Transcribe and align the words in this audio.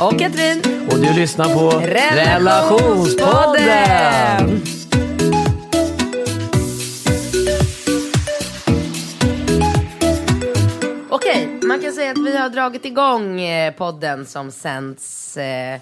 Och 0.00 0.18
Katrin. 0.18 0.62
Och 0.90 0.98
du 0.98 1.12
lyssnar 1.14 1.54
på 1.54 1.70
Relationspodden. 1.78 3.66
Relationspodden. 3.66 4.62
Okej, 11.10 11.58
man 11.62 11.80
kan 11.80 11.92
säga 11.92 12.10
att 12.12 12.18
vi 12.18 12.36
har 12.36 12.48
dragit 12.48 12.84
igång 12.84 13.40
eh, 13.40 13.74
podden 13.74 14.26
som 14.26 14.50
sänds 14.50 15.36
eh, 15.36 15.80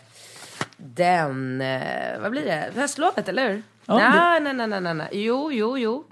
den, 0.77 1.61
eh, 1.61 2.21
vad 2.21 2.31
blir 2.31 2.45
det, 2.45 2.71
höstlovet 2.75 3.29
eller 3.29 3.51
hur? 3.51 3.63
Ja, 3.87 3.99
nej, 3.99 4.41
nej, 4.41 4.55
nej, 4.55 4.67
nej, 4.69 4.81
nej, 4.81 4.95
nej, 4.95 5.09
jo, 5.13 5.53
jo, 5.53 5.79
jo. 5.79 6.05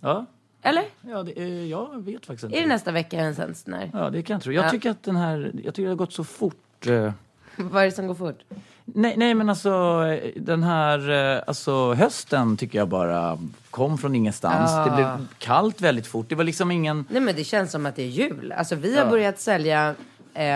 Ja, 0.00 0.26
Eller? 0.62 0.84
ja 1.00 1.22
det, 1.22 1.32
eh, 1.32 1.66
jag 1.66 2.04
vet 2.04 2.26
faktiskt 2.26 2.44
inte. 2.44 2.56
Är 2.58 2.60
det 2.60 2.68
nästa 2.68 2.92
vecka 2.92 3.16
den 3.16 3.34
sänds? 3.34 3.66
Nej. 3.66 3.90
Ja, 3.94 4.10
det 4.10 4.22
kan 4.22 4.34
jag 4.34 4.42
tro. 4.42 4.52
Jag 4.52 4.64
Ja. 4.64 4.70
tycker 4.70 4.90
att 4.90 5.02
den 5.02 5.16
här, 5.16 5.50
jag 5.64 5.74
tycker 5.74 5.82
det 5.82 5.88
har 5.90 5.96
gått 5.96 6.12
så 6.12 6.24
fort. 6.24 6.56
Eh. 6.86 7.12
Vad 7.56 7.82
är 7.82 7.86
det 7.86 7.92
som 7.92 8.06
går 8.06 8.14
fort? 8.14 8.38
Nej, 8.84 9.14
nej 9.16 9.34
men 9.34 9.48
alltså 9.48 9.70
eh, 10.06 10.30
den 10.36 10.62
här, 10.62 11.10
eh, 11.36 11.42
alltså 11.46 11.94
hösten 11.94 12.56
tycker 12.56 12.78
jag 12.78 12.88
bara 12.88 13.38
kom 13.70 13.98
från 13.98 14.14
ingenstans. 14.14 14.70
Ja. 14.70 14.84
Det 14.84 14.90
blev 14.96 15.26
kallt 15.38 15.80
väldigt 15.80 16.06
fort. 16.06 16.28
Det 16.28 16.34
var 16.34 16.44
liksom 16.44 16.70
ingen, 16.70 17.04
Nej 17.10 17.20
men 17.20 17.36
det 17.36 17.44
känns 17.44 17.70
som 17.72 17.86
att 17.86 17.96
det 17.96 18.02
är 18.02 18.06
jul. 18.06 18.52
Alltså 18.56 18.74
vi 18.74 18.96
har 18.96 19.04
Ja. 19.04 19.10
börjat 19.10 19.40
sälja 19.40 19.94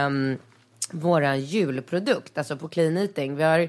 um, 0.06 0.36
våran 0.90 1.40
julprodukt, 1.40 2.38
alltså 2.38 2.56
på 2.56 2.68
Clean 2.68 2.96
Eating. 2.96 3.36
Vi 3.36 3.42
har 3.42 3.68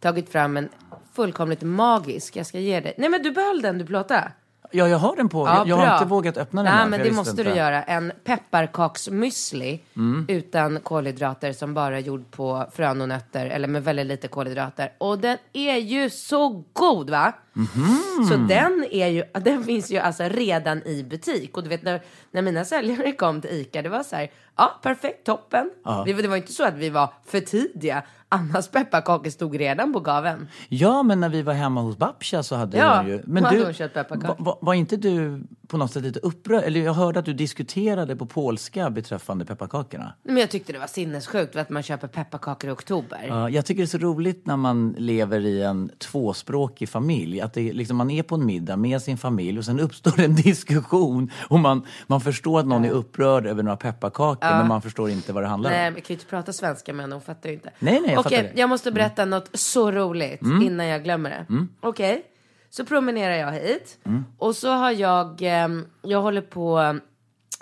tagit 0.00 0.32
fram 0.32 0.56
en 0.56 0.68
fullkomligt 1.14 1.62
magisk, 1.62 2.36
jag 2.36 2.46
ska 2.46 2.58
ge 2.58 2.80
dig. 2.80 2.94
Nej 2.98 3.08
men 3.08 3.22
du 3.22 3.30
behöll 3.30 3.62
den 3.62 3.78
du 3.78 3.84
plåtade. 3.86 4.32
Ja 4.70 4.88
jag 4.88 4.98
har 4.98 5.16
den 5.16 5.28
på, 5.28 5.46
jag, 5.46 5.68
jag 5.68 5.76
har 5.76 5.86
bra. 5.86 5.94
inte 5.94 6.06
vågat 6.08 6.36
öppna 6.36 6.62
den 6.62 6.72
Nej, 6.74 6.82
än, 6.84 6.90
men 6.90 7.00
det 7.00 7.10
måste 7.12 7.30
visste 7.30 7.42
du 7.42 7.48
inte. 7.48 7.58
göra. 7.58 7.82
En 7.82 8.12
pepparkaksmüsli 8.24 9.78
Mm. 9.96 10.24
utan 10.28 10.80
kolhydrater 10.80 11.52
som 11.52 11.74
bara 11.74 11.96
är 11.96 12.00
gjord 12.00 12.30
på 12.30 12.66
frön 12.72 13.00
och 13.00 13.08
nötter 13.08 13.46
eller 13.46 13.68
med 13.68 13.84
väldigt 13.84 14.06
lite 14.06 14.28
kolhydrater. 14.28 14.92
Och 14.98 15.18
den 15.18 15.38
är 15.52 15.76
ju 15.76 16.10
så 16.10 16.64
god 16.72 17.10
va? 17.10 17.32
Mhm. 17.58 18.24
Så 18.28 18.36
den 18.36 18.86
är 18.90 19.06
ju, 19.06 19.24
den 19.40 19.64
finns 19.64 19.90
ju 19.90 19.98
alltså 19.98 20.24
redan 20.24 20.82
i 20.86 21.04
butik. 21.04 21.56
Och 21.56 21.62
du 21.62 21.68
vet 21.68 21.82
när, 21.82 22.02
när 22.30 22.42
mina 22.42 22.64
säljare 22.64 23.12
kom 23.12 23.40
till 23.40 23.50
ICA, 23.50 23.82
det 23.82 23.88
var 23.88 24.02
så 24.02 24.16
här, 24.16 24.30
ja 24.56 24.78
perfekt, 24.82 25.26
toppen. 25.26 25.70
Ja. 25.84 26.02
Det, 26.06 26.12
det 26.12 26.28
var 26.28 26.36
inte 26.36 26.52
så 26.52 26.64
att 26.64 26.74
vi 26.74 26.90
var 26.90 27.12
för 27.26 27.40
tidiga. 27.40 28.02
Annas 28.30 28.68
pepparkakor 28.68 29.30
stod 29.30 29.56
redan 29.58 29.92
på 29.92 30.00
gaven. 30.00 30.48
Ja, 30.68 31.02
men 31.02 31.20
när 31.20 31.28
vi 31.28 31.42
var 31.42 31.52
hemma 31.52 31.80
hos 31.80 31.96
Babsha 31.96 32.42
så 32.42 32.56
hade 32.56 32.78
Ja, 32.78 32.96
hon 32.96 33.08
ju... 33.08 33.22
Men 33.24 33.44
hade 33.44 33.56
du, 33.56 33.64
hon 33.64 33.72
köpt 33.74 33.94
pepparkakor. 33.94 34.44
var, 34.44 34.44
var, 34.44 34.58
var 34.60 34.74
inte 34.74 34.96
du 34.96 35.42
på 35.68 35.76
något 35.76 35.92
sätt 35.92 36.02
lite 36.02 36.20
upprörd? 36.20 36.64
Eller 36.64 36.80
jag 36.80 36.92
hörde 36.92 37.18
att 37.18 37.24
du 37.24 37.32
diskuterade 37.32 38.16
på 38.16 38.26
polska 38.26 38.90
beträffande 38.90 39.44
pepparkakorna. 39.44 40.14
Men 40.22 40.36
jag 40.36 40.50
tyckte 40.50 40.72
det 40.72 40.78
var 40.78 40.86
sinnessjukt 40.86 41.56
att 41.56 41.70
man 41.70 41.82
köper 41.82 42.08
pepparkakor 42.08 42.70
i 42.70 42.72
oktober. 42.72 43.24
Ja, 43.28 43.50
jag 43.50 43.66
tycker 43.66 43.82
det 43.82 43.84
är 43.84 43.86
så 43.86 43.98
roligt 43.98 44.46
när 44.46 44.56
man 44.56 44.94
lever 44.98 45.40
i 45.46 45.62
en 45.62 45.90
tvåspråkig 45.98 46.88
familj. 46.88 47.40
Att 47.48 47.54
det, 47.54 47.72
liksom, 47.72 47.96
man 47.96 48.10
är 48.10 48.22
på 48.22 48.34
en 48.34 48.46
middag 48.46 48.76
med 48.76 49.02
sin 49.02 49.18
familj 49.18 49.58
och 49.58 49.64
sen 49.64 49.80
uppstår 49.80 50.20
en 50.20 50.34
diskussion. 50.44 51.30
Och 51.48 51.58
man, 51.58 51.86
man 52.06 52.20
förstår 52.20 52.60
att 52.60 52.66
någon 52.66 52.84
är 52.84 52.90
upprörd 52.90 53.46
över 53.46 53.62
några 53.62 53.76
pepparkakor 53.76 54.48
men 54.50 54.68
man 54.68 54.82
förstår 54.82 55.10
inte 55.10 55.32
vad 55.32 55.42
det 55.42 55.46
handlar 55.48 55.70
Nej, 55.70 55.78
om. 55.88 55.92
men 55.92 55.94
jag 55.94 56.04
kan 56.04 56.14
ju 56.14 56.18
inte 56.18 56.30
prata 56.30 56.52
svenska 56.52 56.92
med 56.92 57.02
henne, 57.04 57.14
hon 57.14 57.22
fattar 57.22 57.48
ju 57.48 57.54
inte. 57.54 57.70
Nej, 57.78 58.00
nej, 58.00 58.10
jag 58.10 58.20
Okej, 58.20 58.22
fattar 58.22 58.36
det. 58.42 58.48
Mm. 58.48 58.58
jag 58.60 58.68
måste 58.68 58.92
berätta 58.92 59.24
något 59.24 59.50
så 59.52 59.92
roligt 59.92 60.40
innan 60.42 60.86
jag 60.86 61.04
glömmer 61.04 61.30
det. 61.30 61.66
Okej, 61.80 62.22
så 62.70 62.84
promenerar 62.84 63.34
jag 63.34 63.52
hit 63.52 63.98
Mm. 64.04 64.24
och 64.38 64.56
så 64.56 64.70
har 64.70 64.90
jag, 64.90 65.38
ehm, 65.42 65.86
jag 66.02 66.22
håller 66.22 66.42
på, 66.42 66.98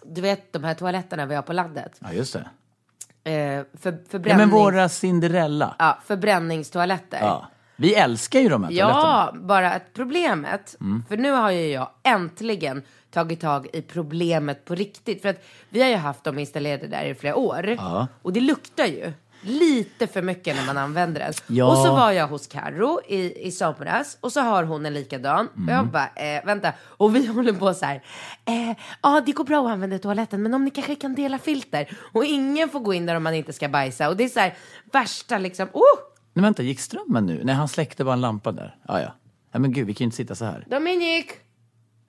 du 0.07 0.21
vet 0.21 0.53
de 0.53 0.65
här 0.65 0.75
toaletterna 0.75 1.27
vi 1.27 1.35
har 1.35 1.43
på 1.43 1.53
landet. 1.53 1.93
Ja, 2.01 2.13
just 2.13 2.33
det. 2.33 3.31
Eh, 3.31 3.65
för, 3.81 3.93
Ja, 3.93 3.99
förbränning, 4.09 4.39
men 4.39 4.51
våra 4.51 4.89
Cinderella. 4.89 5.77
ja, 5.79 5.99
förbränningstoaletter. 6.05 7.19
Ja. 7.21 7.47
Vi 7.77 7.95
älskar 7.95 8.41
ju 8.41 8.49
de 8.49 8.65
här 8.65 8.71
toaletterna. 8.71 9.33
Ja, 9.35 9.41
bara 9.41 9.73
att 9.73 9.93
problemet, 9.95 10.77
för 11.09 11.17
nu 11.17 11.31
har 11.31 11.51
ju 11.51 11.67
jag 11.67 11.91
äntligen 12.03 12.83
tagit 13.11 13.41
tag 13.41 13.67
i 13.73 13.83
problemet 13.83 14.65
på 14.65 14.75
riktigt. 14.75 15.23
För 15.23 15.29
att 15.29 15.45
vi 15.69 15.83
har 15.83 15.89
ju 15.89 15.97
haft 15.97 16.25
dem 16.25 16.39
installerade 16.39 16.87
där 16.87 17.05
i 17.05 17.15
flera 17.15 17.37
år. 17.37 17.69
Ja. 17.79 18.07
Och 18.23 18.33
det 18.33 18.41
luktar 18.41 18.87
ju 18.87 19.13
lite 19.41 20.07
för 20.07 20.23
mycket 20.23 20.57
när 20.57 20.67
man 20.67 20.79
använder 20.79 21.21
den. 21.21 21.33
Ja. 21.47 21.67
Och 21.67 21.77
så 21.77 21.95
var 21.95 22.11
jag 22.11 22.29
hos 22.29 22.47
Carro 22.47 23.01
i, 23.09 23.47
i 23.47 23.51
somras 23.51 24.19
och 24.21 24.33
så 24.33 24.41
har 24.41 24.65
hon 24.65 24.87
en 24.87 24.95
likadan. 24.95 25.47
Och 25.47 25.73
jag 25.73 25.87
bara, 25.87 26.09
eh, 26.17 26.45
vänta. 26.45 26.73
Och 26.83 27.17
vi 27.17 27.27
håller 27.37 27.53
på 27.53 27.75
så 27.75 27.87
här. 27.87 28.03
Eh, 28.45 28.77
ja, 29.03 29.23
det 29.27 29.33
går 29.33 29.45
bra 29.45 29.67
att 29.67 29.73
använda 29.73 29.99
toaletten, 29.99 30.43
men 30.43 30.55
om 30.55 30.65
ni 30.65 30.71
kanske 30.71 30.95
kan 30.95 31.15
dela 31.15 31.39
filter. 31.39 31.99
Och 32.13 32.25
ingen 32.25 32.69
får 32.69 32.81
gå 32.81 32.95
in 32.95 33.07
där 33.07 33.15
om 33.15 33.23
man 33.23 33.35
inte 33.35 33.53
ska 33.53 33.69
bajsa. 33.69 34.09
Och 34.09 34.17
det 34.17 34.25
är 34.25 34.29
så 34.29 34.41
här 34.41 34.55
värsta 34.93 35.39
liksom, 35.39 35.69
oh! 35.73 36.16
Men 36.37 36.43
vänta, 36.43 36.63
gick 36.63 36.81
strömmen 36.81 37.27
nu? 37.27 37.41
Nej, 37.45 37.55
han 37.55 37.69
släckte 37.69 38.05
bara 38.05 38.13
en 38.13 38.21
lampa 38.21 38.53
där. 38.53 38.77
Ja, 38.89 39.01
ja. 39.01 39.15
Ja, 39.53 39.59
men 39.59 39.73
gud, 39.73 39.87
vi 39.87 39.95
kan 39.95 40.05
ju 40.05 40.05
inte 40.05 40.17
sitta 40.17 40.35
så 40.35 40.45
här. 40.45 40.65
Dominik! 40.71 41.31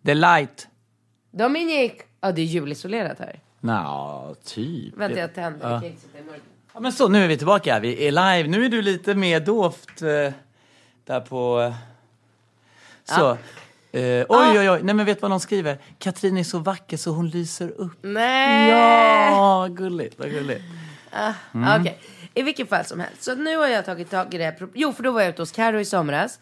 Det 0.02 0.12
är 0.12 0.16
light. 0.16 0.68
Dominik! 1.32 1.94
Ja, 2.22 2.32
det 2.32 2.42
är 2.42 2.46
julisolerat 2.46 3.20
här. 3.20 3.40
Nå, 3.60 4.36
typ. 4.44 4.98
Vänta, 4.98 5.20
jag 5.20 5.34
tänder. 5.34 5.68
Ja. 5.68 5.72
Jag 5.72 5.82
kan 5.82 5.90
inte 5.90 6.02
sitta 6.02 6.20
i 6.20 6.24
mörkret. 6.24 6.44
Ja, 6.74 6.80
men 6.80 6.92
så, 6.92 7.08
nu 7.08 7.24
är 7.24 7.28
vi 7.28 7.38
tillbaka. 7.38 7.80
Vi 7.80 8.08
är 8.08 8.12
live. 8.12 8.50
Nu 8.50 8.66
är 8.66 8.70
du 8.70 8.82
lite 8.82 9.16
mer 9.16 9.40
doft 9.40 10.02
eh, 10.02 10.34
där 11.06 11.20
på... 11.20 11.62
Eh, 11.62 11.74
så. 13.04 13.30
Eh, 13.98 14.26
oj, 14.30 14.60
oj, 14.60 14.70
oj. 14.70 14.80
Nej, 14.84 14.96
men 14.96 15.06
vet 15.06 15.18
du 15.18 15.22
vad 15.22 15.32
de 15.32 15.40
skriver? 15.40 15.78
Katrin 16.00 16.38
är 16.38 16.44
så 16.44 16.60
vacker 16.60 16.98
så 16.98 17.12
hon 17.12 17.30
lyser 17.30 17.70
upp. 17.70 17.98
Nej! 18.02 18.70
Ja, 18.70 19.68
gulligt. 19.72 20.20
Vad 20.20 20.30
gulligt. 20.30 20.64
Ah, 21.12 21.34
Okej, 21.80 22.00
i 22.34 22.42
vilket 22.44 22.70
fall 22.70 22.86
som 22.86 23.00
helst. 23.00 23.24
Så 23.24 23.36
nu 23.36 23.58
har 23.58 23.68
jag 23.68 23.86
tagit 23.86 24.10
tag 24.12 24.34
i 24.34 24.38
det 24.38 24.44
här. 24.44 24.68
Jo, 24.74 24.94
för 24.94 25.04
då 25.04 25.12
var 25.12 25.22
jag 25.22 25.30
ute 25.30 25.42
hos 25.42 25.52
Carro 25.52 25.80
i 25.80 25.86
somras. 25.86 26.40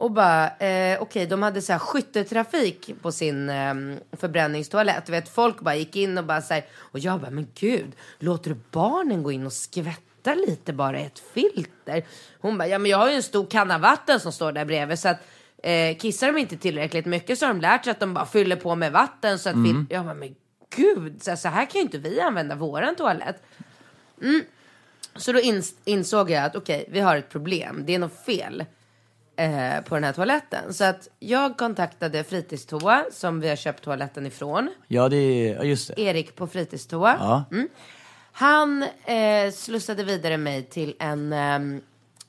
Och 0.00 0.10
bara, 0.10 0.48
eh, 0.56 1.02
okej, 1.02 1.26
de 1.26 1.42
hade 1.42 1.62
så 1.62 1.72
här 1.72 1.78
skytteltrafik 1.78 2.90
på 3.02 3.12
sin 3.12 3.48
eh, 3.50 3.74
förbränningstoalett. 4.12 5.06
Du 5.06 5.12
vet, 5.12 5.28
folk 5.28 5.60
bara 5.60 5.74
gick 5.76 5.96
in 5.96 6.18
och 6.18 6.24
bara 6.24 6.42
så 6.42 6.54
här, 6.54 6.64
och 6.78 6.98
jag 6.98 7.20
bara, 7.20 7.30
men 7.30 7.46
gud, 7.54 7.92
låter 8.18 8.50
du 8.50 8.56
barnen 8.70 9.22
gå 9.22 9.32
in 9.32 9.46
och 9.46 9.52
skvätta 9.52 10.34
lite 10.34 10.72
bara 10.72 11.00
i 11.00 11.04
ett 11.04 11.18
filter? 11.34 12.04
Hon 12.40 12.58
bara, 12.58 12.68
ja 12.68 12.78
men 12.78 12.90
jag 12.90 12.98
har 12.98 13.08
ju 13.10 13.14
en 13.16 13.22
stor 13.22 13.46
kanna 13.46 13.78
vatten 13.78 14.20
som 14.20 14.32
står 14.32 14.52
där 14.52 14.64
bredvid 14.64 14.98
så 14.98 15.08
att 15.08 15.18
eh, 15.62 15.96
kissar 15.96 16.26
de 16.32 16.38
inte 16.38 16.56
tillräckligt 16.56 17.06
mycket 17.06 17.38
så 17.38 17.46
har 17.46 17.54
de 17.54 17.60
lärt 17.60 17.84
sig 17.84 17.90
att 17.90 18.00
de 18.00 18.14
bara 18.14 18.26
fyller 18.26 18.56
på 18.56 18.74
med 18.74 18.92
vatten 18.92 19.38
så 19.38 19.48
att 19.48 19.54
fil- 19.54 19.86
jag 19.90 20.04
bara, 20.04 20.14
men 20.14 20.34
gud, 20.76 21.22
så, 21.22 21.36
så 21.36 21.48
här 21.48 21.64
kan 21.66 21.78
ju 21.78 21.82
inte 21.82 21.98
vi 21.98 22.20
använda 22.20 22.54
våran 22.54 22.94
toalett. 22.96 23.42
Så 25.16 25.32
då 25.32 25.38
ins- 25.38 25.74
insåg 25.84 26.30
jag 26.30 26.44
att 26.44 26.56
okej, 26.56 26.84
vi 26.88 27.00
har 27.00 27.16
ett 27.16 27.28
problem. 27.28 27.82
Det 27.86 27.94
är 27.94 27.98
något 27.98 28.24
fel 28.24 28.64
eh, 29.36 29.80
på 29.88 29.94
den 29.94 30.04
här 30.04 30.12
toaletten. 30.12 30.74
Så 30.74 30.84
att 30.84 31.08
jag 31.18 31.56
kontaktade 31.58 32.24
Fritidstoa 32.24 33.04
som 33.12 33.40
vi 33.40 33.48
har 33.48 33.56
köpt 33.56 33.84
toaletten 33.84 34.26
ifrån. 34.26 34.70
Ja, 34.88 35.08
det 35.08 35.16
är... 35.16 35.54
Ja, 35.56 35.62
just 35.64 35.88
det. 35.96 36.02
Erik 36.02 36.36
på 36.36 36.46
Fritidstoa. 36.46 37.16
Ja. 37.20 37.44
Han 38.32 38.82
eh, 39.04 39.52
slussade 39.54 40.04
vidare 40.04 40.36
mig 40.36 40.62
till 40.62 40.94
en 40.98 41.32
ehm, 41.32 41.80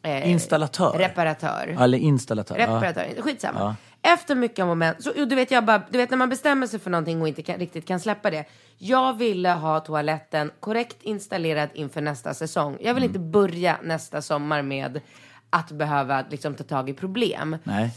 eh, 0.01 0.31
Installatör. 0.31 0.97
reparatör. 0.97 1.77
Eller 1.79 1.97
installatör. 1.97 2.57
Ja. 2.57 2.65
Reparatör, 2.65 3.21
skitsamma. 3.21 3.75
Efter 4.01 4.35
mycket 4.35 4.59
om 4.59 4.69
och 4.69 4.77
men, 4.77 4.95
så, 4.99 5.11
du, 5.13 5.35
vet, 5.35 5.51
jag 5.51 5.65
bara, 5.65 5.83
du 5.89 5.97
vet 5.97 6.09
när 6.09 6.17
man 6.17 6.29
bestämmer 6.29 6.67
sig 6.67 6.79
för 6.79 6.89
någonting 6.89 7.21
och 7.21 7.27
inte 7.27 7.41
kan, 7.41 7.59
riktigt 7.59 7.85
kan 7.85 7.99
släppa 7.99 8.29
det. 8.29 8.45
Jag 8.77 9.17
ville 9.17 9.49
ha 9.49 9.79
toaletten 9.79 10.51
korrekt 10.59 10.97
installerad 11.01 11.69
inför 11.73 12.01
nästa 12.01 12.33
säsong. 12.33 12.77
Jag 12.81 12.93
vill 12.93 13.03
inte 13.03 13.19
börja 13.19 13.79
nästa 13.83 14.21
sommar 14.21 14.61
med 14.61 15.01
att 15.49 15.71
behöva 15.71 16.25
liksom, 16.29 16.55
ta 16.55 16.63
tag 16.63 16.89
i 16.89 16.93
problem. 16.93 17.57
Nej. 17.63 17.91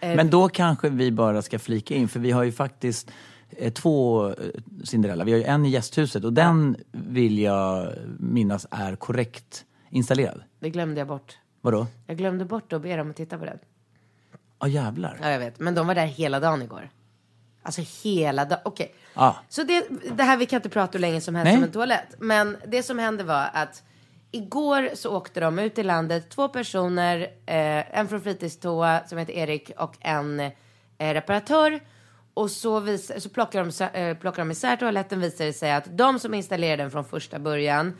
Men 0.00 0.30
då 0.30 0.48
kanske 0.48 0.88
vi 0.88 1.12
bara 1.12 1.42
ska 1.42 1.58
flika 1.58 1.94
in, 1.94 2.08
för 2.08 2.20
vi 2.20 2.30
har 2.30 2.42
ju 2.42 2.52
faktiskt 2.52 3.10
eh, 3.50 3.72
två 3.72 4.28
eh, 4.28 4.34
Cinderella. 4.84 5.24
Vi 5.24 5.32
har 5.32 5.38
ju 5.38 5.44
en 5.44 5.66
i 5.66 5.68
gästhuset 5.68 6.24
och 6.24 6.32
den 6.32 6.76
vill 6.92 7.38
jag 7.38 7.92
minnas 8.18 8.66
är 8.70 8.96
korrekt 8.96 9.64
installerad. 9.90 10.42
Det 10.58 10.70
glömde 10.70 11.00
jag 11.00 11.08
bort. 11.08 11.38
Vadå? 11.60 11.86
Jag 12.06 12.16
glömde 12.16 12.44
bort 12.44 12.72
att 12.72 12.82
be 12.82 12.96
dem 12.96 13.10
att 13.10 13.16
titta 13.16 13.38
på 13.38 13.44
den. 13.44 13.58
Ja, 14.58 14.68
jävlar. 14.68 15.18
Ja, 15.22 15.30
jag 15.30 15.38
vet. 15.38 15.58
Men 15.60 15.74
de 15.74 15.86
var 15.86 15.94
där 15.94 16.06
hela 16.06 16.40
dagen 16.40 16.62
igår. 16.62 16.90
Alltså 17.62 17.82
hela 18.04 18.44
dagen. 18.44 18.60
Okej. 18.64 18.94
Ja. 19.14 19.36
Så 19.48 19.62
det, 19.62 19.86
det 20.16 20.22
här, 20.22 20.36
vi 20.36 20.46
kan 20.46 20.56
inte 20.56 20.68
prata 20.68 20.92
hur 20.92 20.98
länge 21.00 21.20
som 21.20 21.34
helst 21.34 21.46
Nej. 21.48 21.56
om 21.56 21.62
en 21.62 21.70
toalett. 21.72 22.14
Men 22.18 22.56
det 22.66 22.82
som 22.82 22.98
hände 22.98 23.24
var 23.24 23.50
att 23.52 23.82
igår 24.30 24.90
så 24.94 25.16
åkte 25.16 25.40
de 25.40 25.58
ut 25.58 25.78
i 25.78 25.82
landet, 25.82 26.30
två 26.30 26.48
personer, 26.48 27.20
eh, 27.46 27.98
en 27.98 28.08
från 28.08 28.20
fritidstoa 28.20 29.00
som 29.06 29.18
heter 29.18 29.32
Erik 29.32 29.70
och 29.78 29.96
en 30.00 30.40
eh, 30.40 30.52
reparatör. 30.98 31.80
Och 32.34 32.50
så, 32.50 32.80
vis, 32.80 33.22
så 33.22 33.28
plockar, 33.28 33.64
de, 33.92 33.98
eh, 34.00 34.16
plockar 34.16 34.38
de 34.42 34.50
isär 34.50 34.76
toaletten 34.76 35.20
visar 35.20 35.44
det 35.44 35.52
sig 35.52 35.72
att 35.72 35.98
de 35.98 36.18
som 36.18 36.34
installerade 36.34 36.82
den 36.82 36.90
från 36.90 37.04
första 37.04 37.38
början, 37.38 37.96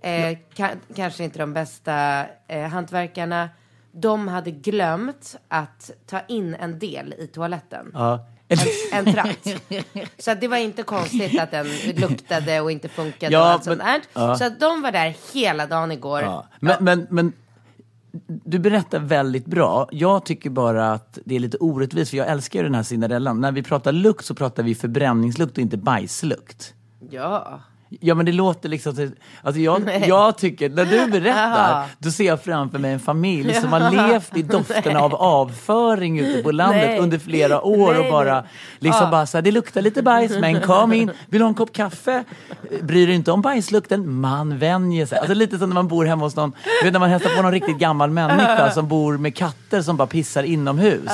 eh, 0.00 0.38
ka- 0.54 0.76
kanske 0.96 1.24
inte 1.24 1.38
de 1.38 1.52
bästa 1.54 2.26
eh, 2.48 2.62
hantverkarna, 2.68 3.48
de 3.94 4.28
hade 4.28 4.50
glömt 4.50 5.36
att 5.48 5.90
ta 6.06 6.20
in 6.28 6.54
en 6.54 6.78
del 6.78 7.14
i 7.18 7.26
toaletten. 7.26 7.90
Ja. 7.94 8.26
En 8.92 9.04
tratt. 9.12 9.48
Så 10.18 10.30
att 10.30 10.40
det 10.40 10.48
var 10.48 10.56
inte 10.56 10.82
konstigt 10.82 11.40
att 11.40 11.50
den 11.50 11.66
luktade 11.96 12.60
och 12.60 12.70
inte 12.70 12.88
funkade 12.88 13.32
Ja, 13.32 13.40
och 13.40 13.46
allt 13.46 13.64
sånt 13.64 13.78
men- 13.78 13.86
där. 13.86 14.00
ja. 14.12 14.36
Så 14.36 14.44
att 14.44 14.60
de 14.60 14.82
var 14.82 14.92
där 14.92 15.16
hela 15.34 15.66
dagen 15.66 15.92
igår. 15.92 16.20
Ja. 16.22 16.46
Men, 16.60 16.84
men, 16.84 17.06
men 17.10 17.32
du 18.26 18.58
berättar 18.58 18.98
väldigt 18.98 19.46
bra. 19.46 19.88
Jag 19.92 20.24
tycker 20.24 20.50
bara 20.50 20.92
att 20.92 21.18
det 21.24 21.34
är 21.34 21.40
lite 21.40 21.56
orättvist, 21.56 22.10
för 22.10 22.16
jag 22.16 22.28
älskar 22.28 22.58
ju 22.58 22.64
den 22.64 22.74
här 22.74 22.82
Cinderellan. 22.82 23.40
När 23.40 23.52
vi 23.52 23.62
pratar 23.62 23.92
lukt 23.92 24.24
så 24.24 24.34
pratar 24.34 24.62
vi 24.62 24.74
förbränningslukt 24.74 25.52
och 25.52 25.62
inte 25.62 25.76
bajslukt. 25.76 26.74
Ja. 27.10 27.60
Ja 28.00 28.14
men 28.14 28.26
det 28.26 28.32
låter 28.32 28.68
liksom... 28.68 28.96
så- 28.96 29.08
Alltså 29.42 29.60
jag, 29.60 30.04
jag 30.06 30.38
tycker, 30.38 30.68
när 30.68 30.84
du 30.84 31.06
berättar, 31.06 31.84
då 31.98 32.10
ser 32.10 32.24
jag 32.24 32.42
framför 32.42 32.78
mig 32.78 32.92
en 32.92 33.00
familj 33.00 33.54
som 33.54 33.72
har 33.72 33.90
levt 34.08 34.36
i 34.36 34.42
doften 34.42 34.96
av 34.96 35.14
avföring 35.14 36.18
ute 36.18 36.42
på 36.42 36.50
landet 36.52 36.86
Nej. 36.88 36.98
under 36.98 37.18
flera 37.18 37.62
år 37.62 37.98
och 37.98 38.10
bara 38.10 38.44
liksom 38.78 39.02
Ja. 39.04 39.10
bara 39.10 39.26
så 39.26 39.36
här, 39.36 39.42
det 39.42 39.50
luktar 39.50 39.82
lite 39.82 40.02
bajs 40.02 40.32
men 40.40 40.60
kom 40.60 40.92
in, 40.92 41.10
vill 41.28 41.38
du 41.38 41.44
ha 41.44 41.48
en 41.48 41.54
kopp 41.54 41.72
kaffe? 41.72 42.24
Bryr 42.82 43.06
dig 43.06 43.16
inte 43.16 43.32
om 43.32 43.42
bajslukten, 43.42 44.20
man 44.20 44.58
vänjer 44.58 45.06
sig. 45.06 45.18
Alltså 45.18 45.34
lite 45.34 45.58
som 45.58 45.68
när 45.68 45.74
man 45.74 45.88
bor 45.88 46.04
hemma 46.04 46.24
hos 46.24 46.36
någon, 46.36 46.52
vet 46.82 46.92
när 46.92 47.00
man 47.00 47.10
hälsar 47.10 47.36
på 47.36 47.42
någon 47.42 47.52
riktigt 47.52 47.78
gammal 47.78 48.10
människa 48.10 48.70
som 48.70 48.88
bor 48.88 49.18
med 49.18 49.36
katter 49.36 49.82
som 49.82 49.96
bara 49.96 50.06
pissar 50.08 50.42
inomhus. 50.42 51.10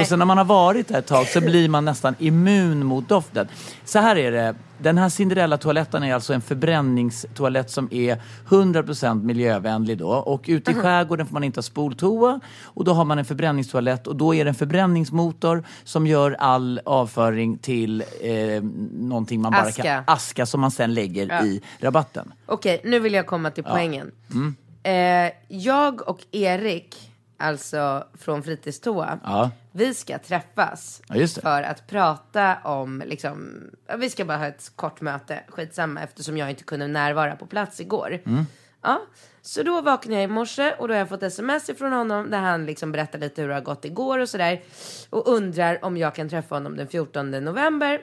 Och 0.00 0.06
sen 0.06 0.18
när 0.18 0.26
man 0.26 0.38
har 0.38 0.44
varit 0.44 0.88
där 0.88 0.98
ett 0.98 1.06
tag 1.06 1.26
så 1.26 1.40
blir 1.40 1.68
man 1.68 1.84
nästan 1.84 2.14
immun 2.18 2.86
mot 2.86 3.08
doften. 3.08 3.48
Så 3.84 3.98
här 3.98 4.16
är 4.16 4.32
det. 4.32 4.54
Den 4.82 4.98
här 4.98 5.08
Cinderella-toaletten 5.08 6.02
är 6.04 6.14
alltså 6.14 6.32
en 6.32 6.40
förbränningstoalett 6.40 7.70
som 7.70 7.88
är 7.90 8.22
100% 8.48 9.22
miljövänlig 9.24 9.98
då. 9.98 10.08
Och 10.10 10.44
ute 10.46 10.70
i 10.70 10.74
skärgården 10.74 11.26
får 11.26 11.32
man 11.32 11.44
inte 11.44 11.58
ha 11.58 11.62
spoltoa. 11.62 12.40
Och 12.64 12.84
då 12.84 12.92
har 12.92 13.04
man 13.04 13.18
en 13.18 13.24
förbränningstoalett 13.24 14.06
och 14.06 14.16
då 14.16 14.34
är 14.34 14.44
det 14.44 14.48
en 14.50 14.54
förbränningsmotor 14.54 15.64
som 15.84 16.06
gör 16.06 16.36
all 16.38 16.80
avföring 16.84 17.58
till 17.58 18.04
eh, 18.20 18.62
någonting 18.92 19.40
man 19.40 19.52
bara 19.52 19.62
Aska. 19.62 19.82
kan... 19.82 20.04
Aska 20.06 20.46
som 20.46 20.60
man 20.60 20.70
sen 20.70 20.94
lägger 20.94 21.26
Ja. 21.28 21.44
i 21.44 21.60
rabatten. 21.80 22.32
Okej, 22.46 22.80
nu 22.84 22.98
vill 22.98 23.14
jag 23.14 23.26
komma 23.26 23.50
till 23.50 23.64
poängen. 23.64 24.10
Mm. 24.34 24.54
Eh, 24.82 25.32
jag 25.48 26.08
och 26.08 26.20
Erik, 26.32 27.11
alltså 27.42 28.04
från 28.14 28.42
fritidstoa, 28.42 29.18
Ja. 29.24 29.50
vi 29.72 29.94
ska 29.94 30.18
träffas 30.18 31.02
Ja, 31.08 31.26
för 31.42 31.62
att 31.62 31.86
prata 31.86 32.56
om, 32.64 33.02
liksom, 33.06 33.60
vi 33.98 34.10
ska 34.10 34.24
bara 34.24 34.38
ha 34.38 34.46
ett 34.46 34.72
kort 34.76 35.00
möte, 35.00 35.40
skitsamma, 35.48 36.02
eftersom 36.02 36.36
jag 36.36 36.50
inte 36.50 36.64
kunde 36.64 36.86
närvara 36.86 37.36
på 37.36 37.46
plats 37.46 37.80
igår. 37.80 38.18
Mm. 38.26 38.46
Ja, 38.82 39.02
så 39.42 39.62
då 39.62 39.80
vaknade 39.80 40.14
jag 40.14 40.24
i 40.24 40.32
morse 40.32 40.72
och 40.78 40.88
då 40.88 40.94
har 40.94 40.98
jag 40.98 41.08
fått 41.08 41.22
sms 41.22 41.68
ifrån 41.68 41.92
honom 41.92 42.30
där 42.30 42.38
han 42.38 42.66
liksom 42.66 42.92
berättar 42.92 43.18
lite 43.18 43.42
hur 43.42 43.48
det 43.48 43.54
har 43.54 43.60
gått 43.60 43.84
igår 43.84 44.18
och 44.18 44.28
sådär. 44.28 44.60
Och 45.10 45.28
undrar 45.28 45.84
om 45.84 45.96
jag 45.96 46.14
kan 46.14 46.28
träffa 46.28 46.54
honom 46.54 46.76
den 46.76 46.88
14 46.88 47.30
november. 47.30 48.00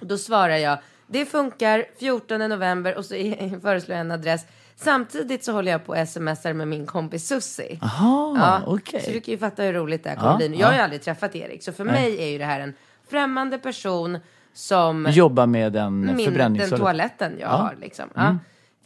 Då 0.00 0.18
svarar 0.18 0.56
jag, 0.56 0.78
det 1.06 1.26
funkar 1.26 1.84
14 1.98 2.38
november 2.48 2.96
och 2.96 3.04
så 3.04 3.14
föreslår 3.62 3.96
jag 3.96 4.00
en 4.00 4.10
adress. 4.10 4.44
Samtidigt 4.76 5.44
så 5.44 5.52
håller 5.52 5.72
jag 5.72 5.86
på 5.86 5.92
och 5.92 6.08
smsar 6.08 6.52
med 6.52 6.68
min 6.68 6.86
kompis 6.86 7.26
Sussi. 7.26 7.78
Jaha, 7.82 8.62
okej. 8.66 9.02
Så 9.02 9.10
du 9.10 9.20
kan 9.20 9.32
ju 9.32 9.38
fatta 9.38 9.62
hur 9.62 9.72
roligt 9.72 10.04
det 10.04 10.10
här 10.10 10.16
kommer 10.16 10.30
Ja, 10.30 10.36
bli. 10.48 10.60
Jag 10.60 10.66
har 10.66 10.74
ju 10.74 10.80
aldrig 10.80 11.02
träffat 11.02 11.36
Erik, 11.36 11.62
så 11.62 11.72
för 11.72 11.84
mig 11.84 12.22
är 12.22 12.26
ju 12.28 12.38
det 12.38 12.44
här 12.44 12.60
en 12.60 12.74
främmande 13.10 13.58
person 13.58 14.18
som 14.54 15.06
Jobba 15.10 15.46
med 15.46 15.76
en 15.76 16.16
min, 16.16 16.34
den 16.34 16.70
toaletten 16.70 17.32
jag 17.40 17.50
Ja. 17.50 17.56
har. 17.56 17.76
Liksom. 17.80 18.04
Ja. 18.14 18.36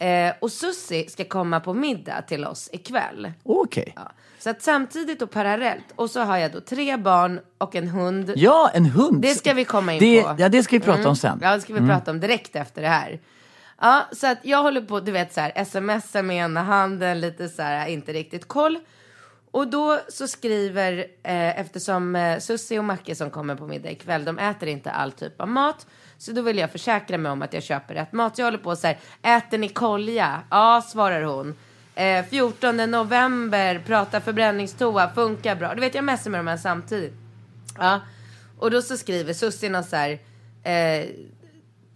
Eh, 0.06 0.32
och 0.40 0.52
Sussi 0.52 1.06
ska 1.08 1.24
komma 1.24 1.60
på 1.60 1.74
middag 1.74 2.22
till 2.22 2.44
oss 2.44 2.68
ikväll. 2.72 3.32
Okej. 3.42 3.92
Ja. 3.96 4.12
Så 4.38 4.50
att 4.50 4.62
samtidigt 4.62 5.22
och 5.22 5.30
parallellt, 5.30 5.84
och 5.96 6.10
så 6.10 6.20
har 6.20 6.36
jag 6.38 6.52
då 6.52 6.60
tre 6.60 6.96
barn 6.96 7.40
och 7.58 7.74
en 7.76 7.88
hund. 7.88 8.32
Ja, 8.36 8.70
en 8.74 8.86
hund. 8.86 9.22
Det 9.22 9.34
ska 9.34 9.52
vi 9.52 9.64
komma 9.64 9.92
in 9.92 9.98
det, 10.00 10.22
på. 10.22 10.34
Ja, 10.38 10.48
det 10.48 10.62
ska 10.62 10.76
vi 10.76 10.80
prata 10.80 11.08
om 11.08 11.16
sen. 11.16 11.38
Ja, 11.42 11.54
det 11.54 11.60
ska 11.60 11.74
vi 11.74 11.88
prata 11.88 12.10
om 12.10 12.20
direkt 12.20 12.56
efter 12.56 12.82
det 12.82 12.88
här. 12.88 13.20
Ja, 13.80 14.06
så 14.12 14.26
att 14.26 14.38
jag 14.42 14.62
håller 14.62 14.80
på, 14.80 15.00
du 15.00 15.12
vet 15.12 15.32
så 15.32 15.40
här, 15.40 15.64
smsar 15.64 16.22
med 16.22 16.36
ena 16.36 16.62
handen, 16.62 17.20
lite 17.20 17.48
så 17.48 17.62
här, 17.62 17.86
inte 17.86 18.12
riktigt 18.12 18.48
koll. 18.48 18.78
Och 19.50 19.68
då 19.68 20.00
så 20.08 20.28
skriver, 20.28 20.98
eh, 21.22 21.60
eftersom 21.60 22.16
eh, 22.16 22.38
Sussi 22.38 22.78
och 22.78 22.84
Macke 22.84 23.14
som 23.14 23.30
kommer 23.30 23.54
på 23.54 23.66
middag 23.66 23.90
ikväll, 23.90 24.24
de 24.24 24.38
äter 24.38 24.68
inte 24.68 24.90
all 24.90 25.12
typ 25.12 25.40
av 25.40 25.48
mat. 25.48 25.86
Så 26.18 26.32
då 26.32 26.42
vill 26.42 26.58
jag 26.58 26.72
försäkra 26.72 27.18
mig 27.18 27.32
om 27.32 27.42
att 27.42 27.52
jag 27.52 27.62
köper 27.62 27.94
rätt 27.94 28.12
mat. 28.12 28.36
Så 28.36 28.40
jag 28.40 28.46
håller 28.46 28.58
på 28.58 28.76
så 28.76 28.86
här, 28.86 28.98
äter 29.22 29.58
ni 29.58 29.68
kolja? 29.68 30.42
Ja, 30.50 30.82
svarar 30.88 31.22
hon. 31.22 31.54
Eh, 31.94 32.24
14 32.24 32.76
november, 32.76 33.82
pratar 33.86 34.20
förbränningstoa, 34.20 35.10
funkar 35.14 35.56
bra. 35.56 35.74
Du 35.74 35.80
vet, 35.80 35.94
jag 35.94 36.04
messar 36.04 36.30
med 36.30 36.40
dem 36.40 36.46
här 36.46 36.56
samtidigt. 36.56 37.14
Ja, 37.78 38.00
och 38.58 38.70
då 38.70 38.82
så 38.82 38.96
skriver 38.96 39.32
Sussi 39.32 39.68
något 39.68 39.88
så 39.88 39.96
här, 39.96 40.18
eh, 40.62 41.06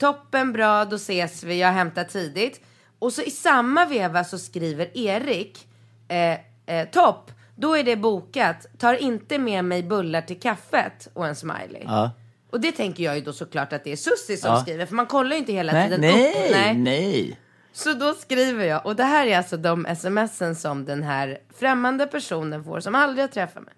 toppen 0.00 0.52
bra, 0.52 0.84
då 0.84 0.96
ses 0.96 1.42
vi, 1.44 1.60
jag 1.60 1.68
hämtar 1.72 2.04
tidigt. 2.04 2.60
Och 2.98 3.12
så 3.12 3.22
i 3.22 3.30
samma 3.30 3.86
veva 3.86 4.24
så 4.24 4.38
skriver 4.38 4.96
Erik, 4.98 5.66
eh, 6.08 6.32
eh, 6.76 6.88
topp, 6.92 7.30
då 7.56 7.76
är 7.76 7.84
det 7.84 7.96
bokat, 7.96 8.66
tar 8.78 8.94
inte 8.94 9.38
med 9.38 9.64
mig 9.64 9.82
bullar 9.82 10.20
till 10.22 10.40
kaffet 10.40 11.08
och 11.14 11.26
en 11.26 11.36
smiley. 11.36 11.82
Ja. 11.84 12.10
Och 12.50 12.60
det 12.60 12.72
tänker 12.72 13.04
jag 13.04 13.14
ju 13.16 13.20
då 13.24 13.32
såklart 13.32 13.72
att 13.72 13.84
det 13.84 13.92
är 13.92 13.96
Sussi 13.96 14.36
som 14.36 14.50
Ja. 14.50 14.60
skriver, 14.60 14.86
för 14.86 14.94
man 14.94 15.06
kollar 15.06 15.30
ju 15.30 15.36
inte 15.38 15.52
hela 15.52 15.72
Nej, 15.72 15.84
tiden 15.88 16.00
nej, 16.00 16.70
upp. 16.70 16.76
nej. 16.76 17.38
Så 17.72 17.92
då 17.92 18.14
skriver 18.14 18.64
jag, 18.64 18.86
och 18.86 18.96
det 18.96 19.04
här 19.04 19.26
är 19.26 19.36
alltså 19.38 19.56
de 19.56 19.86
smsen 19.98 20.56
som 20.56 20.84
den 20.84 21.02
här 21.02 21.38
främmande 21.58 22.06
personen 22.06 22.64
får 22.64 22.80
som 22.80 22.94
aldrig 22.94 23.22
har 23.22 23.28
träffat 23.28 23.64
mig. 23.64 23.74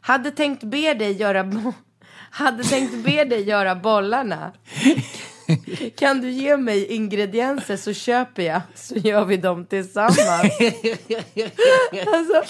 Hade 0.00 0.30
tänkt 0.30 0.62
be 0.64 0.94
dig 0.94 1.12
göra, 1.12 1.52
hade 2.30 2.64
tänkt 2.64 3.04
be 3.04 3.24
dig 3.24 3.42
göra 3.42 3.74
bollarna. 3.74 4.52
Kan 5.96 6.20
du 6.20 6.30
ge 6.30 6.56
mig 6.56 6.86
ingredienser 6.86 7.76
så 7.76 7.92
köper 7.92 8.42
jag, 8.42 8.60
så 8.74 8.94
gör 8.94 9.24
vi 9.24 9.36
dem 9.36 9.66
tillsammans. 9.66 10.18
alltså, 12.06 12.42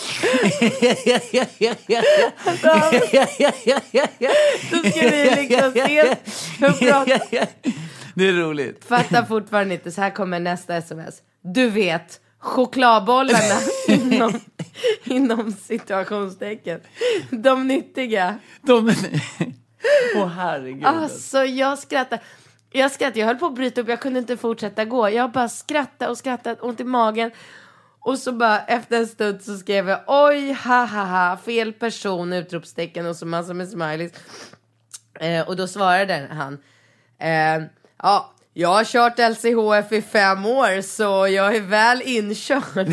då 4.70 4.78
ska 4.90 5.00
vi 5.00 5.36
liksom 5.36 5.72
se 5.72 6.14
hur 6.58 6.80
bra... 6.80 7.06
Det 8.14 8.28
är 8.28 8.32
roligt. 8.32 8.84
Fattar 8.84 9.24
fortfarande 9.24 9.74
inte, 9.74 9.92
så 9.92 10.00
här 10.00 10.10
kommer 10.10 10.40
nästa 10.40 10.76
sms. 10.76 11.22
Du 11.42 11.70
vet, 11.70 12.20
chokladbollarna 12.38 13.60
inom, 13.88 14.40
inom 15.04 15.52
situationstecken. 15.52 16.80
De 17.30 17.68
nyttiga. 17.68 18.38
De... 18.62 18.94
Åh 20.16 20.26
herregud. 20.26 20.84
Alltså 20.84 21.44
jag 21.44 21.78
skrattar. 21.78 22.20
Jag 22.70 22.90
skrattade, 22.90 23.20
jag 23.20 23.26
höll 23.26 23.36
på 23.36 23.46
att 23.46 23.54
bryta 23.54 23.80
upp, 23.80 23.88
jag 23.88 24.00
kunde 24.00 24.18
inte 24.18 24.36
fortsätta 24.36 24.84
gå. 24.84 25.10
Jag 25.10 25.32
bara 25.32 25.48
skrattade 25.48 26.10
och 26.10 26.18
skrattade, 26.18 26.60
ont 26.60 26.80
i 26.80 26.84
magen. 26.84 27.30
Och 28.00 28.18
så 28.18 28.32
bara 28.32 28.58
efter 28.60 28.98
en 28.98 29.06
stund 29.06 29.42
så 29.42 29.56
skrev 29.56 29.88
jag 29.88 30.00
oj, 30.06 30.52
ha 30.52 30.84
ha 30.84 31.04
ha, 31.04 31.36
fel 31.36 31.72
person, 31.72 32.32
utropstecken 32.32 33.06
och 33.06 33.16
så 33.16 33.26
massor 33.26 33.54
med 33.54 33.68
smileys. 33.68 34.12
Eh, 35.20 35.48
och 35.48 35.56
då 35.56 35.66
svarade 35.66 36.28
han, 36.30 36.58
eh, 37.20 37.68
ja, 38.02 38.34
jag 38.52 38.68
har 38.68 38.84
kört 38.84 39.18
LCHF 39.18 39.92
i 39.92 40.02
fem 40.02 40.46
år 40.46 40.80
så 40.80 41.28
jag 41.28 41.56
är 41.56 41.60
väl 41.60 42.02
inkörd. 42.04 42.88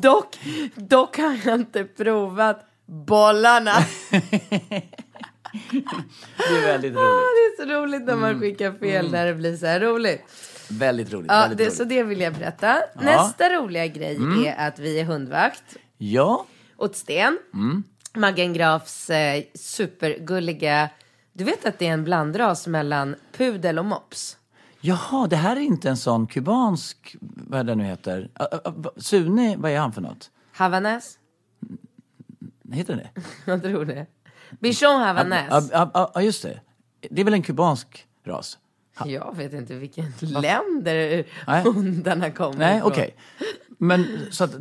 dock, 0.02 0.38
dock 0.74 1.16
har 1.16 1.38
jag 1.44 1.54
inte 1.54 1.84
provat 1.84 2.66
bollarna. 2.86 3.74
Det 5.52 6.54
är 6.58 6.66
väldigt 6.66 6.96
Ah, 6.96 7.00
roligt. 7.00 7.56
det 7.56 7.62
är 7.62 7.66
så 7.66 7.72
roligt 7.82 8.02
när 8.04 8.16
man 8.16 8.40
skickar 8.40 8.72
fel 8.72 9.10
när 9.10 9.26
det 9.26 9.34
blir 9.34 9.56
så 9.56 9.66
här 9.66 9.80
roligt. 9.80 10.22
Väldigt 10.70 11.12
roligt. 11.12 11.30
Ja, 11.30 11.40
väldigt 11.40 11.58
det, 11.58 11.64
roligt. 11.64 11.76
så 11.76 11.84
det 11.84 12.02
vill 12.02 12.20
jag 12.20 12.34
berätta. 12.34 12.78
Nästa 13.00 13.48
roliga 13.54 13.86
grej 13.86 14.46
är 14.46 14.68
att 14.68 14.78
vi 14.78 15.00
är 15.00 15.04
hundvakt 15.04 15.76
Ja, 15.98 16.46
åt 16.76 16.96
Sten. 16.96 17.38
Maggen 18.14 18.52
Grafs 18.52 19.10
eh, 19.10 19.42
supergulliga... 19.54 20.88
Du 21.32 21.44
vet 21.44 21.66
att 21.66 21.78
det 21.78 21.86
är 21.86 21.92
en 21.92 22.04
blandras 22.04 22.66
mellan 22.66 23.14
pudel 23.36 23.78
och 23.78 23.84
mops? 23.84 24.36
Jaha, 24.80 25.26
det 25.26 25.36
här 25.36 25.56
är 25.56 25.60
inte 25.60 25.88
en 25.88 25.96
sån 25.96 26.26
kubansk, 26.26 27.16
vad 27.20 27.66
det 27.66 27.74
nu 27.74 27.84
heter. 27.84 28.30
Sune, 28.96 29.56
vad 29.58 29.70
är 29.70 29.78
han 29.78 29.92
för 29.92 30.00
något? 30.00 30.30
Havanäs? 30.52 31.18
Heter 32.72 32.96
det 32.96 33.22
Jag 33.50 33.62
tror 33.62 33.84
det. 33.84 34.06
Bichon 34.60 35.00
Havanäs. 35.00 35.46
Ja, 35.50 35.62
ja, 35.72 35.90
ja, 35.94 36.10
ja, 36.14 36.22
just 36.22 36.42
det. 36.42 36.60
Det 37.10 37.20
är 37.20 37.24
väl 37.24 37.34
en 37.34 37.42
kubansk 37.42 38.06
ras? 38.26 38.58
Jag 39.04 39.36
vet 39.36 39.52
inte 39.52 39.74
vilken 39.74 40.12
länder 40.20 41.24
Nej. 41.46 41.62
hundarna 41.64 42.30
kommer 42.30 42.56
Nej, 42.58 42.76
ifrån. 42.76 42.92
okej. 42.92 43.16
Men 43.78 44.06
så 44.30 44.44
att 44.44 44.54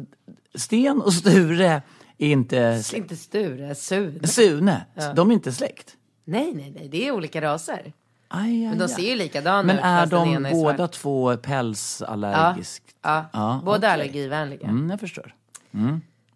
Sten 0.56 1.02
och 1.02 1.14
Sture 1.14 1.82
är 2.18 2.28
inte... 2.28 2.84
Inte 2.94 3.16
Sture, 3.16 3.76
Sune. 3.76 4.28
Sune, 4.28 4.86
de 5.16 5.30
är 5.30 5.34
inte 5.34 5.52
släkt? 5.52 5.96
Nej, 6.26 6.54
nej, 6.54 6.72
nej, 6.76 6.88
det 6.90 7.08
är 7.08 7.12
olika 7.12 7.42
raser. 7.42 7.94
Aj, 8.28 8.44
aj, 8.52 8.68
Men 8.70 8.78
de 8.78 8.88
ser 8.88 9.02
ju 9.10 9.16
likadana 9.16 9.64
Men 9.64 9.76
ut. 9.78 9.82
är 9.84 10.00
fast 10.00 10.12
den 10.12 10.34
de 10.34 10.46
är 10.46 10.52
båda 10.52 10.78
svart. 10.78 10.92
två 10.92 11.38
pälsallergiskt? 11.38 12.84
Ja, 13.02 13.26
Ja, 13.34 13.62
båda 13.66 13.78
okej. 13.78 13.90
allergivänliga. 13.90 14.68
Mm, 14.68 14.90
jag 14.90 15.00
förstår. 15.00 15.36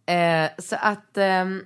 Eh, 0.06 0.50
så 0.60 0.76
att... 0.82 1.18
ehm, 1.18 1.62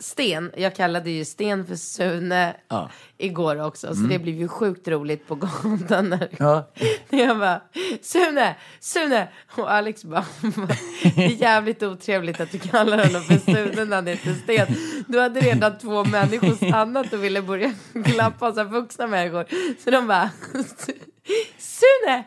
Sten, 0.00 0.52
jag 0.56 0.76
kallade 0.76 1.10
ju 1.10 1.24
Sten 1.24 1.66
för 1.66 1.76
Sune 1.76 2.56
Ja. 2.68 2.90
igår 3.18 3.60
också. 3.66 3.94
Så 3.94 4.00
det 4.00 4.18
blev 4.18 4.34
ju 4.34 4.48
sjukt 4.48 4.88
roligt 4.88 5.28
på 5.28 5.34
gatan. 5.34 6.08
När, 6.08 6.28
Ja. 6.38 6.70
när 7.08 7.18
jag 7.26 7.38
bara, 7.38 7.60
Sune, 8.02 8.54
Sune! 8.80 9.28
Och 9.56 9.72
Alex 9.72 10.04
bara, 10.04 10.24
det 11.16 11.24
är 11.24 11.28
jävligt 11.42 11.82
otrevligt 11.82 12.40
att 12.40 12.52
du 12.52 12.58
kallar 12.58 13.06
honom 13.06 13.22
för 13.22 13.38
Sune 13.52 13.84
när 13.84 13.96
han 13.96 14.06
heter 14.06 14.34
Sten. 14.34 14.66
Du 15.08 15.20
hade 15.20 15.40
redan 15.40 15.78
två 15.78 16.04
människor 16.04 16.54
stannat 16.68 17.12
och 17.12 17.24
ville 17.24 17.42
börja 17.42 17.72
klappa, 18.04 18.52
så 18.52 18.64
vuxna 18.64 19.06
människor. 19.06 19.44
Så 19.84 19.90
de 19.90 20.06
bara, 20.06 20.30
Sune! 21.58 22.24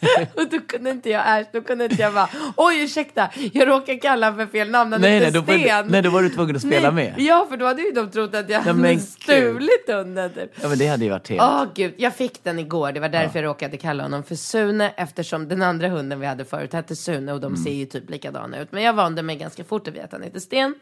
Och 0.36 0.48
då 0.50 0.60
kunde 0.60 0.90
inte 0.90 1.10
jag, 1.10 1.40
äsch, 1.40 1.46
då 1.52 1.60
kunde 1.60 1.84
inte 1.84 2.02
jag 2.02 2.14
bara, 2.14 2.28
oj 2.56 2.82
ursäkta, 2.82 3.30
jag 3.52 3.68
råkade 3.68 3.98
kalla 3.98 4.34
för 4.34 4.46
fel 4.46 4.70
namn, 4.70 4.92
han 4.92 5.00
Nej, 5.00 5.20
nej, 5.20 5.30
då, 5.30 5.40
var, 5.40 5.58
Sten. 5.58 5.86
nej, 5.88 6.02
då 6.02 6.10
var 6.10 6.22
du 6.22 6.28
tvungen 6.28 6.56
att 6.56 6.62
spela 6.62 6.90
Nej, 6.90 7.12
med. 7.16 7.24
Ja, 7.26 7.46
för 7.50 7.56
då 7.56 7.66
hade 7.66 7.82
ju 7.82 7.90
de 7.90 8.10
trott 8.10 8.34
att 8.34 8.50
jag 8.50 8.66
Ja, 8.66 8.72
hade 8.72 8.98
stulit 9.00 9.84
hunden 9.88 10.30
typ. 10.30 10.50
Ja, 10.62 10.68
men 10.68 10.78
det 10.78 10.86
hade 10.86 11.04
ju 11.04 11.10
varit 11.10 11.28
helt... 11.28 11.42
Åh 11.42 11.64
gud, 11.74 11.94
jag 11.96 12.14
fick 12.14 12.44
den 12.44 12.58
igår. 12.58 12.92
Det 12.92 13.00
var 13.00 13.08
därför 13.08 13.38
jag 13.38 13.46
råkade 13.46 13.76
kalla 13.76 14.02
honom 14.02 14.22
för 14.22 14.34
Sune. 14.34 14.92
Eftersom 14.96 15.48
den 15.48 15.62
andra 15.62 15.88
hunden 15.88 16.20
vi 16.20 16.26
hade 16.26 16.44
förut 16.44 16.72
hette 16.72 16.96
Sune 16.96 17.32
och 17.32 17.40
de 17.40 17.56
ser 17.56 17.72
ju 17.72 17.86
typ 17.86 18.10
likadana 18.10 18.60
ut. 18.60 18.72
Men 18.72 18.82
jag 18.82 18.92
vande 18.92 19.22
mig 19.22 19.36
ganska 19.36 19.64
fort 19.64 19.88
vid 19.88 20.02
att 20.02 20.12
han 20.12 20.22
heter 20.22 20.40
Sten. 20.40 20.74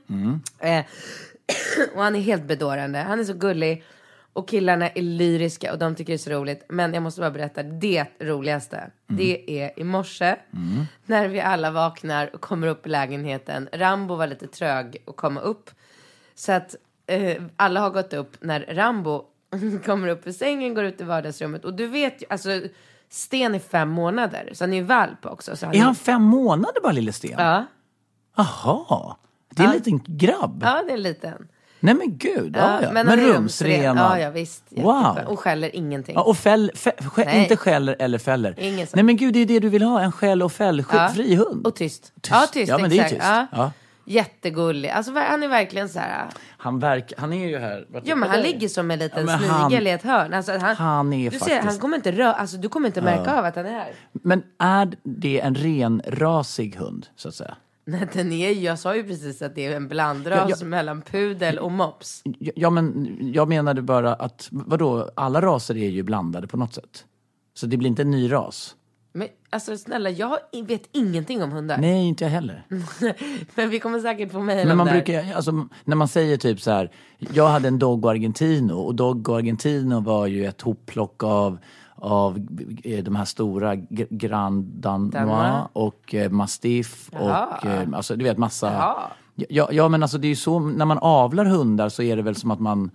Eh, 0.61 0.85
och 1.95 2.03
han 2.03 2.17
är 2.17 2.21
helt 2.21 2.45
bedårande. 2.45 2.99
Han 2.99 3.21
är 3.21 3.25
så 3.25 3.35
gullig. 3.35 3.85
Och 4.33 4.49
killarna 4.49 4.89
är 4.89 5.03
lyriska 5.03 5.73
och 5.73 5.79
de 5.79 5.95
tycker 5.95 6.13
det 6.13 6.17
är 6.17 6.19
så 6.19 6.31
roligt. 6.31 6.65
Men 6.69 6.95
jag 6.95 7.03
måste 7.03 7.21
bara 7.21 7.31
berätta 7.31 7.63
det 7.63 8.07
roligaste. 8.21 8.91
Det 9.07 9.61
är 9.63 9.79
i 9.81 9.85
morse 9.85 10.37
när 11.07 11.29
vi 11.29 11.41
alla 11.41 11.71
vaknar 11.71 12.35
och 12.35 12.41
kommer 12.41 12.67
upp 12.67 12.87
i 12.87 12.89
lägenheten. 12.89 13.69
Rambo 13.73 14.15
var 14.15 14.27
lite 14.27 14.47
trög 14.47 14.97
att 15.07 15.17
komma 15.17 15.41
upp. 15.41 15.71
Så 16.35 16.53
att 16.53 16.75
eh, 17.07 17.43
alla 17.57 17.81
har 17.81 17.91
gått 17.91 18.13
upp 18.13 18.37
när 18.41 18.61
Rambo 18.61 19.25
kommer 19.85 20.09
upp 20.09 20.27
ur 20.27 20.33
sängen, 20.33 20.75
går 20.75 20.85
ut 20.85 21.01
i 21.01 21.05
vardagsrummet. 21.05 21.65
Och 21.65 21.75
du 21.75 21.87
vet 21.87 22.23
ju, 22.23 22.27
alltså 22.31 22.61
Sten 23.11 23.55
är 23.55 23.59
fem 23.59 23.89
månader, 23.89 24.51
så 24.53 24.65
han 24.65 24.73
är 24.73 24.77
ju 24.77 24.83
valp 24.83 25.27
också. 25.27 25.57
Så 25.57 25.67
han 25.67 25.75
Är 25.75 25.81
han 25.81 25.95
fem 25.95 26.23
månader 26.23 26.81
bara, 26.83 26.93
lille 26.93 27.13
Sten? 27.13 27.35
Ja, 27.39 27.67
Jaha. 28.37 29.17
Det 29.51 29.63
är 29.63 29.67
en 29.67 29.73
liten 29.73 30.01
grabb? 30.07 30.63
ja, 30.63 30.83
det 30.87 30.93
är 30.93 30.97
en 30.97 31.03
liten. 31.03 31.49
Nej 31.81 31.95
men 31.95 32.19
gud, 32.19 32.57
ja, 32.57 32.83
ja. 32.83 32.93
Men, 32.93 33.09
han 33.09 33.19
är 33.19 33.23
rumsren. 33.25 33.99
och- 33.99 34.05
Ja, 34.05 34.19
ja, 34.19 34.31
visst. 34.31 34.65
Wow. 34.71 35.19
Och 35.27 35.39
skäller 35.41 35.77
ingenting. 35.77 36.15
Ja, 36.15 36.23
och 36.23 36.37
fäll, 36.37 36.71
fä, 36.75 36.93
skä, 37.15 37.25
Nej. 37.25 37.43
inte 37.43 37.57
skäller 37.57 37.97
eller 37.99 38.19
fäller. 38.19 38.55
Ingen. 38.61 38.87
Nej 38.95 39.05
men 39.05 39.17
gud, 39.17 39.35
det 39.35 39.41
är 39.41 39.47
det 39.47 39.59
du 39.61 39.69
vill 39.69 39.83
ha. 39.83 40.01
En 40.01 40.13
skäll 40.13 40.43
och 40.43 40.53
fäll 40.53 40.85
Ja. 40.93 41.09
fri 41.09 41.35
hund. 41.35 41.67
Och 41.67 41.77
tyst. 41.77 42.03
Tyst. 42.03 42.31
Ja, 42.31 42.47
tyst. 42.53 42.69
Ja, 42.69 42.79
men 42.79 42.91
det 42.91 42.97
är 42.99 43.05
exakt. 43.05 43.15
tyst. 43.15 43.51
Ja. 43.53 43.73
Jättegullig. 44.05 44.89
Alltså, 44.89 45.13
han 45.15 45.43
är 45.43 45.49
verkligen 45.49 45.89
så 45.89 45.99
här... 45.99 46.27
Han 46.59 46.79
verkar, 46.79 47.19
han 47.21 47.33
är 47.33 47.49
ju 47.49 47.59
här. 47.59 47.87
Ja, 48.05 48.17
men 48.17 48.31
han 48.31 48.41
ligger 48.41 48.69
som 48.69 48.91
en 48.91 48.99
liten 48.99 49.27
Ja, 49.29 49.39
men 49.41 49.67
snigel 49.69 49.87
i 49.87 49.91
ett 49.91 50.03
hörn. 50.03 50.35
Alltså, 50.35 50.53
han, 50.59 50.77
Han 50.77 51.13
är 51.13 51.31
du 51.31 51.39
faktiskt- 51.39 51.57
Ser, 51.61 51.63
han 51.67 51.79
kommer 51.79 51.97
inte 51.97 52.13
rö- 52.13 52.33
alltså, 52.35 52.57
du 52.57 52.69
kommer 52.69 52.87
inte 52.87 53.03
märka 53.03 53.39
av 53.39 53.45
att 53.45 53.57
han 53.57 53.67
är 53.67 53.73
här. 53.73 53.93
Men 54.13 54.43
är 54.59 54.93
det 55.03 55.41
en 55.41 55.55
renrasig 55.55 56.77
hund, 56.77 57.07
så 57.17 57.29
att 57.29 57.35
säga? 57.35 57.55
Nej, 57.89 58.09
den 58.13 58.33
är, 58.33 58.51
jag 58.51 58.79
sa 58.79 58.97
ju 58.97 59.05
precis 59.05 59.43
att 59.43 59.55
det 59.55 59.67
är 59.67 59.77
en 59.77 59.89
blandras 59.89 60.49
Ja, 60.51 60.57
ja. 60.61 60.67
mellan 60.67 61.03
pudel 61.03 61.59
och 61.59 61.73
mops. 61.73 62.23
Ja, 62.39 62.71
men 62.71 63.19
jag 63.35 63.49
menade 63.49 63.83
bara 63.83 64.15
att, 64.15 64.49
vadå, 64.51 65.11
alla 65.15 65.41
raser 65.41 65.77
är 65.77 65.89
ju 65.89 66.03
blandade 66.03 66.47
på 66.47 66.57
något 66.57 66.75
sätt. 66.75 67.05
Så 67.55 67.67
det 67.67 67.77
blir 67.77 67.89
inte 67.89 68.03
en 68.03 68.11
ny 68.11 68.33
ras. 68.33 68.75
Men 69.13 69.29
alltså 69.51 69.77
snälla, 69.77 70.11
jag 70.11 70.39
vet 70.67 70.89
ingenting 70.93 71.43
om 71.43 71.53
hundar. 71.53 71.79
Nej, 71.79 72.07
inte 72.07 72.25
jag 72.25 72.31
heller. 72.31 72.67
Men 73.55 73.71
vi 73.71 73.81
kommer 73.81 74.01
säkert 74.01 74.33
få 74.33 74.41
mejl 74.41 74.69
Men 74.69 74.77
man 74.77 74.87
brukar, 74.87 75.33
alltså, 75.35 75.69
när 75.85 75.97
man 75.97 76.09
säger 76.09 76.37
typ 76.37 76.61
så 76.61 76.71
här, 76.71 76.91
jag 77.19 77.49
hade 77.49 77.69
en 77.69 77.79
Doggo 77.79 78.09
Argentino 78.09 78.73
och 78.73 78.95
Doggo 78.95 79.35
Argentino 79.35 80.01
var 80.01 80.27
ju 80.27 80.47
ett 80.47 80.63
hopplock 80.63 81.23
av, 81.23 81.59
av 82.01 82.47
eh, 82.85 83.05
de 83.05 83.17
här 83.17 83.25
stora 83.25 83.77
Grand 84.11 84.65
Danois 84.65 85.69
och 85.73 86.15
eh, 86.15 86.31
Mastiff 86.31 87.11
Jaha. 87.13 87.47
och 87.47 87.67
eh, 87.67 87.89
alltså 87.93 88.17
du 88.17 88.25
vet 88.25 88.39
massa. 88.39 88.73
Jaha. 88.73 89.11
Ja, 89.49 89.69
ja 89.73 89.89
men 89.89 90.03
alltså 90.03 90.19
det 90.19 90.27
är 90.27 90.29
ju 90.29 90.37
så, 90.37 90.59
när 90.59 90.85
man 90.85 90.99
avlar 90.99 91.45
hundar 91.45 91.89
så 91.89 92.03
är 92.03 92.17
det 92.17 92.23
väl 92.23 92.35
som 92.35 92.51
att 92.51 92.61
man, 92.61 92.91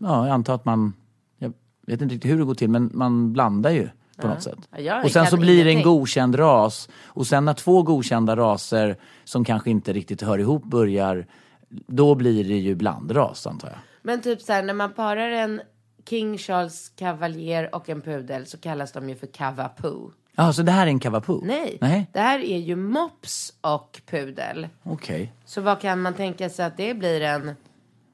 ja 0.00 0.26
jag 0.26 0.34
antar 0.34 0.54
att 0.54 0.64
man, 0.64 0.92
jag 1.38 1.52
vet 1.86 2.02
inte 2.02 2.14
riktigt 2.14 2.30
hur 2.30 2.38
det 2.38 2.44
går 2.44 2.54
till 2.54 2.70
men 2.70 2.90
man 2.94 3.32
blandar 3.32 3.70
ju 3.70 3.88
på 4.16 4.28
något 4.28 4.42
sätt. 4.42 4.58
Och 5.04 5.10
sen 5.10 5.26
så 5.26 5.36
blir 5.36 5.64
det 5.64 5.70
en 5.70 5.82
godkänd 5.82 6.38
ras. 6.38 6.88
Och 7.04 7.26
sen 7.26 7.44
när 7.44 7.54
två 7.54 7.82
godkända 7.82 8.36
raser 8.36 8.96
som 9.24 9.44
kanske 9.44 9.70
inte 9.70 9.92
riktigt 9.92 10.22
hör 10.22 10.38
ihop 10.38 10.64
börjar, 10.64 11.26
då 11.68 12.14
blir 12.14 12.44
det 12.44 12.56
ju 12.56 12.74
blandras 12.74 13.46
antar 13.46 13.68
jag. 13.68 13.78
Men 14.02 14.20
typ 14.20 14.40
så 14.40 14.52
här, 14.52 14.62
när 14.62 14.74
man 14.74 14.92
parar 14.92 15.30
en 15.30 15.60
King 16.08 16.38
Charles 16.38 16.88
Cavalier 16.96 17.74
och 17.74 17.88
en 17.88 18.00
pudel 18.00 18.46
så 18.46 18.58
kallas 18.58 18.92
de 18.92 19.08
ju 19.08 19.14
för 19.16 19.26
Cavapoo. 19.26 20.12
Ja, 20.36 20.52
så 20.52 20.62
det 20.62 20.72
här 20.72 20.82
är 20.86 20.90
en 20.90 20.98
kavapoo? 20.98 21.40
Nej, 21.44 21.78
Nej, 21.80 22.10
det 22.12 22.20
här 22.20 22.38
är 22.38 22.58
ju 22.58 22.76
mops 22.76 23.52
och 23.60 24.00
pudel. 24.06 24.68
okej. 24.82 25.32
Så 25.44 25.60
vad 25.60 25.80
kan 25.80 26.02
man 26.02 26.14
tänka 26.14 26.50
sig 26.50 26.64
att 26.64 26.76
det 26.76 26.94
blir 26.94 27.20
en 27.20 27.52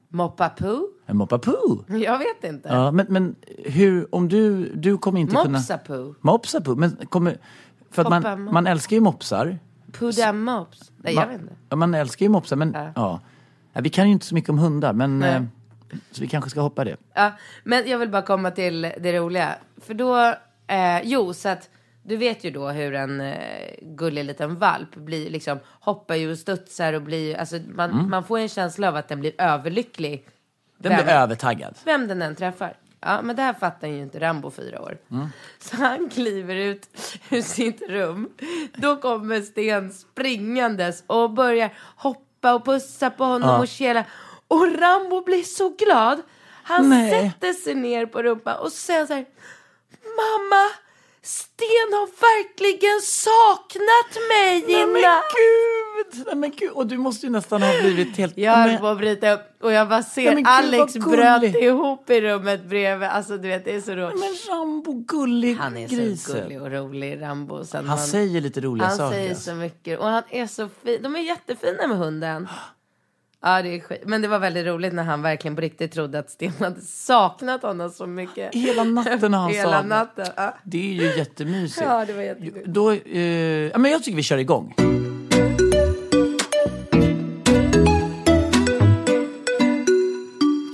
Moppapoo? 0.09 0.87
En 1.05 1.17
moppapoo? 1.17 1.83
Jag 1.97 2.17
vet 2.17 2.43
inte. 2.43 2.69
Ja, 2.69 2.91
men, 2.91 3.05
men 3.09 3.35
hur, 3.65 4.15
om 4.15 4.27
du, 4.29 4.73
du 4.75 4.97
kommer 4.97 5.19
inte 5.19 5.35
kunna... 5.35 5.49
Mopsapoo? 5.59 6.15
Mopsapoo? 6.21 6.75
Men 6.75 6.95
kommer... 7.09 7.37
För 7.91 8.01
att 8.01 8.09
man, 8.23 8.41
mop. 8.43 8.53
man 8.53 8.67
älskar 8.67 8.95
ju 8.95 9.01
mopsar. 9.01 9.59
Puda 9.91 10.33
mops? 10.33 10.91
Nej, 10.97 11.13
jag 11.13 11.21
Man, 11.21 11.29
vet 11.29 11.41
inte. 11.41 11.75
man 11.75 11.93
älskar 11.93 12.25
ju 12.25 12.29
mopsar, 12.29 12.55
men 12.55 12.71
Ja. 12.73 12.91
ja. 12.95 13.19
Ja, 13.73 13.81
Vi 13.81 13.89
kan 13.89 14.05
ju 14.07 14.11
inte 14.13 14.25
så 14.25 14.35
mycket 14.35 14.49
om 14.49 14.57
hundar, 14.59 14.93
men... 14.93 15.19
Nej. 15.19 15.41
Så 16.11 16.21
vi 16.21 16.27
kanske 16.27 16.49
ska 16.49 16.61
hoppa 16.61 16.83
det. 16.83 16.97
Ja, 17.13 17.31
men 17.63 17.87
jag 17.89 17.97
vill 17.97 18.09
bara 18.09 18.21
komma 18.21 18.51
till 18.51 18.81
det 18.81 19.17
roliga. 19.19 19.55
För 19.81 19.93
då, 19.93 20.17
eh, 20.67 21.01
jo, 21.03 21.33
så 21.33 21.49
att 21.49 21.69
du 22.03 22.17
vet 22.17 22.43
ju 22.43 22.51
då 22.51 22.69
hur 22.69 22.93
en 22.93 23.21
eh, 23.21 23.35
gullig 23.81 24.25
liten 24.25 24.55
valp 24.55 24.95
blir, 24.95 25.29
liksom 25.29 25.59
hoppar 25.79 26.15
ju 26.15 26.31
och 26.31 26.37
studsar 26.37 26.93
och 26.93 27.01
blir, 27.01 27.35
alltså 27.37 27.59
man, 27.75 28.09
man 28.09 28.23
får 28.23 28.37
en 28.39 28.49
känsla 28.49 28.87
av 28.87 28.95
att 28.95 29.07
den 29.07 29.19
blir 29.19 29.33
överlycklig. 29.37 30.13
Mm. 30.13 30.23
Den 30.77 30.91
Vem- 30.91 31.05
blir 31.05 31.13
övertaggad. 31.15 31.75
Vem 31.85 32.07
den 32.07 32.21
än 32.21 32.35
träffar. 32.35 32.77
Ja, 33.03 33.21
men 33.21 33.35
det 33.35 33.41
här 33.41 33.53
fattar 33.53 33.87
ju 33.87 33.97
inte 33.99 34.19
Rambo 34.19 34.51
fyra 34.51 34.81
år. 34.81 34.97
Mm. 35.11 35.27
Så 35.59 35.75
han 35.75 36.09
kliver 36.09 36.55
ut 36.55 36.87
ur 37.29 37.41
sitt 37.41 37.81
rum. 37.89 38.29
Då 38.75 38.95
kommer 38.95 39.41
Sten 39.41 39.91
springandes 39.93 41.03
och 41.07 41.31
börjar 41.31 41.69
hoppa 41.95 42.53
och 42.53 42.65
pussa 42.65 43.09
på 43.09 43.23
honom 43.23 43.49
Ja. 43.49 43.59
och 43.59 43.67
kela. 43.67 44.03
Och 44.51 44.79
Rambo 44.79 45.23
blir 45.23 45.43
så 45.43 45.69
glad. 45.69 46.21
Han 46.63 46.89
Nej. 46.89 47.11
sätter 47.11 47.53
sig 47.53 47.75
ner 47.75 48.05
på 48.05 48.23
rumpan 48.23 48.59
och 48.59 48.71
säger 48.71 48.99
han 48.99 49.07
så 49.07 49.13
här. 49.13 49.25
Mamma, 50.03 50.69
Sten 51.21 51.89
har 51.93 52.07
verkligen 52.07 53.01
saknat 53.01 54.27
mig 54.29 54.63
Nej, 54.67 54.85
men 54.85 55.01
natt." 55.01 55.23
gud! 55.35 56.25
Nej, 56.25 56.35
men 56.35 56.51
gud, 56.51 56.71
och 56.71 56.87
du 56.87 56.97
måste 56.97 57.25
ju 57.25 57.31
nästan 57.31 57.61
ha 57.61 57.81
blivit 57.81 58.17
helt... 58.17 58.37
Jag 58.37 58.51
höll 58.51 58.71
men, 58.71 58.79
på 58.79 58.87
att 58.87 58.97
bryta 58.97 59.31
upp 59.33 59.63
och 59.63 59.71
jag 59.71 59.89
bara 59.89 60.03
ser 60.03 60.25
men 60.25 60.35
gud, 60.35 60.47
Alex 60.47 60.93
bröt 60.93 61.55
ihop 61.55 62.09
i 62.09 62.21
rummet 62.21 62.65
bredvid. 62.65 63.09
Alltså 63.09 63.37
du 63.37 63.47
vet, 63.47 63.65
det 63.65 63.75
är 63.75 63.81
så 63.81 63.91
roligt. 63.91 64.19
men 64.19 64.55
Rambo, 64.55 64.93
gullig 64.93 65.55
Han 65.55 65.77
är 65.77 65.87
gris. 65.87 66.23
så 66.23 66.33
gullig 66.33 66.61
och 66.61 66.71
rolig, 66.71 67.21
Rambo. 67.21 67.65
Sen 67.65 67.87
Han 67.87 67.97
man, 67.97 68.07
säger 68.07 68.41
lite 68.41 68.61
roliga 68.61 68.87
han 68.87 68.97
saker. 68.97 69.15
säger 69.15 69.29
alltså. 69.29 69.49
så 69.51 69.55
mycket. 69.55 69.99
Och 69.99 70.07
han 70.07 70.23
är 70.29 70.47
så 70.47 70.69
fin. 70.83 71.03
De 71.03 71.15
är 71.15 71.19
jättefina 71.19 71.87
med 71.87 71.97
hunden. 71.97 72.47
Ja, 73.43 73.61
det 73.61 73.75
är 73.75 73.79
skit. 73.79 74.01
Men 74.05 74.21
det 74.21 74.27
var 74.27 74.39
väldigt 74.39 74.65
roligt 74.65 74.93
när 74.93 75.03
han 75.03 75.21
verkligen 75.21 75.55
på 75.55 75.61
riktigt 75.61 75.91
trodde 75.91 76.19
att 76.19 76.29
Sten 76.29 76.51
hade 76.59 76.81
saknat 76.81 77.61
honom 77.61 77.89
så 77.89 78.05
mycket. 78.07 78.55
Hela 78.55 78.83
natten 78.83 79.33
har 79.33 79.41
han 79.41 79.51
Hela 79.53 79.71
saknat. 79.71 79.87
natten. 80.17 80.33
Ja. 80.35 80.57
Det 80.63 80.77
är 80.89 80.93
ju 80.93 81.17
jättemysigt. 81.17 81.85
Ja, 81.89 82.05
det 82.05 82.13
var. 82.13 82.65
Då, 82.65 82.91
eh, 82.91 83.21
ja, 83.71 83.77
men 83.77 83.91
jag 83.91 84.03
tycker 84.03 84.15
vi 84.15 84.23
kör 84.23 84.37
igång. 84.37 84.73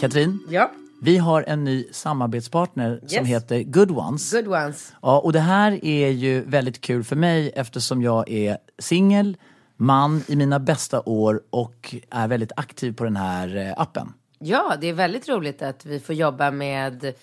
Katrin, 0.02 0.40
Ja, 0.50 0.72
vi 1.02 1.18
har 1.18 1.44
en 1.48 1.64
ny 1.64 1.86
samarbetspartner 1.92 3.00
som 3.08 3.18
Yes. 3.20 3.28
heter 3.28 3.64
Good 3.64 3.92
Ones. 3.92 4.32
good 4.34 4.48
ones. 4.48 4.94
Ja, 5.02 5.20
och 5.20 5.34
det 5.34 5.40
här 5.40 5.86
är 5.86 6.10
ju 6.10 6.42
väldigt 6.42 6.82
kul 6.82 7.04
för 7.04 7.16
mig 7.16 7.52
eftersom 7.56 8.02
jag 8.02 8.30
är 8.30 8.58
singel, 8.80 9.38
man 9.78 10.24
i 10.28 10.36
mina 10.36 10.60
bästa 10.60 11.02
år 11.02 11.42
och 11.50 11.96
är 12.10 12.28
väldigt 12.28 12.52
aktiv 12.56 12.94
på 12.94 13.04
den 13.04 13.16
här 13.16 13.56
eh, 13.56 13.74
appen. 13.78 14.14
Ja, 14.40 14.76
det 14.82 14.88
är 14.88 14.94
väldigt 14.94 15.30
roligt 15.30 15.62
att 15.62 15.86
vi 15.86 16.00
får 16.00 16.16
jobba 16.16 16.52
med 16.52 17.14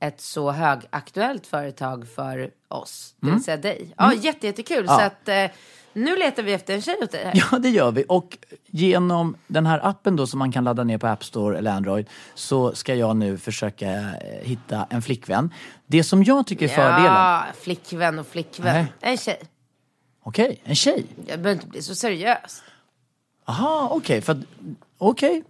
ett 0.00 0.20
så 0.20 0.50
högaktuellt 0.50 1.46
företag 1.46 2.08
för 2.14 2.50
oss, 2.68 3.14
det 3.20 3.30
vill 3.30 3.44
säga 3.44 3.56
dig. 3.56 3.94
Ja, 3.96 4.14
jätte, 4.14 4.46
jättekul. 4.46 4.78
Mm. 4.78 4.86
Ja. 4.88 4.98
Så 4.98 5.02
att 5.02 5.28
eh, 5.28 5.56
nu 5.92 6.16
letar 6.16 6.42
vi 6.42 6.52
efter 6.52 6.74
en 6.74 6.82
tjej 6.82 6.96
åt 7.02 7.10
dig 7.10 7.24
här. 7.24 7.46
Ja, 7.52 7.58
det 7.58 7.68
gör 7.68 7.90
vi. 7.90 8.04
Och 8.08 8.38
genom 8.66 9.36
den 9.46 9.66
här 9.66 9.86
appen 9.86 10.16
då 10.16 10.26
som 10.26 10.38
man 10.38 10.52
kan 10.52 10.64
ladda 10.64 10.84
ner 10.84 10.98
på 10.98 11.06
App 11.06 11.24
Store 11.24 11.58
eller 11.58 11.70
Android 11.70 12.06
så 12.34 12.74
ska 12.74 12.94
jag 12.94 13.16
nu 13.16 13.38
försöka 13.38 13.90
eh, 13.90 14.08
hitta 14.42 14.86
en 14.90 15.02
flickvän. 15.02 15.54
Det 15.86 16.04
som 16.04 16.24
jag 16.24 16.46
tycker 16.46 16.64
är 16.64 16.68
fördelen... 16.68 17.04
Ja, 17.04 17.44
flickvän 17.60 18.18
och 18.18 18.26
flickvän. 18.26 18.74
Nej. 18.74 18.92
En 19.00 19.16
tjej. 19.16 19.40
Okej, 20.22 20.60
en 20.64 20.74
tjej. 20.74 21.06
Jag 21.16 21.40
behöver 21.40 21.52
inte 21.52 21.66
bli 21.66 21.82
så 21.82 21.94
seriös. 21.94 22.62
Aha, 23.44 23.88
okej. 23.92 24.20
för 24.20 24.32
att- 24.32 24.38
Okej. 24.98 25.42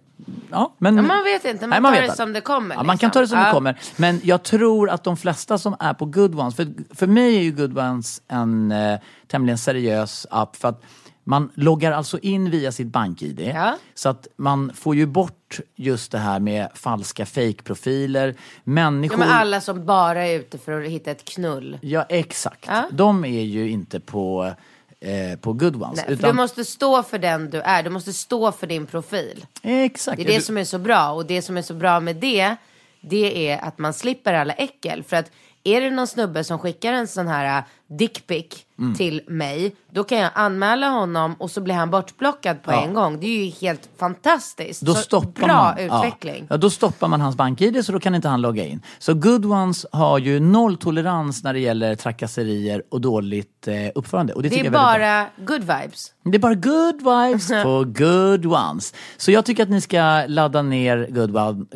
Ja, 0.51 0.73
men... 0.77 0.95
Ja, 0.97 1.01
man 1.01 1.23
vet 1.23 1.45
inte, 1.45 1.67
man 1.67 1.83
Nej, 1.83 1.93
tar 1.95 2.01
det 2.01 2.09
att- 2.11 2.17
som 2.17 2.33
det 2.33 2.41
kommer, 2.41 2.75
Ja, 2.75 2.83
man 2.83 2.97
kan 2.97 3.07
liksom. 3.07 3.11
ta 3.11 3.21
det 3.21 3.27
som 3.27 3.37
det 3.39 3.45
Ja. 3.45 3.51
kommer. 3.51 3.79
Men 3.95 4.21
jag 4.23 4.43
tror 4.43 4.89
att 4.89 5.03
de 5.03 5.17
flesta 5.17 5.57
som 5.57 5.75
är 5.79 5.93
på 5.93 6.05
Good 6.05 6.39
Ones, 6.39 6.55
för, 6.55 6.67
för 6.95 7.07
mig 7.07 7.35
är 7.37 7.41
ju 7.41 7.51
Good 7.51 7.77
Ones 7.77 8.21
en 8.27 8.71
eh, 8.71 8.99
tämligen 9.27 9.57
seriös 9.57 10.27
app 10.31 10.55
för 10.55 10.67
att 10.69 10.81
man 11.23 11.51
loggar 11.55 11.91
alltså 11.91 12.19
in 12.19 12.49
via 12.49 12.71
sitt 12.71 12.87
bank-id. 12.87 13.51
Ja. 13.55 13.77
Så 13.93 14.09
att 14.09 14.27
man 14.35 14.71
får 14.73 14.95
ju 14.95 15.05
bort 15.05 15.59
just 15.75 16.11
det 16.11 16.17
här 16.17 16.39
med 16.39 16.69
falska 16.73 17.25
fake-profiler. 17.25 18.27
Ja, 18.27 18.33
Människor... 18.63 19.17
men 19.17 19.29
alla 19.29 19.61
som 19.61 19.85
bara 19.85 20.25
är 20.27 20.39
ute 20.39 20.57
för 20.57 20.81
att 20.81 20.89
hitta 20.89 21.11
ett 21.11 21.25
knull. 21.25 21.77
Ja, 21.81 22.05
exakt. 22.09 22.65
Ja. 22.67 22.87
De 22.91 23.25
är 23.25 23.43
ju 23.43 23.69
inte 23.69 23.99
på, 23.99 24.53
eh, 24.99 25.39
på 25.39 25.53
Good 25.53 25.83
Ones. 25.83 26.03
Nej, 26.07 26.17
för 26.17 26.27
du 26.27 26.33
måste 26.33 26.65
stå 26.65 27.03
för 27.03 27.17
den 27.17 27.49
du 27.49 27.61
är, 27.61 27.83
du 27.83 27.89
måste 27.89 28.13
stå 28.13 28.51
för 28.51 28.67
din 28.67 28.85
profil. 28.85 29.45
Exakt. 29.61 30.17
Det 30.17 30.23
är 30.23 30.35
det 30.35 30.41
som 30.41 30.57
är 30.57 30.63
så 30.63 30.79
bra 30.79 31.11
och 31.11 31.25
det 31.25 31.41
som 31.41 31.57
är 31.57 31.61
så 31.61 31.73
bra 31.73 31.99
med 31.99 32.15
det, 32.15 32.55
det 33.01 33.49
är 33.49 33.59
att 33.59 33.77
man 33.77 33.93
slipper 33.93 34.33
alla 34.33 34.53
äckel. 34.53 35.03
För 35.03 35.15
att 35.15 35.31
är 35.63 35.81
det 35.81 35.89
någon 35.89 36.07
snubbe 36.07 36.43
som 36.43 36.59
skickar 36.59 36.93
en 36.93 37.07
sån 37.07 37.27
här 37.27 37.57
äh, 37.57 37.63
dickpic 37.97 38.65
Mm. 38.79 38.95
till 38.95 39.21
mig, 39.27 39.75
då 39.91 40.03
kan 40.03 40.17
jag 40.17 40.31
anmäla 40.35 40.87
honom 40.89 41.33
och 41.39 41.51
så 41.51 41.61
blir 41.61 41.75
han 41.75 41.89
bortplockad 41.89 42.63
på 42.63 42.71
Ja. 42.71 42.83
en 42.83 42.93
gång. 42.93 43.19
Det 43.19 43.27
är 43.27 43.45
ju 43.45 43.51
helt 43.51 43.89
fantastiskt. 43.99 44.81
Då 44.81 44.93
så 44.93 45.01
stoppar 45.01 45.47
bra 45.47 45.63
man, 45.63 45.77
utveckling. 45.77 46.37
Ja, 46.39 46.45
ja, 46.49 46.57
då 46.57 46.69
stoppar 46.69 47.07
man 47.07 47.21
hans 47.21 47.35
bank-id 47.35 47.85
så 47.85 47.91
då 47.91 47.99
kan 47.99 48.15
inte 48.15 48.27
han 48.27 48.41
logga 48.41 48.65
in. 48.65 48.81
Så 48.99 49.13
Good 49.13 49.45
Ones 49.45 49.85
har 49.91 50.17
ju 50.19 50.39
nolltolerans 50.39 51.43
när 51.43 51.53
det 51.53 51.59
gäller 51.59 51.95
trakasserier 51.95 52.83
och 52.89 53.01
dåligt 53.01 53.67
eh, 53.67 53.75
uppförande. 53.95 54.33
Och 54.33 54.43
det, 54.43 54.49
Det 54.49 54.59
är 54.59 54.71
bara 54.71 55.25
good 55.37 55.61
vibes. 55.61 56.11
Det 56.23 56.35
är 56.37 56.39
bara 56.39 56.55
good 56.55 56.95
vibes 56.97 57.47
for 57.63 57.85
good 57.85 58.45
ones. 58.45 58.93
Så 59.17 59.31
jag 59.31 59.45
tycker 59.45 59.63
att 59.63 59.69
ni 59.69 59.81
ska 59.81 60.23
ladda 60.27 60.61
ner 60.61 61.07
good 61.09 61.35
ones. 61.37 61.67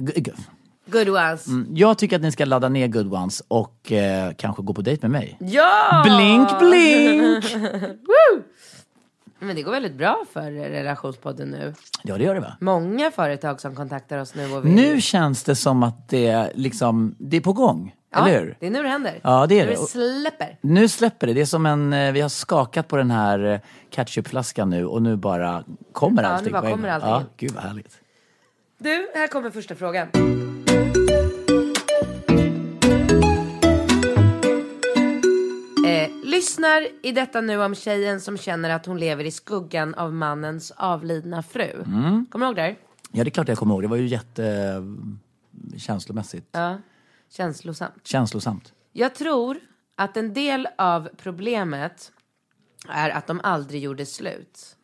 Good 0.91 1.09
ones. 1.09 1.45
Jag 1.73 1.97
tycker 1.97 2.15
att 2.15 2.21
ni 2.21 2.31
ska 2.31 2.45
ladda 2.45 2.69
ner 2.69 2.87
good 2.87 3.13
ones 3.13 3.43
och 3.47 3.91
eh, 3.91 4.31
kanske 4.37 4.61
gå 4.63 4.73
på 4.73 4.81
dejt 4.81 5.01
med 5.07 5.11
mig. 5.11 5.37
Ja! 5.39 6.01
Blink 6.05 6.59
blink! 6.59 7.45
Men 9.39 9.55
det 9.55 9.61
går 9.61 9.71
väldigt 9.71 9.93
bra 9.95 10.25
för 10.33 10.51
relationspodden 10.51 11.49
nu. 11.49 11.73
Ja 12.03 12.17
det 12.17 12.23
gör 12.23 12.33
det 12.35 12.39
va? 12.41 12.57
Många 12.59 13.11
företag 13.11 13.61
som 13.61 13.75
kontaktar 13.75 14.17
oss 14.17 14.35
nu 14.35 14.53
och 14.53 14.65
vill. 14.65 14.71
Nu 14.71 15.01
känns 15.01 15.43
det 15.43 15.55
som 15.55 15.83
att 15.83 16.09
det, 16.09 16.51
liksom, 16.55 17.15
det 17.19 17.37
är 17.37 17.41
på 17.41 17.53
gång. 17.53 17.95
ja, 18.13 18.27
Eller 18.27 18.39
hur? 18.39 18.57
Det 18.59 18.67
är 18.67 18.71
nu 18.71 18.83
det 18.83 18.89
händer. 18.89 19.19
Ja, 19.23 19.45
det 19.47 19.59
är 19.59 19.65
nu 19.65 19.71
det. 19.71 19.77
släpper. 19.77 20.57
Nu 20.61 20.87
släpper 20.87 21.27
det. 21.27 21.33
Det 21.33 21.41
är 21.41 21.45
som 21.45 21.65
en, 21.65 21.93
eh, 21.93 22.11
vi 22.11 22.21
har 22.21 22.29
skakat 22.29 22.87
på 22.87 22.97
den 22.97 23.11
här 23.11 23.45
eh, 23.45 23.59
ketchupflaskan 23.89 24.69
nu 24.69 24.85
och 24.85 25.01
nu 25.01 25.15
bara 25.15 25.63
kommer 25.91 26.23
Ja, 26.23 26.29
nu 26.29 26.35
allting. 26.35 26.51
bara 26.53 26.61
på 26.61 26.67
en 26.67 26.73
kommer 26.73 26.89
allting 26.89 27.09
Ja, 27.09 27.23
gud 27.37 27.51
vad 27.51 27.63
härligt. 27.63 27.97
Du, 28.77 29.09
här 29.15 29.27
kommer 29.27 29.49
första 29.49 29.75
frågan. 29.75 30.07
Eh, 35.87 36.09
lyssnar 36.23 36.87
i 37.01 37.11
detta 37.11 37.41
nu 37.41 37.63
om 37.63 37.75
tjejen 37.75 38.21
som 38.21 38.37
känner 38.37 38.69
att 38.69 38.85
hon 38.85 38.99
lever 38.99 39.23
i 39.23 39.31
skuggan 39.31 39.93
av 39.93 40.13
mannens 40.13 40.71
avlidna 40.71 41.43
fru. 41.43 41.83
Mm. 41.85 42.25
Kommer 42.25 42.45
du 42.45 42.49
ihåg 42.49 42.55
det 42.55 42.61
här? 42.61 42.77
Ja, 43.11 43.23
det 43.23 43.29
är 43.29 43.31
klart 43.31 43.47
jag 43.47 43.57
kommer 43.57 43.73
ihåg. 43.73 43.81
Det 43.81 43.87
var 43.87 43.97
ju 43.97 44.07
jätte 44.07 44.45
eh, 44.45 45.77
känslomässigt. 45.77 46.49
Ja. 46.51 46.77
Känslosamt. 47.29 48.07
Känslosamt. 48.07 48.73
Jag 48.93 49.15
tror 49.15 49.59
att 49.95 50.17
en 50.17 50.33
del 50.33 50.67
av 50.77 51.09
problemet 51.17 52.11
är 52.89 53.09
att 53.09 53.27
de 53.27 53.41
aldrig 53.43 53.81
gjorde 53.81 54.05
slut. 54.05 54.75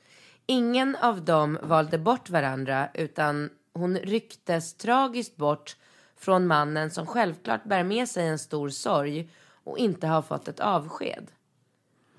Ingen 0.46 0.96
av 0.96 1.26
dem 1.26 1.60
valde 1.64 1.98
bort 1.98 2.30
varandra 2.30 2.90
utan 2.94 3.50
hon 3.74 3.98
rycktes 3.98 4.74
tragiskt 4.74 5.36
bort 5.36 5.76
från 6.18 6.48
mannen 6.48 6.92
som 6.92 7.06
självklart 7.06 7.64
bär 7.64 7.84
med 7.84 8.10
sig 8.10 8.28
en 8.28 8.40
stor 8.40 8.70
sorg 8.70 9.30
och 9.64 9.78
inte 9.78 10.08
har 10.08 10.22
fått 10.22 10.48
ett 10.48 10.60
avsked. 10.60 11.32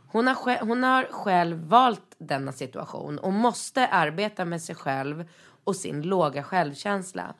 Hon 0.07 0.27
har, 0.27 0.67
hon 0.67 0.83
har 0.83 1.05
själv 1.05 1.57
valt 1.57 2.17
denna 2.19 2.53
situation 2.53 3.19
och 3.19 3.33
måste 3.33 3.87
arbeta 3.87 4.45
med 4.45 4.63
sig 4.63 4.75
själv 4.75 5.29
och 5.65 5.77
sin 5.77 6.03
låga 6.03 6.43
självkänsla. 6.43 7.35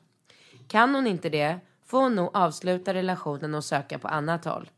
Kan 0.67 0.95
hon 0.95 1.07
inte 1.07 1.29
det 1.29 1.59
får 1.85 2.01
hon 2.01 2.15
nog 2.15 2.29
avsluta 2.33 2.93
relationen 2.93 3.55
och 3.55 3.63
söka 3.63 3.99
på 3.99 4.07
annat 4.07 4.45
håll. 4.45 4.69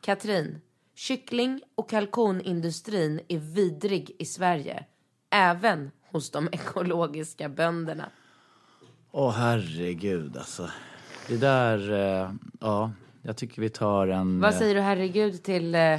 Katrin, 0.00 0.60
kyckling 0.94 1.62
och 1.74 1.90
kalkonindustrin 1.90 3.20
är 3.28 3.38
vidrig 3.38 4.16
i 4.18 4.24
Sverige. 4.24 4.84
Även 5.30 5.90
hos 6.10 6.30
de 6.30 6.48
ekologiska 6.52 7.48
bönderna. 7.48 8.10
Åh 9.10 9.32
herregud 9.32 10.36
alltså. 10.36 10.70
Det 11.28 11.36
där, 11.36 11.92
eh, 11.92 12.30
ja. 12.60 12.90
Jag 13.22 13.36
tycker 13.36 13.62
vi 13.62 13.68
tar 13.68 14.08
en... 14.08 14.40
Vad 14.40 14.52
eh, 14.52 14.58
säger 14.58 14.74
du 14.74 14.80
herregud 14.80 15.42
till... 15.42 15.74
Eh, 15.74 15.98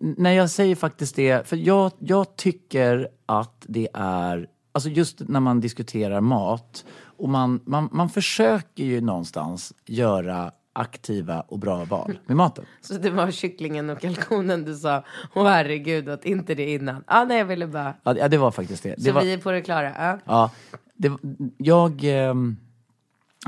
Nej, 0.00 0.36
jag 0.36 0.50
säger 0.50 0.76
faktiskt 0.76 1.16
det. 1.16 1.48
För 1.48 1.56
jag, 1.56 1.92
jag 1.98 2.36
tycker 2.36 3.08
att 3.26 3.64
det 3.68 3.88
är... 3.94 4.48
Alltså 4.72 4.88
just 4.88 5.20
när 5.28 5.40
man 5.40 5.60
diskuterar 5.60 6.20
mat 6.20 6.84
och 7.16 7.28
man, 7.28 7.60
man, 7.64 7.88
man 7.92 8.08
försöker 8.08 8.84
ju 8.84 9.00
någonstans 9.00 9.72
göra 9.86 10.52
aktiva 10.72 11.40
och 11.40 11.58
bra 11.58 11.84
val 11.84 12.18
med 12.26 12.36
maten. 12.36 12.64
så 12.80 12.94
det 12.94 13.10
var 13.10 13.30
kycklingen 13.30 13.90
och 13.90 14.00
kalkonen 14.00 14.64
du 14.64 14.74
sa. 14.74 15.04
Åh 15.34 15.46
herregud, 15.48 16.08
åt 16.08 16.24
inte 16.24 16.54
det 16.54 16.70
innan. 16.70 17.04
Ja, 17.06 17.24
nej, 17.24 17.38
jag 17.38 17.44
ville 17.44 17.66
bara... 17.66 17.94
Ja, 18.02 18.28
det- 18.28 18.38
var 18.38 18.50
faktiskt 18.50 18.82
det. 18.82 18.94
Så 18.98 19.04
det 19.04 19.12
var, 19.12 19.22
vi 19.22 19.32
är 19.32 19.38
på 19.38 19.50
det 19.50 19.62
klara. 19.62 19.92
Ja. 19.98 20.18
ja, 20.24 20.50
det, 20.94 21.12
jag... 21.56 22.04
ehm, 22.04 22.56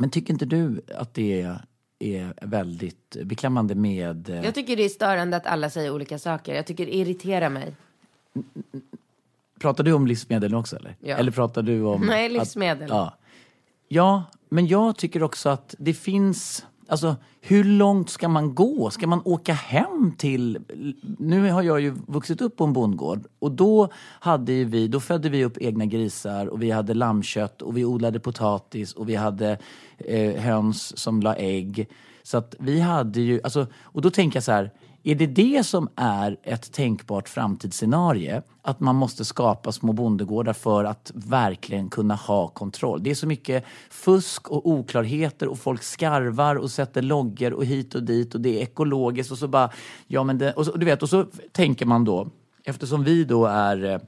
Men 0.01 0.11
tycker 0.11 0.33
inte 0.33 0.47
du 0.47 0.81
att 0.99 1.15
det 1.15 1.41
är, 1.43 1.65
är 1.99 2.35
väldigt 2.43 3.17
beklämmande 3.25 3.75
med... 3.75 4.29
eh, 4.31 4.45
Jag 4.45 4.55
tycker 4.55 4.77
det 4.77 4.85
är 4.85 4.89
störande 4.89 5.37
att 5.37 5.47
alla 5.47 5.71
säger 5.71 5.91
olika 5.95 6.19
saker. 6.19 6.55
Jag 6.55 6.67
tycker 6.67 6.87
det 6.87 6.95
irriterar 6.95 7.49
mig. 7.51 7.75
Pratar 9.61 9.85
du 9.85 9.93
om 9.93 10.07
livsmedel 10.07 10.55
också 10.55 10.77
eller? 10.77 10.97
Ja. 11.01 11.17
Eller 11.17 11.33
pratar 11.33 11.63
du 11.63 11.83
om... 11.83 12.01
Nej, 12.07 12.29
livsmedel. 12.29 12.83
Att, 12.83 12.89
ja. 12.91 13.17
ja, 13.89 14.25
men 14.49 14.67
jag 14.67 14.97
tycker 14.97 15.23
också 15.23 15.49
att 15.49 15.75
det 15.79 15.95
finns... 15.95 16.67
Alltså, 16.89 17.17
hur 17.41 17.65
långt 17.65 18.11
ska 18.11 18.29
man 18.29 18.55
gå? 18.55 18.91
Ska 18.91 19.07
man 19.07 19.23
åka 19.25 19.53
hem 19.53 20.13
till... 20.19 20.59
Nu 21.19 21.51
har 21.51 21.63
jag 21.63 21.81
ju 21.81 21.95
vuxit 22.07 22.41
upp 22.41 22.57
på 22.57 22.65
en 22.65 22.73
bondgård 22.73 23.27
och 23.39 23.53
då 23.53 23.89
hade 24.21 24.65
vi, 24.65 24.89
då 24.89 25.01
födde 25.01 25.29
vi 25.29 25.45
upp 25.45 25.59
egna 25.59 25.87
grisar 25.87 26.47
och 26.47 26.63
vi 26.63 26.71
hade 26.71 26.95
lammkött 26.95 27.63
och 27.63 27.77
vi 27.77 27.85
odlade 27.85 28.21
potatis 28.21 28.93
och 28.93 29.09
vi 29.09 29.15
hade 29.15 29.59
eh, 29.99 30.43
höns 30.43 30.99
som 30.99 31.21
la 31.21 31.37
ägg. 31.37 31.89
Så 32.23 32.39
att 32.39 32.55
vi 32.59 32.81
hade 32.81 33.21
ju, 33.21 33.41
alltså, 33.45 33.67
och 33.83 34.03
då 34.03 34.11
tänker 34.11 34.37
jag 34.37 34.45
så 34.45 34.53
här, 34.53 34.71
är 35.09 35.15
det 35.15 35.27
det 35.27 35.67
som 35.67 35.89
är 35.97 36.37
ett 36.43 36.73
tänkbart 36.73 37.29
framtidsscenario? 37.29 38.43
Att 38.63 38.81
man 38.81 38.97
måste 38.97 39.25
skapa 39.25 39.73
små 39.73 39.93
bondegårdar 39.93 40.53
för 40.53 40.85
att 40.85 41.13
verkligen 41.15 41.89
kunna 41.89 42.15
ha 42.15 42.49
kontroll. 42.49 43.03
Det 43.03 43.11
är 43.11 43.15
så 43.15 43.27
mycket 43.27 43.65
fusk 43.91 44.49
och 44.49 44.71
oklarheter 44.71 45.49
och 45.49 45.59
folk 45.59 45.83
skarvar 45.83 46.57
och 46.57 46.71
sätter 46.71 47.03
loggor 47.03 47.53
och 47.53 47.65
hit 47.65 47.95
och 47.95 48.03
dit 48.03 48.35
och 48.35 48.41
det 48.41 48.59
är 48.59 48.63
ekologiskt 48.63 49.33
och 49.33 49.39
så 49.39 49.49
bara, 49.49 49.71
ja 50.07 50.25
men 50.25 50.39
det, 50.39 50.53
och 50.53 50.67
så, 50.67 50.77
du 50.77 50.87
vet, 50.87 51.03
och 51.03 51.09
så 51.09 51.27
tänker 51.53 51.87
man 51.87 52.05
då, 52.05 52.29
eftersom 52.65 53.05
vi 53.05 53.25
då 53.25 53.47
är 53.47 53.85
eh, 53.85 53.99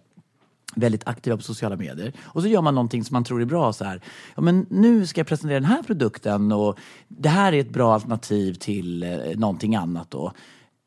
väldigt 0.75 1.09
aktiva 1.09 1.37
på 1.37 1.43
sociala 1.43 1.77
medier. 1.77 2.13
Och 2.21 2.43
så 2.43 2.49
gör 2.49 2.63
man 2.63 2.75
någonting 2.75 3.05
som 3.05 3.15
man 3.15 3.25
tror 3.25 3.43
är 3.43 3.47
bra. 3.47 3.73
Så 3.73 3.85
här. 3.85 4.01
Ja, 4.37 4.43
men 4.43 4.67
nu 4.71 5.07
ska 5.07 5.21
jag 5.21 5.27
presentera 5.27 5.61
den 5.61 5.71
här 5.71 5.83
produkten 5.83 6.53
och 6.53 6.79
det 7.09 7.29
här 7.29 7.53
är 7.53 7.61
ett 7.61 7.71
bra 7.71 7.95
alternativ 7.95 8.55
till 8.55 9.03
eh, 9.03 9.19
någonting 9.37 9.77
annat. 9.77 10.11
Då. 10.11 10.33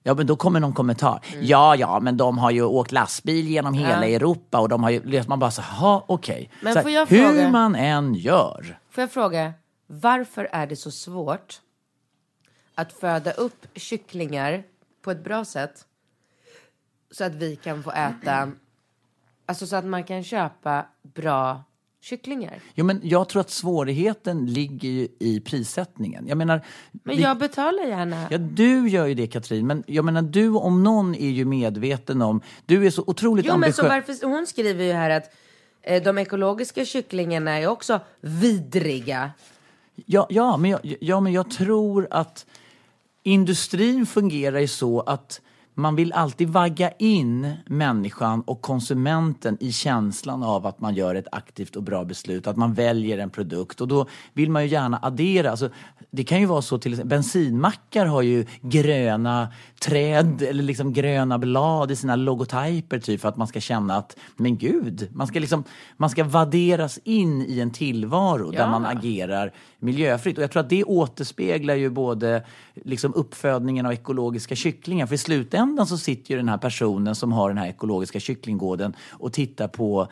Ja, 0.03 0.13
men 0.13 0.27
då 0.27 0.35
kommer 0.35 0.59
någon 0.59 0.73
kommentar. 0.73 1.19
Ja, 1.41 1.75
ja, 1.75 1.99
men 1.99 2.17
de 2.17 2.37
har 2.37 2.51
ju 2.51 2.63
åkt 2.63 2.91
lastbil 2.91 3.47
genom 3.47 3.73
hela 3.73 4.05
Europa 4.07 4.59
och 4.59 4.69
de 4.69 4.83
har 4.83 4.89
ju... 4.89 5.23
Man 5.27 5.39
bara 5.39 5.51
så 5.51 5.61
här, 5.61 6.01
okej. 6.07 6.49
Så 6.61 6.67
här, 6.67 6.89
jag 6.89 7.05
hur 7.05 7.27
fråga- 7.27 7.49
man 7.49 7.75
än 7.75 8.13
gör. 8.13 8.79
Får 8.89 9.01
jag 9.01 9.11
fråga, 9.11 9.53
varför 9.87 10.49
är 10.51 10.67
det 10.67 10.75
så 10.75 10.91
svårt 10.91 11.61
att 12.75 12.93
föda 12.93 13.31
upp 13.31 13.65
kycklingar 13.75 14.63
på 15.01 15.11
ett 15.11 15.23
bra 15.23 15.45
sätt 15.45 15.85
så 17.11 17.23
att 17.23 17.35
vi 17.35 17.55
kan 17.55 17.83
få 17.83 17.91
äta, 17.91 18.51
alltså 19.45 19.67
så 19.67 19.75
att 19.75 19.85
man 19.85 20.03
kan 20.03 20.23
köpa 20.23 20.85
bra 21.03 21.63
kycklingar? 22.01 22.59
Jo, 22.75 22.85
men 22.85 22.99
jag 23.03 23.29
tror 23.29 23.39
att 23.39 23.49
svårigheten 23.49 24.45
ligger 24.53 24.89
ju 24.89 25.07
i 25.19 25.39
prissättningen. 25.45 26.27
Jag 26.27 26.37
menar... 26.37 26.61
Men 26.91 27.15
vi- 27.15 27.21
jag 27.23 27.37
betalar 27.37 27.83
gärna. 27.83 28.27
Ja, 28.31 28.37
du 28.37 28.89
gör 28.89 29.05
ju 29.05 29.13
det 29.13 29.27
Katrin, 29.27 29.67
men 29.67 29.83
jag 29.87 30.05
menar 30.05 30.21
du 30.21 30.49
om 30.49 30.83
någon 30.83 31.15
är 31.15 31.29
ju 31.29 31.45
medveten 31.45 32.21
om... 32.21 32.41
Du 32.65 32.85
är 32.85 32.89
så 32.89 33.03
otroligt 33.07 33.45
Jo 33.45 33.49
men 33.49 33.55
ambitiös. 33.55 33.75
så 33.75 33.83
varför, 33.83 34.27
hon 34.27 34.47
skriver 34.47 34.83
ju 34.83 34.91
här 34.93 35.09
att 35.09 35.33
eh, 35.81 36.03
de 36.03 36.17
ekologiska 36.17 36.85
kycklingarna 36.85 37.59
är 37.59 37.67
också 37.67 37.99
vidriga. 38.21 39.31
Ja, 40.05 40.27
ja, 40.29 40.57
men 40.57 40.71
jag, 40.71 40.95
ja, 41.01 41.19
men 41.19 41.33
jag 41.33 41.51
tror 41.51 42.07
att 42.11 42.45
industrin 43.23 44.05
fungerar 44.05 44.59
ju 44.59 44.67
så 44.67 44.99
att 45.01 45.41
man 45.81 45.95
vill 45.95 46.13
alltid 46.13 46.49
vagga 46.49 46.91
in 46.91 47.53
människan 47.65 48.41
och 48.41 48.61
konsumenten 48.61 49.57
i 49.59 49.71
känslan 49.71 50.43
av 50.43 50.67
att 50.67 50.79
man 50.79 50.95
gör 50.95 51.15
ett 51.15 51.27
aktivt 51.31 51.75
och 51.75 51.83
bra 51.83 52.03
beslut, 52.03 52.47
att 52.47 52.57
man 52.57 52.73
väljer 52.73 53.17
en 53.17 53.29
produkt. 53.29 53.81
Och 53.81 53.87
då 53.87 54.05
vill 54.33 54.51
man 54.51 54.63
ju 54.63 54.69
gärna 54.69 54.99
addera. 55.01 55.51
Alltså, 55.51 55.69
det 56.13 56.23
kan 56.23 56.39
ju 56.39 56.45
vara 56.45 56.61
så 56.61 56.77
till 56.77 56.93
exempel, 56.93 57.09
bensinmackar 57.09 58.05
har 58.05 58.21
ju 58.21 58.45
gröna 58.61 59.47
träd 59.81 60.41
eller 60.41 60.63
liksom 60.63 60.93
gröna 60.93 61.37
blad 61.37 61.91
i 61.91 61.95
sina 61.95 62.15
logotyper 62.15 62.99
typ 62.99 63.21
för 63.21 63.29
att 63.29 63.37
man 63.37 63.47
ska 63.47 63.59
känna 63.59 63.95
att, 63.95 64.17
men 64.37 64.57
gud, 64.57 65.07
man 65.11 65.27
ska 65.27 65.39
liksom, 65.39 65.63
man 65.97 66.09
ska 66.09 66.23
vadderas 66.23 66.99
in 67.03 67.41
i 67.41 67.59
en 67.59 67.71
tillvaro 67.71 68.51
där 68.51 68.59
Ja. 68.59 68.69
man 68.69 68.85
agerar 68.85 69.53
miljöfritt. 69.79 70.37
Och 70.37 70.43
jag 70.43 70.51
tror 70.51 70.59
att 70.63 70.69
det 70.69 70.83
återspeglar 70.83 71.75
ju 71.75 71.89
både 71.89 72.43
liksom 72.75 73.13
uppfödningen 73.13 73.85
av 73.85 73.93
ekologiska 73.93 74.55
kycklingar. 74.55 75.05
För 75.07 75.15
i 75.15 75.17
slutändan 75.17 75.87
så 75.87 75.97
sitter 75.97 76.31
ju 76.31 76.37
den 76.37 76.49
här 76.49 76.57
personen 76.57 77.15
som 77.15 77.31
har 77.31 77.49
den 77.49 77.57
här 77.57 77.67
ekologiska 77.67 78.19
kycklinggården 78.19 78.93
och 79.11 79.33
tittar 79.33 79.67
på 79.67 80.07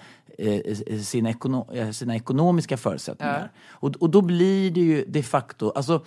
sina, 1.04 1.30
ekono 1.30 1.68
eh, 1.74 1.92
sina 1.92 2.16
ekonomiska 2.16 2.78
förutsättningar. 2.78 3.52
Och, 3.70 3.96
och 4.00 4.10
då 4.10 4.22
blir 4.22 4.72
det 4.72 4.82
ju 4.82 5.06
de 5.08 5.24
facto, 5.24 5.72
alltså 5.76 6.02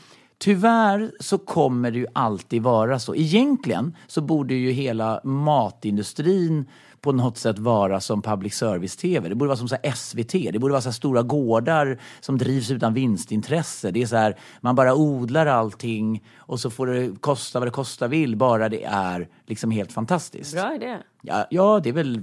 Tyvärr 0.44 1.12
så 1.20 1.38
kommer 1.38 1.90
det 1.90 1.98
ju 1.98 2.06
alltid 2.12 2.62
vara 2.62 2.98
så. 2.98 3.14
Egentligen 3.14 3.96
så 4.06 4.20
borde 4.20 4.54
ju 4.54 4.70
hela 4.70 5.20
matindustrin 5.24 6.64
på 7.02 7.12
något 7.12 7.38
sätt 7.38 7.58
vara 7.58 8.00
som 8.00 8.22
public 8.22 8.54
service-tv. 8.54 9.28
Det 9.28 9.34
borde 9.34 9.48
vara 9.48 9.56
som 9.56 9.68
så 9.68 9.76
SVT. 9.94 10.32
Det 10.32 10.58
borde 10.58 10.72
vara 10.72 10.82
så 10.82 10.92
stora 10.92 11.22
gårdar 11.22 11.98
som 12.20 12.38
drivs 12.38 12.70
utan 12.70 12.94
vinstintresse. 12.94 13.90
Det 13.90 14.02
är 14.02 14.06
så 14.06 14.16
här, 14.16 14.36
man 14.60 14.74
bara 14.74 14.94
odlar 14.94 15.46
allting 15.46 16.24
och 16.36 16.60
så 16.60 16.70
får 16.70 16.86
det 16.86 17.20
kosta 17.20 17.58
vad 17.58 17.66
det 17.66 17.72
kosta 17.72 18.08
vill, 18.08 18.36
bara 18.36 18.68
det 18.68 18.84
är 18.84 19.28
liksom 19.46 19.70
helt 19.70 19.92
fantastiskt. 19.92 20.54
Bra 20.54 20.74
idé. 20.74 20.96
Ja, 21.22 21.46
ja, 21.50 21.80
det 21.82 21.88
är 21.88 21.92
väl 21.92 22.20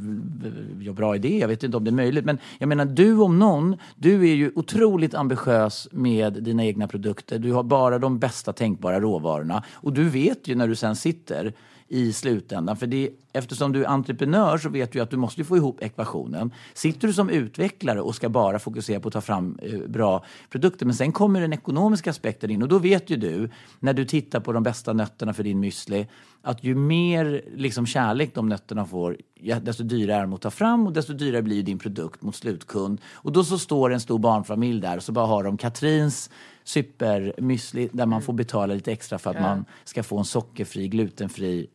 ja, 0.82 0.94
bra 0.94 1.16
idé. 1.16 1.40
Jag 1.40 1.48
vet 1.48 1.64
inte 1.64 1.78
om 1.78 1.84
det 1.84 1.90
är 1.90 1.94
möjligt. 1.94 2.26
Men 2.26 2.38
jag 2.58 2.70
menar, 2.70 2.86
du 2.86 3.20
om 3.20 3.40
någon, 3.40 3.78
du 3.96 4.30
är 4.30 4.36
ju 4.36 4.52
otroligt 4.56 5.16
ambitiös 5.16 5.88
med 5.92 6.44
dina 6.44 6.66
egna 6.66 6.88
produkter. 6.88 7.40
Du 7.40 7.52
har 7.54 7.64
bara 7.64 8.00
de 8.00 8.20
bästa 8.20 8.54
tänkbara 8.54 9.00
råvarorna. 9.00 9.64
Och 9.74 9.94
du 9.94 10.10
vet 10.10 10.48
ju 10.48 10.56
när 10.56 10.68
du 10.68 10.76
sen 10.76 10.96
sitter 10.96 11.54
i 11.90 12.14
slutändan. 12.14 12.78
För 12.78 12.88
det, 12.88 13.10
eftersom 13.34 13.72
du 13.72 13.84
är 13.84 13.88
entreprenör 13.88 14.58
så 14.58 14.70
vet 14.70 14.92
du 14.92 15.00
att 15.00 15.10
du 15.10 15.18
måste 15.18 15.44
få 15.44 15.58
ihop 15.58 15.84
ekvationen. 15.84 16.52
Sitter 16.74 17.08
du 17.08 17.14
som 17.14 17.30
utvecklare 17.30 18.02
och 18.02 18.16
ska 18.16 18.30
bara 18.30 18.60
fokusera 18.60 19.00
på 19.00 19.08
att 19.08 19.14
ta 19.14 19.22
fram 19.22 19.60
eh, 19.62 19.80
bra 19.80 20.26
produkter 20.50 20.86
men 20.86 20.96
sen 20.96 21.12
kommer 21.12 21.42
den 21.42 21.54
ekonomiska 21.54 22.10
aspekten 22.10 22.50
in 22.50 22.62
och 22.62 22.68
då 22.68 22.80
vet 22.80 23.10
ju 23.10 23.16
du 23.16 23.50
när 23.80 23.94
du 23.94 24.06
tittar 24.06 24.40
på 24.40 24.52
de 24.52 24.64
bästa 24.64 24.94
nötterna 24.94 25.34
för 25.34 25.44
din 25.44 25.64
müsli 25.64 26.08
att 26.42 26.64
ju 26.64 26.76
mer 26.76 27.42
liksom, 27.56 27.86
kärlek 27.86 28.36
de 28.36 28.50
nötterna 28.50 28.86
får 28.86 29.18
ja, 29.42 29.60
desto 29.60 29.84
dyrare 29.84 30.18
är 30.18 30.22
de 30.22 30.34
att 30.34 30.42
ta 30.42 30.52
fram 30.52 30.88
och 30.88 30.94
desto 30.94 31.14
dyrare 31.14 31.42
blir 31.42 31.64
din 31.64 31.80
produkt 31.80 32.22
mot 32.22 32.36
slutkund. 32.36 33.02
Och 33.14 33.32
då 33.32 33.44
så 33.44 33.60
står 33.60 33.94
en 33.94 34.00
stor 34.00 34.20
barnfamilj 34.20 34.82
där 34.82 34.98
och 34.98 35.04
så 35.04 35.12
bara 35.12 35.26
har 35.26 35.44
de 35.44 35.58
Katrins 35.58 36.30
supermüsli 36.64 37.90
där 37.92 38.06
man 38.06 38.22
får 38.22 38.34
betala 38.34 38.74
lite 38.74 38.92
extra 38.92 39.18
för 39.20 39.30
att 39.30 39.42
man 39.42 39.66
ska 39.84 40.04
få 40.04 40.18
en 40.18 40.26
sockerfri, 40.26 40.88
glutenfri, 40.88 41.68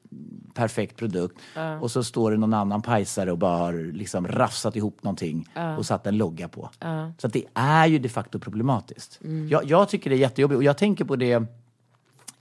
perfekt 0.55 0.97
produkt. 0.97 1.37
Och 1.81 1.91
så 1.91 2.05
står 2.05 2.31
det 2.31 2.37
någon 2.37 2.55
annan 2.55 2.83
pajsare 2.83 3.33
och 3.33 3.39
bara 3.39 3.57
har 3.57 3.93
liksom 3.93 4.29
rafsat 4.29 4.77
ihop 4.77 5.03
någonting 5.03 5.49
och 5.79 5.87
satt 5.87 6.07
en 6.07 6.17
logga 6.17 6.49
på. 6.49 6.71
Så 7.19 7.27
att 7.27 7.33
det 7.33 7.45
är 7.55 7.87
ju 7.87 7.99
de 7.99 8.09
facto 8.09 8.39
problematiskt. 8.39 9.21
Jag, 9.51 9.65
jag 9.65 9.89
tycker 9.89 10.11
det 10.11 10.17
är 10.17 10.21
jättejobbigt 10.21 10.57
och 10.57 10.65
jag 10.65 10.79
tänker 10.79 11.05
på 11.05 11.17
det 11.17 11.43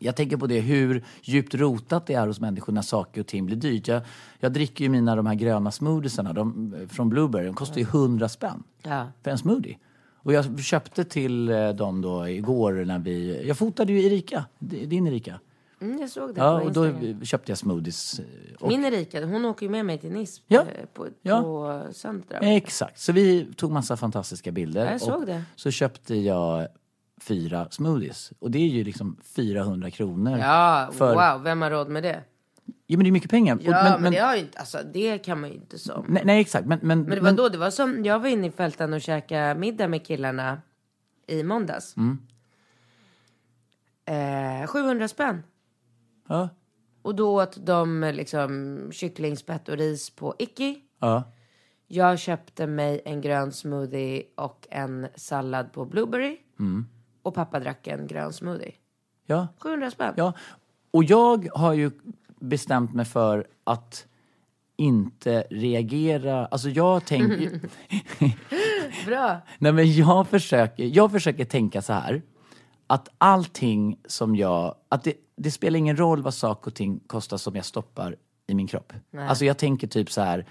jag 0.03 0.15
tänker 0.15 0.37
på 0.37 0.47
det 0.47 0.59
hur 0.59 1.03
djupt 1.21 1.55
rotat 1.55 2.05
det 2.05 2.13
är 2.13 2.27
hos 2.27 2.39
människor 2.39 2.73
när 2.73 2.81
saker 2.81 3.21
och 3.21 3.27
ting 3.27 3.45
blir 3.45 3.55
dyrt. 3.57 3.87
Jag, 3.87 4.01
jag 4.39 4.53
dricker 4.53 4.83
ju 4.83 4.89
mina 4.89 5.15
de 5.15 5.25
här 5.25 5.35
gröna 5.35 5.71
smoothiesarna 5.71 6.33
de, 6.33 6.73
från 6.91 7.09
Blueberry. 7.09 7.45
De 7.45 7.53
kostar 7.55 7.77
ju 7.77 7.83
100 7.83 8.29
spänn 8.29 8.63
Ja. 8.83 9.07
för 9.23 9.31
en 9.31 9.37
smoothie. 9.37 9.77
Och 10.25 10.33
jag 10.33 10.59
köpte 10.59 11.03
till 11.03 11.49
eh, 11.49 11.69
dem 11.69 12.01
då 12.01 12.27
igår 12.29 12.73
när 12.85 12.99
vi... 12.99 13.47
Jag 13.47 13.57
fotade 13.57 13.93
ju 13.93 14.05
Erika, 14.05 14.45
din 14.59 15.07
Erika. 15.07 15.39
Mm, 15.81 16.01
jag 16.01 16.09
såg 16.09 16.35
det 16.35 16.41
Ja, 16.41 16.61
och 16.61 16.71
då 16.73 16.91
köpte 17.23 17.51
jag 17.51 17.57
smoothies. 17.57 18.19
eh, 18.19 18.25
Och, 18.59 18.67
Min 18.67 18.85
Erika, 18.85 19.25
hon 19.25 19.45
åker 19.45 19.65
ju 19.65 19.69
med 19.71 19.85
mig 19.85 19.97
till 19.97 20.11
Nice 20.11 20.41
Ja. 20.47 20.61
eh, 20.61 20.85
på, 20.93 21.07
Ja. 21.21 21.41
på 21.41 21.83
söndag. 21.93 22.37
Exakt, 22.41 22.99
så 22.99 23.11
vi 23.11 23.47
tog 23.55 23.71
massa 23.71 23.97
fantastiska 23.97 24.51
bilder. 24.51 24.85
Ja, 24.85 24.91
jag 24.91 25.01
såg 25.01 25.25
det. 25.25 25.43
Så 25.55 25.71
köpte 25.71 26.15
jag 26.15 26.67
fyra 27.27 27.67
smoothies. 27.71 28.33
Och 28.39 28.51
det 28.51 28.59
är 28.59 28.67
ju 28.67 28.83
liksom 28.83 29.17
400 29.23 29.91
kronor. 29.91 30.37
Ja, 30.37 30.89
för, 30.93 31.13
wow, 31.15 31.43
vem 31.43 31.61
har 31.61 31.71
råd 31.71 31.89
med 31.89 32.03
det? 32.03 32.23
Ja, 32.65 32.97
men 32.97 33.03
det 33.03 33.09
är 33.09 33.11
mycket 33.11 33.29
pengar. 33.29 33.59
Ja, 33.61 33.97
men, 33.99 34.11
det 34.11 34.19
har 34.19 34.35
inte, 34.35 34.59
alltså 34.59 34.77
det 34.93 35.17
kan 35.17 35.41
man 35.41 35.49
ju 35.49 35.55
inte 35.55 35.79
som. 35.79 36.05
Nej, 36.09 36.21
nej 36.25 36.41
exakt. 36.41 36.67
Men, 36.67 36.79
men, 36.81 37.01
Men 37.01 37.09
det 37.09 37.21
var 37.21 37.31
då, 37.31 37.49
det 37.49 37.57
var 37.57 37.71
som, 37.71 38.05
jag 38.05 38.19
var 38.19 38.27
inne 38.29 38.47
i 38.47 38.51
fältan 38.51 38.93
och 38.93 39.01
käkade 39.01 39.55
middag 39.55 39.87
med 39.87 40.05
killarna 40.05 40.61
i 41.27 41.43
måndags. 41.43 41.95
Mm. 41.97 42.17
Eh, 44.05 44.67
700 44.67 45.07
spänn. 45.07 45.43
Ja, 46.27 46.49
Och 47.01 47.15
då 47.15 47.41
åt 47.43 47.65
de 47.65 48.11
liksom 48.13 48.79
kycklingspett 48.91 49.69
och 49.69 49.77
ris 49.77 50.09
på 50.09 50.35
Icky. 50.39 50.75
ja. 50.99 51.23
Jag 51.87 52.19
köpte 52.19 52.67
mig 52.67 53.01
en 53.05 53.21
grön 53.21 53.51
smoothie 53.51 54.23
och 54.35 54.67
en 54.71 55.07
sallad 55.15 55.73
på 55.73 55.85
Blueberry. 55.85 56.37
Mm. 56.59 56.85
Och 57.23 57.33
pappa 57.33 57.59
drack 57.59 57.87
en 57.87 58.07
grön 58.07 58.33
smoothie. 58.33 58.73
ja, 59.25 59.47
700 59.59 59.91
spänn. 59.91 60.13
ja. 60.17 60.33
Och 60.91 61.03
jag 61.03 61.47
har 61.55 61.73
ju 61.73 61.91
bestämt 62.39 62.93
mig 62.93 63.05
för 63.05 63.47
att 63.63 64.05
inte 64.75 65.43
reagera. 65.49 66.45
Alltså 66.45 66.69
jag 66.69 67.05
tänker... 67.05 67.59
Bra. 69.05 69.41
Nej 69.59 69.71
men 69.71 69.93
jag 69.93 70.27
försöker, 70.27 70.83
jag 70.83 71.11
försöker 71.11 71.45
tänka 71.45 71.81
så 71.81 71.93
här. 71.93 72.21
Att 72.87 73.09
allting 73.17 73.99
som 74.05 74.35
jag... 74.35 74.75
Att 74.89 75.03
det, 75.03 75.13
det 75.35 75.51
spelar 75.51 75.79
ingen 75.79 75.97
roll 75.97 76.21
vad 76.21 76.33
saker 76.33 76.71
och 76.71 76.75
ting 76.75 76.99
kostar 77.07 77.37
som 77.37 77.55
jag 77.55 77.65
stoppar 77.65 78.15
i 78.47 78.53
min 78.53 78.67
kropp. 78.67 78.93
Alltså 79.17 79.45
jag 79.45 79.57
tänker 79.57 79.87
typ 79.87 80.11
så 80.11 80.21
här. 80.21 80.45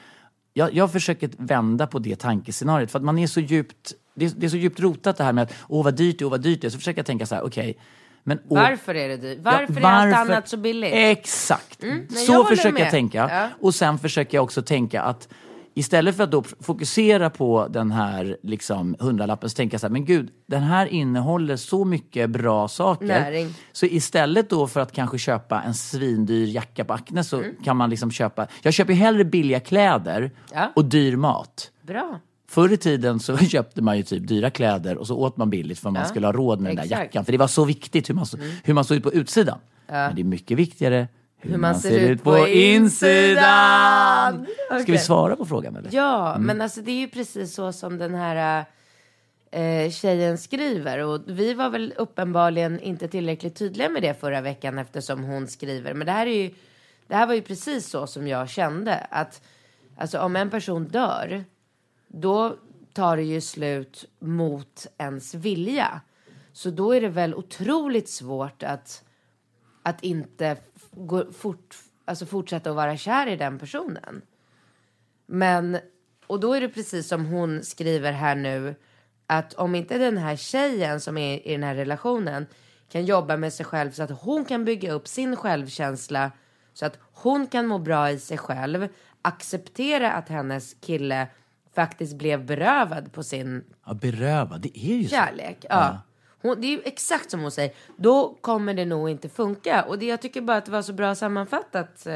Jag, 0.52 0.74
jag 0.74 0.92
försöker 0.92 1.30
vända 1.38 1.86
på 1.86 1.98
det 1.98 2.16
tankescenariot 2.16 2.90
för 2.90 2.98
att 2.98 3.04
man 3.04 3.18
är 3.18 3.26
så 3.26 3.40
djupt... 3.40 3.92
Det 4.14 4.24
är, 4.24 4.30
det 4.36 4.46
är 4.46 4.50
så 4.50 4.56
djupt 4.56 4.80
rotat 4.80 5.16
det 5.16 5.24
här 5.24 5.32
med 5.32 5.42
att 5.42 5.54
åh 5.68 5.84
vad 5.84 5.94
dyrt 5.94 6.18
det 6.18 6.22
är, 6.22 6.26
åh 6.26 6.30
vad 6.30 6.40
dyrt 6.42 6.60
det 6.60 6.66
är. 6.66 6.70
Så 6.70 6.78
försöker 6.78 6.98
jag 6.98 7.06
tänka 7.06 7.26
så 7.26 7.34
här, 7.34 7.42
okej. 7.44 7.78
men 8.24 8.38
åh- 8.38 8.44
Varför 8.62 8.94
är 8.94 9.08
det 9.08 9.16
dyrt? 9.16 9.38
Varför, 9.42 9.80
Ja, 9.80 9.88
är 9.88 9.92
allt 10.06 10.12
varför- 10.16 10.32
annat 10.32 10.48
så 10.48 10.56
billigt? 10.56 10.90
Exakt. 10.94 11.78
jag 11.82 12.18
så 12.18 12.32
håller 12.32 12.48
försöker 12.48 12.72
med. 12.72 12.82
jag 12.82 12.90
tänka. 12.90 13.28
Ja. 13.30 13.48
Och 13.60 13.74
sen 13.74 13.98
försöker 13.98 14.36
jag 14.38 14.44
också 14.44 14.62
tänka 14.62 15.02
att 15.02 15.28
Istället 15.74 16.16
för 16.16 16.24
att 16.24 16.30
då 16.30 16.42
fokusera 16.60 17.30
på 17.30 17.66
den 17.70 17.90
här 17.90 18.36
liksom, 18.42 18.96
hundralappen 19.00 19.50
så 19.50 19.54
tänker 19.56 19.74
jag 19.74 19.80
så 19.80 19.86
här, 19.86 19.92
men 19.92 20.04
gud, 20.04 20.30
den 20.46 20.62
här 20.62 20.86
innehåller 20.86 21.56
så 21.56 21.84
mycket 21.84 22.30
bra 22.30 22.68
saker. 22.68 23.06
Näring. 23.06 23.54
Så 23.72 23.86
istället 23.86 24.50
då 24.50 24.66
för 24.66 24.80
att 24.80 24.92
kanske 24.92 25.18
köpa 25.18 25.62
en 25.62 25.74
svindyr 25.74 26.46
jacka 26.46 26.84
på 26.84 26.92
Acne 26.92 27.24
så 27.24 27.42
kan 27.64 27.76
man 27.76 27.90
liksom 27.90 28.10
köpa, 28.10 28.46
jag 28.62 28.74
köper 28.74 28.92
ju 28.92 28.98
hellre 28.98 29.24
billiga 29.24 29.60
kläder 29.60 30.30
Ja. 30.52 30.72
och 30.76 30.84
dyr 30.84 31.16
mat. 31.16 31.70
Bra. 31.82 32.20
Förr 32.52 32.72
i 32.72 32.76
tiden 32.76 33.20
så 33.20 33.36
köpte 33.54 33.82
man 33.82 33.96
ju 33.96 34.02
typ 34.02 34.28
dyra 34.28 34.50
kläder 34.50 34.96
och 34.96 35.06
så 35.06 35.16
åt 35.16 35.36
man 35.36 35.50
billigt 35.50 35.78
för 35.78 35.90
man 35.90 36.02
Ja, 36.02 36.08
skulle 36.08 36.26
ha 36.26 36.32
råd 36.32 36.60
med 36.60 36.70
den 36.70 36.76
där 36.76 36.82
exakt. 36.82 36.98
Mm. 36.98 37.06
jackan. 37.06 37.24
För 37.24 37.32
det 37.32 37.38
var 37.38 37.46
så 37.46 37.64
viktigt 37.64 38.10
hur 38.10 38.14
man, 38.14 38.26
så, 38.26 38.38
hur 38.64 38.74
man 38.74 38.84
såg 38.84 38.96
ut 38.96 39.02
på 39.02 39.12
utsidan. 39.12 39.58
Men 39.86 40.14
det 40.14 40.22
är 40.22 40.24
mycket 40.24 40.58
viktigare 40.58 41.08
hur, 41.38 41.58
man, 41.58 41.74
ser, 41.74 42.10
ut 42.10 42.22
på 42.22 42.48
insidan. 42.48 43.46
Ska 44.82 44.92
vi 44.92 44.98
svara 44.98 45.36
på 45.36 45.46
frågan 45.46 45.76
eller? 45.76 45.90
Ja, 45.92 46.36
men 46.38 46.60
alltså 46.60 46.80
det 46.80 46.90
är 46.90 47.00
ju 47.00 47.08
precis 47.08 47.54
så 47.54 47.72
som 47.72 47.98
den 47.98 48.14
här 48.14 48.64
eh, 49.50 49.90
tjejen 49.90 50.38
skriver. 50.38 50.98
Och 50.98 51.20
vi 51.26 51.54
var 51.54 51.70
väl 51.70 51.94
uppenbarligen 51.96 52.80
inte 52.80 53.08
tillräckligt 53.08 53.56
tydliga 53.56 53.88
med 53.88 54.02
det 54.02 54.20
förra 54.20 54.40
veckan 54.40 54.78
eftersom 54.78 55.24
hon 55.24 55.48
skriver. 55.48 55.94
Men 55.94 56.06
det 56.06 56.12
här, 56.12 56.26
är 56.26 56.42
ju, 56.42 56.50
det 57.06 57.14
här 57.14 57.26
var 57.26 57.34
ju 57.34 57.42
precis 57.42 57.90
så 57.90 58.06
som 58.06 58.28
jag 58.28 58.48
kände. 58.48 59.06
Att 59.10 59.42
alltså, 59.96 60.18
om 60.18 60.36
en 60.36 60.50
person 60.50 60.84
dör, 60.84 61.44
då 62.12 62.56
tar 62.92 63.16
det 63.16 63.22
ju 63.22 63.40
slut 63.40 64.04
mot 64.18 64.86
ens 64.98 65.34
vilja. 65.34 66.00
Så 66.52 66.70
då 66.70 66.92
är 66.92 67.00
det 67.00 67.08
väl 67.08 67.34
otroligt 67.34 68.08
svårt 68.08 68.62
att, 68.62 69.04
att 69.82 70.02
inte 70.02 70.56
gå 70.90 71.32
fort, 71.32 71.76
alltså 72.04 72.26
fortsätta 72.26 72.70
att 72.70 72.76
vara 72.76 72.96
kär 72.96 73.26
i 73.26 73.36
den 73.36 73.58
personen. 73.58 74.22
Men, 75.26 75.78
och 76.26 76.40
då 76.40 76.52
är 76.54 76.60
det 76.60 76.68
precis 76.68 77.08
som 77.08 77.26
hon 77.26 77.62
skriver 77.64 78.12
här 78.12 78.34
nu, 78.34 78.74
att 79.26 79.54
om 79.54 79.74
inte 79.74 79.98
den 79.98 80.18
här 80.18 80.36
tjejen 80.36 81.00
som 81.00 81.18
är 81.18 81.48
i 81.48 81.52
den 81.52 81.62
här 81.62 81.74
relationen 81.74 82.46
kan 82.88 83.04
jobba 83.04 83.36
med 83.36 83.52
sig 83.52 83.66
själv 83.66 83.90
så 83.90 84.02
att 84.02 84.10
hon 84.10 84.44
kan 84.44 84.64
bygga 84.64 84.92
upp 84.92 85.08
sin 85.08 85.36
självkänsla 85.36 86.30
så 86.72 86.86
att 86.86 86.98
hon 87.12 87.46
kan 87.46 87.66
må 87.66 87.78
bra 87.78 88.10
i 88.10 88.18
sig 88.18 88.38
själv, 88.38 88.88
acceptera 89.22 90.12
att 90.12 90.28
hennes 90.28 90.74
kille 90.80 91.28
faktiskt 91.74 92.16
blev 92.18 92.46
berövad 92.46 93.12
på 93.12 93.22
sin 93.22 93.64
Ja, 93.86 93.94
berövad, 93.94 94.60
det 94.60 94.78
är 94.78 94.96
ju 94.96 95.04
så. 95.04 95.10
kärlek. 95.10 95.64
Ja. 95.68 95.98
Hon, 96.44 96.60
det 96.60 96.66
är 96.66 96.70
ju 96.70 96.82
exakt 96.84 97.30
som 97.30 97.40
hon 97.40 97.50
säger. 97.50 97.72
Då 97.96 98.36
kommer 98.40 98.74
det 98.74 98.84
nog 98.84 99.10
inte 99.10 99.28
funka. 99.28 99.82
Och 99.82 99.98
det, 99.98 100.06
jag 100.06 100.22
tycker 100.22 100.40
bara 100.40 100.56
att 100.56 100.64
det 100.66 100.72
var 100.72 100.82
så 100.82 100.92
bra 100.92 101.14
sammanfattat. 101.14 102.06
Eh, 102.06 102.14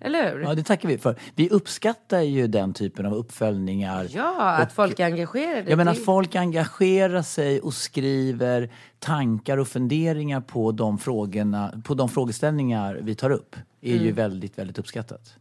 Eller 0.00 0.32
hur? 0.32 0.40
Ja, 0.42 0.54
det 0.54 0.62
tackar 0.62 0.88
vi 0.88 0.98
för. 0.98 1.16
Vi 1.34 1.48
uppskattar 1.50 2.20
ju 2.20 2.46
den 2.46 2.72
typen 2.74 3.06
av 3.06 3.14
uppföljningar. 3.14 4.06
Ja, 4.10 4.50
att 4.52 4.72
folk 4.72 5.00
är 5.00 5.04
engagerade. 5.04 5.76
Menar 5.76 5.84
Det- 5.84 5.90
att 5.90 6.04
folk 6.04 6.34
engagerar 6.34 7.22
sig 7.22 7.60
och 7.60 7.74
skriver 7.74 8.70
tankar 8.98 9.56
och 9.58 9.68
funderingar 9.68 10.40
på 10.40 10.72
de, 10.72 10.98
frågorna, 10.98 11.82
på 11.84 11.94
de 11.94 12.08
frågeställningar 12.08 12.98
vi 13.02 13.14
tar 13.14 13.30
upp. 13.30 13.56
är 13.80 13.92
Mm. 13.92 14.04
ju 14.04 14.12
väldigt, 14.12 14.58
väldigt 14.58 14.78
uppskattat. 14.78 15.34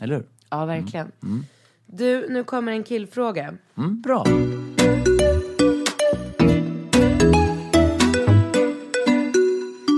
Eller 0.00 0.14
hur? 0.14 0.26
Ja, 0.50 0.64
verkligen. 0.64 1.12
Du, 1.90 2.28
nu 2.28 2.44
kommer 2.44 2.72
en 2.72 2.84
killfråga. 2.84 3.54
Mm, 3.76 4.00
bra. 4.00 4.24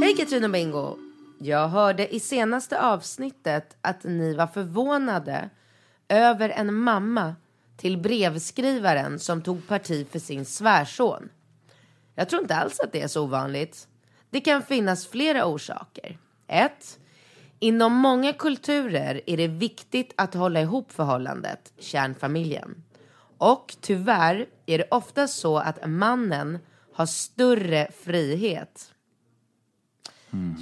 Hej 0.03 0.16
Katrin 0.16 0.44
och 0.44 0.50
Bingo! 0.50 0.96
Jag 1.38 1.68
hörde 1.68 2.14
i 2.14 2.20
senaste 2.20 2.81
avsnittet 2.81 3.76
att 3.81 4.05
ni 4.05 4.35
var 4.35 4.46
förvånade 4.46 5.50
över 6.09 6.48
en 6.48 6.74
mamma 6.74 7.35
till 7.76 7.98
brevskrivaren 7.98 9.18
som 9.18 9.42
tog 9.42 9.68
parti 9.68 10.07
för 10.11 10.18
sin 10.18 10.44
svärson. 10.44 11.29
Jag 12.14 12.29
tror 12.29 12.42
inte 12.42 12.57
alls 12.57 12.81
att 12.81 12.92
det 12.92 13.03
är 13.03 13.09
så 13.09 13.24
ovanligt. 13.24 13.88
Det 14.31 14.40
kan 14.40 14.62
finnas 14.62 15.07
flera 15.07 15.46
orsaker. 15.46 16.18
1. 16.46 17.00
Inom 17.62 17.92
många 17.92 18.33
kulturer 18.33 19.20
är 19.27 19.37
det 19.37 19.49
viktigt 19.49 20.12
att 20.16 20.35
hålla 20.35 20.61
ihop 20.61 20.92
förhållandet, 20.92 21.73
kärnfamiljen. 21.79 22.83
Och 23.38 23.77
tyvärr 23.81 24.46
är 24.66 24.79
det 24.79 24.85
ofta 24.90 25.29
så 25.29 25.59
att 25.59 25.88
mannen 25.88 26.59
har 26.92 27.07
större 27.07 27.88
frihet. 28.05 28.92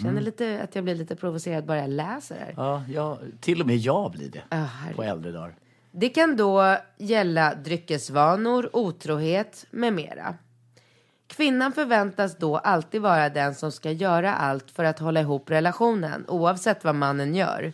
Känner 0.02 0.20
lite 0.20 0.60
att 0.62 0.74
jag 0.74 0.84
blir 0.84 0.94
lite 0.94 1.16
provocerad 1.16 1.66
bara 1.66 1.78
jag 1.78 1.90
läser 1.90 2.34
det 2.34 2.44
här. 2.44 2.54
Ja, 2.56 2.84
ja, 2.88 3.18
till 3.40 3.60
och 3.60 3.66
med 3.66 3.76
jag 3.76 4.12
blir 4.12 4.30
det 4.30 4.42
herregud. 4.50 4.96
på 4.96 5.02
äldre 5.02 5.32
dagar. 5.32 5.54
Det 5.90 6.08
kan 6.08 6.36
då 6.36 6.76
gälla 6.98 7.54
dryckesvanor, 7.54 8.76
otrohet 8.76 9.66
med 9.70 9.92
mera. 9.92 10.34
Kvinnan 11.28 11.72
förväntas 11.72 12.38
då 12.38 12.56
alltid 12.56 13.02
vara 13.02 13.28
den 13.28 13.54
som 13.54 13.72
ska 13.72 13.90
göra 13.90 14.34
allt 14.34 14.70
för 14.70 14.84
att 14.84 14.98
hålla 14.98 15.20
ihop 15.20 15.50
relationen, 15.50 16.24
oavsett 16.28 16.84
vad 16.84 16.94
mannen 16.94 17.34
gör. 17.34 17.72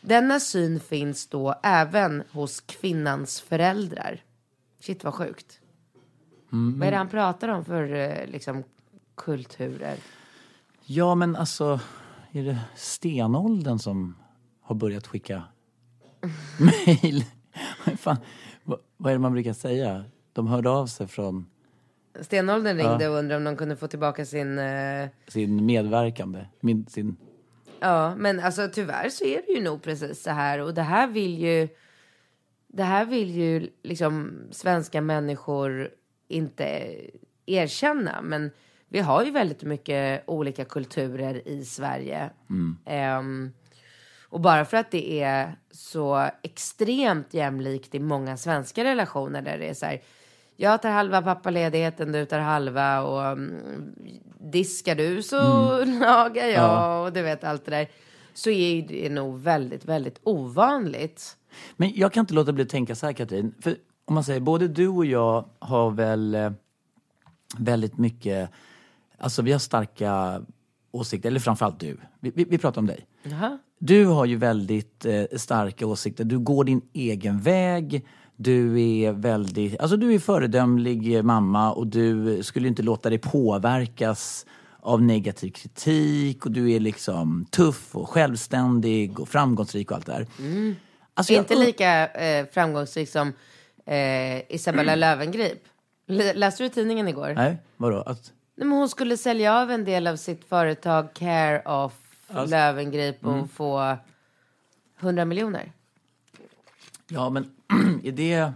Denna 0.00 0.40
syn 0.40 0.80
finns 0.80 1.26
då 1.26 1.54
även 1.62 2.22
hos 2.30 2.60
kvinnans 2.60 3.40
föräldrar. 3.40 4.22
Shit 4.80 5.04
vad 5.04 5.14
sjukt. 5.14 5.60
Vad 6.50 6.86
är 6.86 6.90
det 6.90 6.96
han 6.96 7.08
pratar 7.08 7.48
om 7.48 7.64
för 7.64 7.94
eh, 7.94 8.26
liksom, 8.26 8.64
kulturer? 9.14 9.96
Ja, 10.84 11.14
men 11.14 11.36
alltså, 11.36 11.80
är 12.32 12.44
det 12.44 12.58
stenåldern 12.76 13.78
som 13.78 14.16
har 14.60 14.74
börjat 14.74 15.06
skicka 15.06 15.42
mejl? 16.58 17.24
Vad, 18.64 18.78
vad 18.96 19.10
är 19.10 19.14
det 19.14 19.20
man 19.20 19.32
brukar 19.32 19.52
säga? 19.52 20.04
De 20.32 20.46
hörde 20.46 20.70
av 20.70 20.86
sig 20.86 21.06
från 21.06 21.46
Stenåldern 22.20 22.76
ringde 22.76 23.08
och 23.08 23.16
undrade 23.16 23.36
om 23.36 23.44
de 23.44 23.56
kunde 23.56 23.76
få 23.76 23.86
tillbaka 23.86 24.24
sin... 24.24 24.58
Eh, 24.58 25.08
sin 25.28 25.66
medverkande, 25.66 26.44
min, 26.60 26.86
sin 26.86 27.16
Ja, 27.80 28.14
men 28.16 28.40
alltså 28.40 28.68
tyvärr 28.72 29.08
så 29.08 29.24
är 29.24 29.42
det 29.46 29.52
ju 29.52 29.62
nog 29.62 29.82
precis 29.82 30.22
så 30.22 30.30
här. 30.30 30.58
Och 30.58 30.74
det 30.74 30.82
här 30.82 31.06
vill 31.06 31.38
ju 31.38 31.68
det 32.66 32.82
här 32.82 33.04
vill 33.04 33.30
ju 33.30 33.70
liksom 33.82 34.38
svenska 34.50 35.00
människor 35.00 35.90
inte 36.28 36.94
erkänna, 37.46 38.22
men 38.22 38.50
vi 38.88 39.00
har 39.00 39.24
ju 39.24 39.30
väldigt 39.30 39.62
mycket 39.62 40.22
olika 40.26 40.64
kulturer 40.64 41.48
i 41.48 41.64
Sverige. 41.64 42.30
Ehm, 42.84 43.52
och 44.28 44.40
bara 44.40 44.64
för 44.64 44.76
att 44.76 44.90
det 44.90 45.22
är 45.22 45.56
så 45.70 46.30
extremt 46.42 47.34
jämlikt 47.34 47.94
i 47.94 48.00
många 48.00 48.36
svenska 48.36 48.84
relationer 48.84 49.42
där 49.42 49.58
det 49.58 49.68
är 49.68 49.74
så 49.74 49.86
här, 49.86 50.02
jag 50.56 50.82
tar 50.82 50.90
halva 50.90 51.22
pappaledigheten, 51.22 52.12
du 52.12 52.24
tar 52.26 52.38
halva 52.38 53.02
och 53.02 53.24
mm, 53.24 53.94
diskar 54.40 54.94
du 54.94 55.22
så 55.22 55.38
lagar 55.84 56.46
jag 56.46 57.04
och 57.04 57.12
du 57.12 57.22
vet 57.22 57.44
allt 57.44 57.64
det 57.64 57.70
där. 57.70 57.88
Så 58.34 58.50
är 58.50 58.82
det 58.88 59.08
nog 59.08 59.40
väldigt, 59.40 59.84
väldigt 59.84 60.20
ovanligt. 60.22 61.36
Men 61.76 61.92
jag 61.94 62.12
kan 62.12 62.20
inte 62.20 62.34
låta 62.34 62.52
bli 62.52 62.62
att 62.62 62.68
tänka 62.68 62.94
så 62.94 63.06
här 63.06 63.12
Katrin. 63.12 63.54
För 63.60 63.76
om 64.04 64.14
man 64.14 64.24
säger, 64.24 64.40
både 64.40 64.68
du 64.68 64.88
och 64.88 65.06
jag 65.06 65.44
har 65.58 65.90
väl 65.90 66.34
eh, 66.34 66.50
väldigt 67.58 67.98
mycket, 67.98 68.50
alltså 69.18 69.42
vi 69.42 69.52
har 69.52 69.58
starka 69.58 70.42
åsikter, 70.90 71.28
eller 71.28 71.40
framförallt 71.40 71.80
du. 71.80 71.96
Vi, 72.20 72.32
vi, 72.34 72.44
vi 72.44 72.58
pratar 72.58 72.80
om 72.80 72.86
dig. 72.86 73.06
Jaha. 73.22 73.58
Du 73.78 74.06
har 74.06 74.24
ju 74.24 74.36
väldigt 74.36 75.04
eh, 75.04 75.24
starka 75.36 75.86
åsikter. 75.86 76.24
Du 76.24 76.38
går 76.38 76.64
din 76.64 76.80
egen 76.92 77.40
väg. 77.40 78.06
Du 78.36 78.80
är 78.82 79.12
väldigt, 79.12 79.80
alltså 79.80 79.96
du 79.96 80.14
är 80.14 80.18
föredömlig 80.18 81.24
mamma 81.24 81.72
och 81.72 81.86
du 81.86 82.42
skulle 82.42 82.68
inte 82.68 82.82
låta 82.82 83.08
dig 83.10 83.18
påverkas 83.18 84.46
av 84.80 85.02
negativ 85.02 85.50
kritik 85.50 86.46
och 86.46 86.52
du 86.52 86.72
är 86.72 86.80
liksom 86.80 87.46
tuff 87.50 87.96
och 87.96 88.08
självständig 88.08 89.20
och 89.20 89.28
framgångsrik 89.28 89.90
och 89.90 89.96
allt 89.96 90.06
det 90.06 90.12
där. 90.12 90.26
Alltså, 91.14 91.32
jag- 91.32 91.40
Inte 91.42 91.54
lika 91.54 92.06
eh, 92.08 92.46
framgångsrik 92.52 93.08
som 93.08 93.32
eh, 93.86 94.54
Isabella 94.54 94.94
Löwengrip. 94.94 95.62
L- 96.08 96.32
läste 96.34 96.62
du 96.62 96.68
tidningen 96.68 97.08
igår? 97.08 97.32
Nej, 97.36 97.56
vadå? 97.76 97.96
Att, 97.98 98.32
Nej, 98.56 98.66
men 98.68 98.78
hon 98.78 98.88
skulle 98.88 99.16
sälja 99.16 99.54
av 99.62 99.70
en 99.70 99.84
del 99.84 100.06
av 100.06 100.16
sitt 100.16 100.44
företag 100.44 101.14
Care 101.14 101.62
of 101.84 101.92
Löwengrip 102.50 103.26
och 103.26 103.50
få 103.50 103.96
100 105.00 105.24
miljoner. 105.24 105.72
Ja, 107.08 107.30
men 107.30 107.50
är 108.04 108.12
det... 108.12 108.52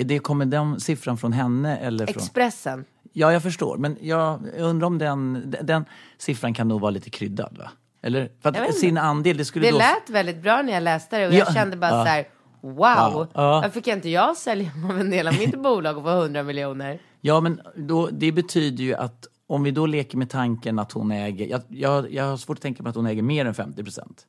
Är 0.00 0.04
det, 0.04 0.18
kommer 0.18 0.44
den 0.46 0.80
siffran 0.80 1.18
från 1.18 1.32
henne 1.32 1.76
eller 1.76 2.06
från... 2.06 2.22
Expressen. 2.22 2.84
Ja, 3.12 3.32
jag 3.32 3.42
förstår. 3.42 3.76
Men 3.78 3.96
jag 4.00 4.40
undrar 4.58 4.86
om 4.86 4.98
den, 4.98 5.32
den, 5.50 5.66
den 5.66 5.84
siffran 6.18 6.54
kan 6.54 6.68
nog 6.68 6.80
vara 6.80 6.90
lite 6.90 7.10
kryddad, 7.10 7.58
va? 7.58 7.70
Eller? 8.02 8.30
För 8.40 8.54
Jag 8.54 8.68
att 8.68 8.74
sin 8.74 8.98
andel, 8.98 9.36
det 9.36 9.44
skulle 9.44 9.66
Det 9.66 9.72
då... 9.72 9.78
lät 9.78 10.10
väldigt 10.10 10.42
bra 10.42 10.62
när 10.62 10.72
jag 10.72 10.82
läste 10.82 11.18
det 11.18 11.26
och 11.26 11.34
jag 11.34 11.48
Ja, 11.48 11.52
kände 11.52 11.76
bara 11.76 11.90
ja. 11.90 12.04
så 12.04 12.08
här, 12.08 12.28
wow, 12.60 13.12
Wow, 13.12 13.26
ja. 13.34 13.60
varför 13.60 13.80
kan 13.80 13.94
inte 13.94 14.08
jag 14.08 14.36
sälja 14.36 14.70
av 14.90 15.00
en 15.00 15.10
del 15.10 15.28
av 15.28 15.38
mitt 15.38 15.58
bolag 15.62 15.96
och 15.96 16.02
få 16.02 16.10
100 16.10 16.42
miljoner? 16.42 16.98
Ja, 17.20 17.40
men 17.40 17.60
då, 17.76 18.08
det 18.12 18.32
betyder 18.32 18.84
ju 18.84 18.94
att 18.94 19.26
om 19.46 19.62
vi 19.62 19.70
då 19.70 19.86
leker 19.86 20.18
med 20.18 20.30
tanken 20.30 20.78
att 20.78 20.92
hon 20.92 21.10
äger... 21.12 21.46
Jag, 21.46 21.62
jag, 21.68 22.12
jag 22.12 22.24
har 22.24 22.36
svårt 22.36 22.58
att 22.58 22.62
tänka 22.62 22.82
mig 22.82 22.90
att 22.90 22.96
hon 22.96 23.06
äger 23.06 23.22
mer 23.22 23.44
än 23.44 23.54
50 23.54 23.84
procent. 23.84 24.26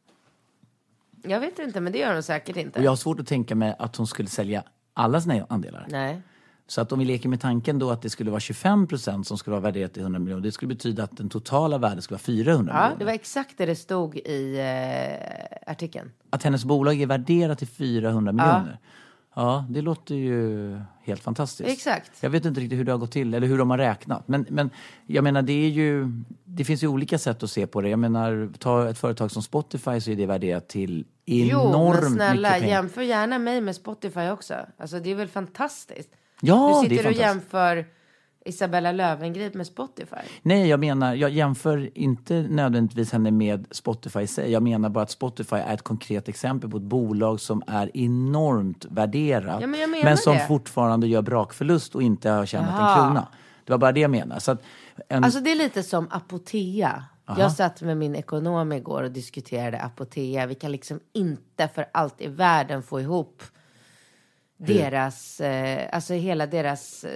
Jag 1.23 1.39
vet 1.39 1.59
inte, 1.59 1.81
men 1.81 1.93
det 1.93 1.99
gör 1.99 2.13
de 2.13 2.23
säkert 2.23 2.55
inte. 2.57 2.79
Och 2.79 2.85
jag 2.85 2.91
har 2.91 2.95
svårt 2.95 3.19
att 3.19 3.27
tänka 3.27 3.55
mig 3.55 3.75
att 3.79 3.95
hon 3.95 4.07
skulle 4.07 4.29
sälja 4.29 4.63
alla 4.93 5.21
sina 5.21 5.45
andelar. 5.49 5.85
Nej. 5.89 6.21
Så 6.67 6.81
att 6.81 6.91
om 6.91 6.99
vi 6.99 7.05
leker 7.05 7.29
med 7.29 7.41
tanken 7.41 7.79
då 7.79 7.91
att 7.91 8.01
det 8.01 8.09
skulle 8.09 8.31
vara 8.31 8.39
25 8.39 8.87
procent 8.87 9.27
som 9.27 9.37
skulle 9.37 9.51
vara 9.51 9.61
värderat 9.61 9.93
till 9.93 10.01
100 10.01 10.19
miljoner. 10.19 10.43
Det 10.43 10.51
skulle 10.51 10.69
betyda 10.75 11.03
att 11.03 11.17
den 11.17 11.29
totala 11.29 11.77
värdet 11.77 12.03
skulle 12.03 12.15
vara 12.15 12.23
400 12.23 12.73
Ja, 12.73 12.79
miljoner. 12.81 12.99
det 12.99 13.05
var 13.05 13.11
exakt 13.11 13.57
det 13.57 13.65
det 13.65 13.75
stod 13.75 14.15
i 14.17 14.59
eh, 14.59 15.71
artikeln. 15.71 16.11
Att 16.29 16.43
hennes 16.43 16.65
bolag 16.65 17.01
är 17.01 17.07
värderat 17.07 17.57
till 17.59 17.67
400 17.67 18.31
miljoner. 18.31 18.79
Ja, 19.39 19.65
det 19.69 19.81
låter 19.81 20.15
ju 20.15 20.79
helt 21.03 21.21
fantastiskt. 21.23 21.69
Exakt. 21.69 22.11
Jag 22.19 22.29
vet 22.29 22.45
inte 22.45 22.61
riktigt 22.61 22.79
hur 22.79 22.83
det 22.83 22.91
har 22.91 22.99
gått 22.99 23.11
till 23.11 23.33
eller 23.33 23.47
hur 23.47 23.57
de 23.57 23.69
har 23.69 23.77
räknat. 23.77 24.27
Men, 24.27 24.45
men 24.49 24.69
jag 25.05 25.23
menar, 25.23 25.41
det 25.41 25.53
är 25.53 25.69
ju... 25.69 26.07
Det 26.45 26.65
finns 26.65 26.83
ju 26.83 26.87
olika 26.87 27.17
sätt 27.17 27.43
att 27.43 27.49
se 27.51 27.67
på 27.67 27.81
det. 27.81 27.89
Jag 27.89 27.99
menar, 27.99 28.49
ta 28.59 28.89
ett 28.89 28.97
företag 28.97 29.31
som 29.31 29.41
Spotify 29.41 30.01
så 30.01 30.11
är 30.11 30.15
det 30.15 30.25
värderat 30.25 30.67
till 30.67 31.05
enormt 31.25 31.51
jo, 31.53 32.01
men 32.01 32.11
snälla, 32.11 32.49
mycket 32.49 32.61
pengar. 32.61 32.75
jämför 32.75 33.01
gärna 33.01 33.39
mig 33.39 33.61
med 33.61 33.75
Spotify 33.75 34.29
också. 34.29 34.53
Alltså 34.77 34.99
det 34.99 35.11
är 35.11 35.15
väl 35.15 35.27
fantastiskt? 35.27 36.09
Ja, 36.41 36.79
du 36.83 36.89
det 36.89 36.95
är 36.95 36.97
sitter 36.97 37.09
och 37.09 37.15
fantastiskt. 37.15 37.53
jämför 37.53 37.85
Isabella 38.45 38.91
Löwengrip 38.91 39.53
med 39.53 39.67
Spotify. 39.67 40.15
Nej, 40.41 40.67
jag 40.67 40.79
menar, 40.79 41.15
jag 41.15 41.29
jämför 41.29 41.97
inte 41.97 42.33
nödvändigtvis 42.33 43.11
henne 43.11 43.31
med 43.31 43.67
Spotify 43.71 44.19
i 44.19 44.27
sig. 44.27 44.51
Jag 44.51 44.63
menar 44.63 44.89
bara 44.89 45.03
att 45.03 45.11
Spotify 45.11 45.55
är 45.55 45.73
ett 45.73 45.81
konkret 45.81 46.27
exempel 46.27 46.69
på 46.69 46.77
ett 46.77 46.83
bolag 46.83 47.39
som 47.39 47.63
är 47.67 47.97
enormt 47.97 48.85
värderat. 48.85 49.61
Ja, 49.61 49.67
men 49.67 49.91
menar 49.91 50.15
som 50.15 50.33
det. 50.33 50.47
fortfarande 50.47 51.07
gör 51.07 51.21
brakförlust 51.21 51.95
och 51.95 52.03
inte 52.03 52.29
har 52.29 52.45
tjänat 52.45 52.69
Jaha. 52.69 52.89
en 52.89 53.05
krona. 53.05 53.27
Det 53.65 53.73
var 53.73 53.77
bara 53.77 53.91
det 53.91 53.99
jag 53.99 54.11
menar. 54.11 54.39
Så 54.39 54.57
en, 55.07 55.23
Alltså 55.23 55.39
det 55.39 55.51
är 55.51 55.55
lite 55.55 55.83
som 55.83 56.07
Apotea. 56.11 57.03
Jag 57.37 57.51
satt 57.51 57.81
med 57.81 57.97
min 57.97 58.15
ekonom 58.15 58.71
igår 58.71 59.03
och 59.03 59.11
diskuterade 59.11 59.81
Apotea. 59.81 60.45
Vi 60.45 60.55
kan 60.55 60.71
liksom 60.71 60.99
inte 61.13 61.67
för 61.67 61.85
allt 61.91 62.21
i 62.21 62.27
världen 62.27 62.83
få 62.83 63.01
ihop 63.01 63.43
deras, 64.57 65.39
eh, 65.39 65.89
alltså 65.91 66.13
hela 66.13 66.47
deras 66.47 67.03
eh, 67.03 67.11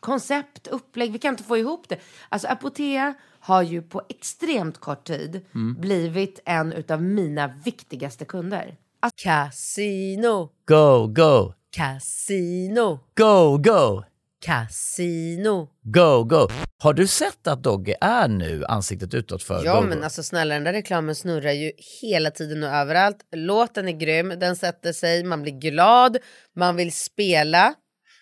koncept, 0.00 0.66
upplägg. 0.66 1.12
Vi 1.12 1.18
kan 1.18 1.30
inte 1.34 1.42
få 1.44 1.56
ihop 1.56 1.88
det. 1.88 1.98
Alltså 2.28 2.48
Apotea 2.48 3.14
har 3.40 3.62
ju 3.62 3.82
på 3.82 4.02
extremt 4.08 4.78
kort 4.78 5.04
tid 5.06 5.40
blivit 5.78 6.40
en 6.44 6.72
utav 6.72 7.02
mina 7.02 7.46
viktigaste 7.64 8.24
kunder. 8.24 8.76
Alltså, 9.00 9.16
casino, 9.28 10.50
Go, 10.66 11.06
go, 11.06 11.52
casino, 11.76 12.98
go, 13.16 13.58
go, 13.58 14.02
casino. 14.44 15.68
go, 15.82 16.24
go. 16.24 16.48
Har 16.82 16.92
du 16.92 17.06
sett 17.06 17.46
att 17.46 17.62
Dogge 17.62 17.96
är 18.00 18.28
nu 18.28 18.64
ansiktet 18.64 19.14
utåt 19.14 19.42
för 19.42 19.64
Ja 19.64 19.80
Go, 19.80 19.86
men 19.86 19.98
Go? 19.98 20.04
alltså 20.04 20.22
snälla 20.22 20.54
den 20.54 20.64
där 20.64 20.72
reklamen 20.72 21.14
snurrar 21.14 21.52
ju 21.52 21.72
hela 22.02 22.30
tiden 22.30 22.62
och 22.62 22.68
överallt. 22.68 23.16
Låten 23.36 23.88
är 23.88 23.92
grym, 23.92 24.28
den 24.40 24.56
sätter 24.56 24.92
sig, 24.92 25.24
man 25.24 25.42
blir 25.42 25.52
glad, 25.52 26.16
man 26.56 26.76
vill 26.76 26.92
spela 26.92 27.74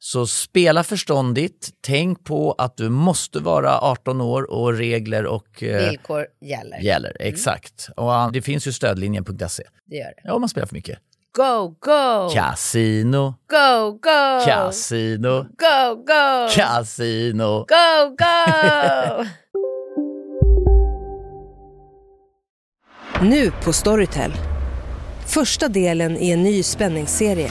Så 0.00 0.26
spela 0.26 0.84
förståndigt. 0.84 1.68
Tänk 1.80 2.24
på 2.24 2.52
att 2.58 2.76
du 2.76 2.88
måste 2.88 3.38
vara 3.40 3.78
18 3.80 4.20
år 4.20 4.50
och 4.50 4.72
regler 4.74 5.26
och 5.26 5.62
eh, 5.62 5.90
Villkor 5.90 6.26
gäller. 6.40 6.78
gäller. 6.78 7.16
Exakt. 7.20 7.88
Och 7.96 8.10
ah, 8.10 8.30
det 8.32 8.42
finns 8.42 8.66
ju 8.66 8.72
stödlinjen.se. 8.72 9.62
Det 9.86 9.96
gör 9.96 10.04
det. 10.04 10.20
Ja, 10.24 10.32
om 10.34 10.40
man 10.42 10.48
spelar 10.48 10.66
för 10.66 10.74
mycket. 10.74 10.98
Go, 11.36 11.68
go! 11.80 12.30
Casino, 12.34 13.34
Go, 13.50 13.92
go! 13.92 14.44
casino, 14.46 15.42
Go, 15.42 15.94
go! 15.94 16.48
casino. 16.54 17.58
Go, 17.68 18.16
go! 18.18 19.24
Nu 23.22 23.50
på 23.64 23.72
Storytel. 23.72 24.32
Första 25.26 25.68
delen 25.68 26.16
i 26.16 26.30
en 26.30 26.42
ny 26.42 26.62
spänningsserie. 26.62 27.50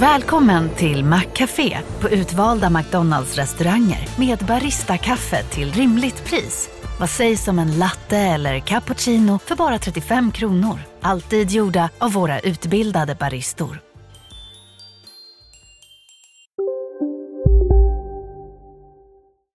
Välkommen 0.00 0.70
till 0.74 1.04
Maccafé 1.04 1.78
på 2.00 2.08
utvalda 2.08 2.70
McDonalds 2.70 3.36
restauranger 3.36 4.08
med 4.18 4.38
Baristakaffe 4.38 5.42
till 5.42 5.72
rimligt 5.72 6.24
pris. 6.24 6.70
Vad 7.00 7.10
sägs 7.10 7.48
om 7.48 7.58
en 7.58 7.78
latte 7.78 8.16
eller 8.18 8.58
cappuccino 8.60 9.38
för 9.38 9.56
bara 9.56 9.78
35 9.78 10.32
kronor? 10.32 10.78
Alltid 11.00 11.50
gjorda 11.50 11.90
av 11.98 12.12
våra 12.12 12.40
utbildade 12.40 13.14
baristor. 13.14 13.80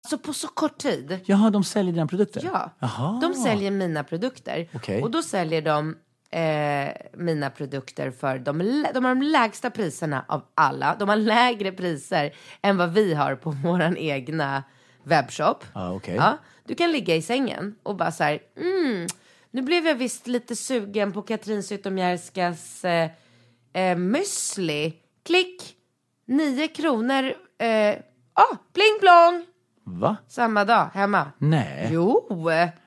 Så 0.09 0.17
på 0.17 0.33
så 0.33 0.47
kort 0.47 0.77
tid. 0.77 1.19
Jaha, 1.25 1.49
de 1.49 1.63
säljer 1.63 1.93
dina 1.93 2.07
produkter? 2.07 2.41
Ja, 2.53 2.71
Jaha. 2.79 3.19
de 3.21 3.33
säljer 3.33 3.71
mina 3.71 4.03
produkter. 4.03 4.69
Okej. 4.73 5.01
Och 5.03 5.11
då 5.11 5.21
säljer 5.21 5.61
de 5.61 5.95
eh, 6.31 6.93
mina 7.13 7.49
produkter 7.49 8.11
för 8.11 8.39
de, 8.39 8.57
de 8.93 9.05
har 9.05 9.15
de 9.15 9.21
lägsta 9.21 9.69
priserna 9.69 10.25
av 10.27 10.41
alla. 10.55 10.95
De 10.99 11.09
har 11.09 11.15
lägre 11.15 11.71
priser 11.71 12.35
än 12.61 12.77
vad 12.77 12.93
vi 12.93 13.13
har 13.13 13.35
på 13.35 13.51
vår 13.63 13.97
egna 13.97 14.63
webbshop. 15.03 15.65
Ja, 15.73 15.91
okej. 15.91 16.15
Ja, 16.15 16.37
du 16.65 16.75
kan 16.75 16.91
ligga 16.91 17.15
i 17.15 17.21
sängen 17.21 17.75
och 17.83 17.95
bara 17.95 18.11
så 18.11 18.23
här, 18.23 18.39
mm, 18.57 19.07
nu 19.51 19.61
blev 19.61 19.87
jag 19.87 19.95
visst 19.95 20.27
lite 20.27 20.55
sugen 20.55 21.11
på 21.11 21.21
Katrin 21.21 21.63
Zytomierskas 21.63 22.85
eh, 22.85 23.09
eh, 23.73 23.97
müsli. 23.97 24.93
Klick, 25.23 25.75
nio 26.25 26.67
kronor. 26.67 27.33
Eh, 27.57 27.95
ah, 28.33 28.55
pling 28.73 28.99
plong! 28.99 29.45
Va? 29.83 30.17
Samma 30.27 30.65
dag, 30.65 30.89
hemma. 30.93 31.31
Nej. 31.37 31.89
Jo! 31.91 32.27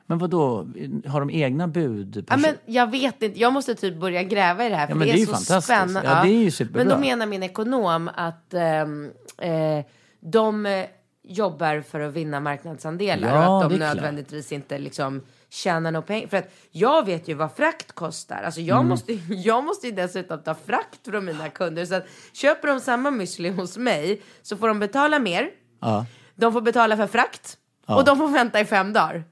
Men 0.06 0.18
vad 0.18 0.30
då? 0.30 0.68
Har 1.06 1.20
de 1.20 1.30
egna 1.30 1.68
bud? 1.68 2.26
Ja, 2.30 2.36
men 2.36 2.54
jag 2.66 2.90
vet 2.90 3.22
inte, 3.22 3.40
jag 3.40 3.52
måste 3.52 3.74
typ 3.74 4.00
börja 4.00 4.22
gräva 4.22 4.66
i 4.66 4.68
det 4.68 4.76
här. 4.76 4.86
För 4.86 4.94
Ja, 4.94 4.98
det, 4.98 5.04
det 5.04 5.10
är 5.10 5.14
är 5.14 5.18
ju 5.18 5.26
så 5.26 5.60
spännande. 5.60 6.00
Ja, 6.04 6.22
det 6.22 6.28
är 6.28 6.42
ju 6.42 6.50
superbra. 6.50 6.84
Men 6.84 6.88
då 6.94 6.98
menar 7.00 7.26
min 7.26 7.42
ekonom 7.42 8.10
att 8.14 8.54
ehm, 8.54 9.10
eh, 9.38 9.84
de 10.20 10.66
eh, 10.66 10.84
jobbar 11.22 11.80
för 11.80 12.00
att 12.00 12.12
vinna 12.12 12.40
marknadsandelar 12.40 13.28
Ja, 13.28 13.48
och 13.48 13.62
att 13.64 13.70
det 13.70 13.76
de 13.76 13.82
är 13.82 13.86
klart. 13.86 13.94
nödvändigtvis 13.96 14.52
inte 14.52 14.78
liksom 14.78 15.22
tjänar 15.50 15.90
några 15.92 16.06
pengar. 16.06 16.28
För 16.28 16.36
att 16.36 16.50
jag 16.70 17.06
vet 17.06 17.28
ju 17.28 17.34
vad 17.34 17.52
frakt 17.52 17.92
kostar. 17.92 18.42
Alltså 18.42 18.60
jag, 18.60 18.76
Mm. 18.76 18.88
måste, 18.88 19.12
jag 19.28 19.64
måste 19.64 19.86
ju 19.86 19.92
dessutom 19.92 20.42
ta 20.42 20.54
frakt 20.54 21.06
från 21.08 21.24
mina 21.24 21.48
kunder. 21.48 21.84
Så 21.84 21.94
att 21.94 22.06
köper 22.32 22.68
de 22.68 22.80
samma 22.80 23.10
müsli 23.10 23.50
hos 23.50 23.76
mig 23.76 24.22
så 24.42 24.56
får 24.56 24.68
de 24.68 24.78
betala 24.78 25.18
mer. 25.18 25.48
Ja. 25.80 26.06
De 26.34 26.52
får 26.52 26.60
betala 26.60 26.96
för 26.96 27.06
frakt. 27.06 27.56
Och 27.86 28.04
de 28.04 28.18
får 28.18 28.28
vänta 28.28 28.60
i 28.60 28.64
fem 28.64 28.92
dagar. 28.92 29.24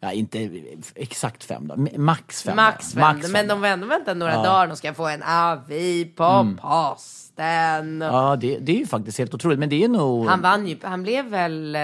Ja, 0.00 0.12
inte 0.12 0.50
exakt 0.94 1.44
fem 1.44 1.68
dagar. 1.68 1.98
Max 1.98 2.42
fem 2.42 2.56
Max 2.56 2.92
dagar. 2.92 3.20
fem, 3.22 3.32
men 3.32 3.48
de 3.48 3.58
får 3.60 3.66
ändå 3.66 3.86
vänta 3.86 4.14
några 4.14 4.32
Ja. 4.32 4.42
dagar. 4.42 4.66
De 4.66 4.76
ska 4.76 4.94
få 4.94 5.08
en 5.08 5.22
avi 5.22 6.04
på 6.04 6.56
posten. 6.62 8.00
Ja, 8.00 8.36
det, 8.36 8.58
det 8.58 8.72
är 8.72 8.76
ju 8.78 8.86
faktiskt 8.86 9.18
helt 9.18 9.34
otroligt. 9.34 9.58
Men 9.58 9.68
det 9.68 9.84
är 9.84 9.88
nog... 9.88 10.26
Han 10.26 10.40
vann 10.42 10.66
ju, 10.66 10.76
han 10.82 11.02
blev 11.02 11.24
väl, 11.24 11.74
eh, 11.76 11.80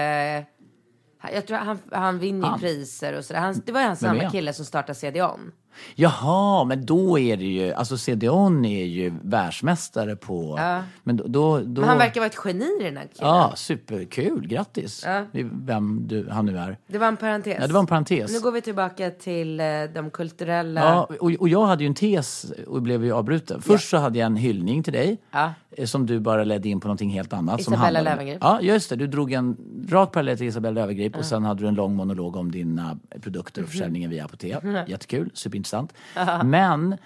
Jag 1.33 1.47
tror 1.47 1.57
han, 1.57 1.79
han 1.91 2.19
vinner 2.19 2.53
ju 2.53 2.59
priser 2.59 3.13
och 3.17 3.25
sådär. 3.25 3.39
Han, 3.39 3.61
det 3.65 3.71
var 3.71 3.81
ju 3.81 3.87
han 3.87 3.95
samma 3.97 4.29
kille 4.29 4.53
som 4.53 4.65
startade 4.65 4.95
CDON. 4.99 5.51
Jaha, 5.95 6.63
men 6.63 6.85
då 6.85 7.19
är 7.19 7.37
det 7.37 7.45
ju, 7.45 7.73
alltså 7.73 7.97
CDON 7.97 8.65
är 8.65 8.85
ju 8.85 9.13
världsmästare 9.23 10.15
på, 10.15 10.59
men 11.03 11.17
då, 11.17 11.23
då, 11.27 11.59
då 11.59 11.81
Men 11.81 11.89
han 11.89 11.97
verkar 11.97 12.21
vara 12.21 12.29
ett 12.29 12.39
geni 12.45 12.65
den 12.81 12.97
här 12.97 13.07
killen. 13.13 13.29
Ja, 13.29 13.53
superkul, 13.55 14.47
grattis. 14.47 15.03
Ja. 15.05 15.23
Vem 15.51 16.07
du, 16.07 16.29
han 16.29 16.45
nu 16.45 16.57
är. 16.57 16.77
Det 16.87 16.97
var 16.97 17.07
en 17.07 17.17
parentes. 17.17 17.57
Ja, 17.61 17.67
det 17.67 17.73
var 17.73 17.79
en 17.79 17.87
parentes. 17.87 18.33
Nu 18.33 18.39
går 18.39 18.51
vi 18.51 18.61
tillbaka 18.61 19.09
till 19.11 19.59
eh, 19.59 19.65
de 19.95 20.09
kulturella... 20.13 20.81
Ja, 20.81 21.07
och, 21.19 21.31
och 21.39 21.49
jag 21.49 21.65
hade 21.65 21.83
ju 21.83 21.87
en 21.87 21.93
tes 21.95 22.51
och 22.67 22.81
blev 22.81 23.03
ju 23.05 23.11
avbruten. 23.13 23.61
Först 23.61 23.89
så 23.89 23.97
hade 23.97 24.19
jag 24.19 24.25
en 24.25 24.35
hyllning 24.35 24.83
till 24.83 24.93
dig. 24.93 25.17
Ja. 25.31 25.53
eh, 25.77 25.85
Som 25.85 26.05
du 26.05 26.19
bara 26.19 26.43
ledde 26.43 26.69
in 26.69 26.79
på 26.79 26.87
någonting 26.87 27.09
helt 27.09 27.33
annat. 27.33 27.59
Isabella 27.59 28.01
Löwengrip. 28.01 28.37
Ja, 28.41 28.61
just 28.61 28.89
det. 28.89 28.95
Du 28.95 29.07
drog 29.07 29.31
en 29.31 29.57
rak 29.89 30.11
parallell 30.11 30.37
till 30.37 30.47
Isabella 30.47 30.81
Löwengrip 30.81 31.15
och 31.17 31.25
sen 31.25 31.43
hade 31.43 31.61
du 31.61 31.67
en 31.67 31.75
lång 31.75 31.95
monolog 31.95 32.35
om 32.35 32.51
dina 32.51 32.97
produkter 33.21 33.61
Mhm. 33.61 33.65
och 33.65 33.71
försäljningen 33.71 34.09
via 34.09 34.25
apotek. 34.25 34.57
Jättekul, 34.87 35.31
superintressant. 35.33 35.64
Men 36.43 36.97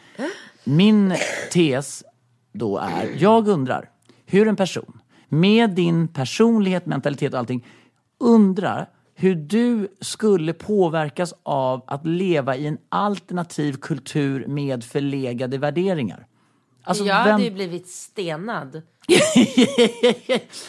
min 0.63 1.15
tes 1.51 2.03
då 2.53 2.77
är, 2.77 3.15
jag 3.17 3.47
undrar 3.47 3.89
hur 4.25 4.47
en 4.47 4.55
person 4.55 4.99
med 5.27 5.69
din 5.69 6.07
personlighet, 6.07 6.85
mentalitet 6.85 7.33
och 7.33 7.39
allting 7.39 7.67
undrar 8.19 8.89
hur 9.15 9.35
du 9.35 9.87
skulle 10.01 10.53
påverkas 10.53 11.33
av 11.43 11.83
att 11.87 12.05
leva 12.07 12.55
i 12.55 12.67
en 12.67 12.77
alternativ 12.89 13.73
kultur 13.73 14.47
med 14.47 14.83
förlegade 14.83 15.57
värderingar. 15.57 16.25
Alltså, 16.83 17.03
jag 17.03 17.23
vem- 17.23 17.31
hade 17.31 17.43
ju 17.43 17.51
blivit 17.51 17.87
stenad. 17.89 18.81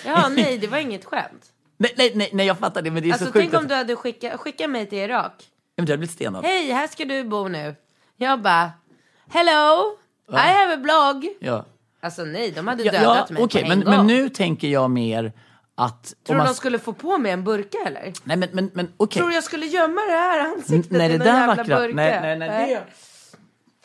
ja, 0.05 0.29
nej, 0.37 0.59
det 0.59 0.67
var 0.67 0.79
inget 0.79 1.05
skämt. 1.05 1.53
Nej, 1.77 2.13
nej, 2.15 2.31
nej, 2.33 2.47
jag 2.47 2.59
fattar 2.59 2.83
det, 2.83 2.91
men 2.91 3.03
det 3.03 3.09
är 3.09 3.13
Alltså 3.13 3.27
så 3.27 3.33
sjukt. 3.33 3.51
tänk 3.51 3.63
om 3.63 3.69
du 3.69 3.75
hade 3.75 3.97
skickat 3.97 4.41
skicka 4.41 4.69
mig 4.69 4.87
till 4.87 4.99
Irak. 4.99 5.45
Ja, 5.81 5.83
men 5.83 5.89
hade 5.89 5.99
blivit 5.99 6.11
stenad. 6.15 6.45
Hej, 6.45 6.71
här 6.71 6.87
ska 6.87 7.05
du 7.05 7.25
bo 7.25 7.49
nu. 7.49 7.75
Jag 8.17 8.43
bara, 8.43 8.71
hello, 9.31 9.97
I 10.33 10.35
have 10.37 10.75
a 10.75 10.77
blog. 10.77 11.29
Ja. 11.41 11.65
Alltså 12.03 12.25
nej, 12.25 12.51
de 12.57 12.67
hade 12.69 12.83
Ja, 12.83 12.93
dödat 12.93 13.27
ja, 13.29 13.35
mig 13.35 13.43
okej, 13.43 13.63
på 13.63 13.69
men, 13.69 13.79
en 13.79 13.85
gång. 13.85 13.97
men 13.97 14.07
nu 14.07 14.29
tänker 14.29 14.69
jag 14.69 14.91
mer 14.91 15.33
att... 15.75 16.15
Tror 16.27 16.35
du 16.35 16.39
man- 16.39 16.47
de 16.47 16.55
skulle 16.55 16.79
få 16.79 16.93
på 16.93 17.19
mig 17.19 17.33
en 17.33 17.45
burka 17.45 17.79
eller? 17.87 18.13
Nej, 18.25 18.37
men, 18.37 18.49
men, 18.53 18.71
men 18.75 18.93
okej. 18.97 19.21
Tror 19.21 19.29
du 19.29 19.35
jag 19.35 19.45
skulle 19.45 19.67
gömma 19.67 20.01
det 20.01 20.13
här 20.17 20.41
ansiktet 20.53 20.91
Nej, 20.91 21.07
i 21.07 21.13
det 21.13 21.19
någon 21.19 21.27
där 21.27 21.47
jävla 21.49 21.65
burka? 21.65 21.95
nej, 21.95 22.21
nej, 22.21 22.39
nej, 22.49 22.75
det- 22.75 22.85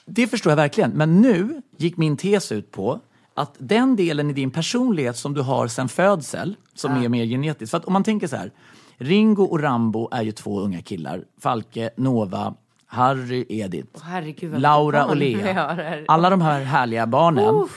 Det 0.06 0.28
förstår 0.28 0.52
jag 0.52 0.58
verkligen. 0.58 0.92
Men 0.92 1.22
nu 1.22 1.62
gick 1.78 1.98
min 1.98 2.18
tes 2.18 2.52
ut 2.52 2.72
på 2.72 3.00
att 3.34 3.56
den 3.58 3.96
delen 3.96 4.30
i 4.30 4.34
din 4.34 4.52
personlighet 4.52 5.18
som 5.18 5.34
du 5.34 5.42
har 5.42 5.68
sedan 5.68 5.90
födsel, 5.90 6.56
som 6.74 7.04
är 7.04 7.10
mer 7.10 7.26
genetisk. 7.26 7.72
För 7.72 7.78
att 7.78 7.86
om 7.86 7.94
man 7.94 8.04
tänker 8.04 8.28
så 8.28 8.36
här, 8.36 8.52
Ringo 8.98 9.44
och 9.44 9.60
Rambo 9.60 10.10
är 10.12 10.22
ju 10.22 10.32
två 10.32 10.60
unga 10.60 10.82
killar. 10.82 11.24
Falke, 11.42 11.90
Nova, 11.96 12.54
Harry, 12.86 13.46
Edith. 13.50 13.90
Åh, 13.96 14.02
herregud, 14.04 14.62
Laura 14.62 15.06
och 15.06 15.16
Lea. 15.16 16.04
Alla 16.08 16.30
de 16.30 16.42
här 16.42 16.62
härliga 16.62 17.08
barnen. 17.08 17.68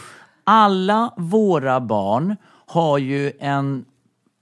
Alla 0.44 1.14
våra 1.16 1.80
barn 1.80 2.36
har 2.66 2.98
ju 2.98 3.32
en 3.40 3.84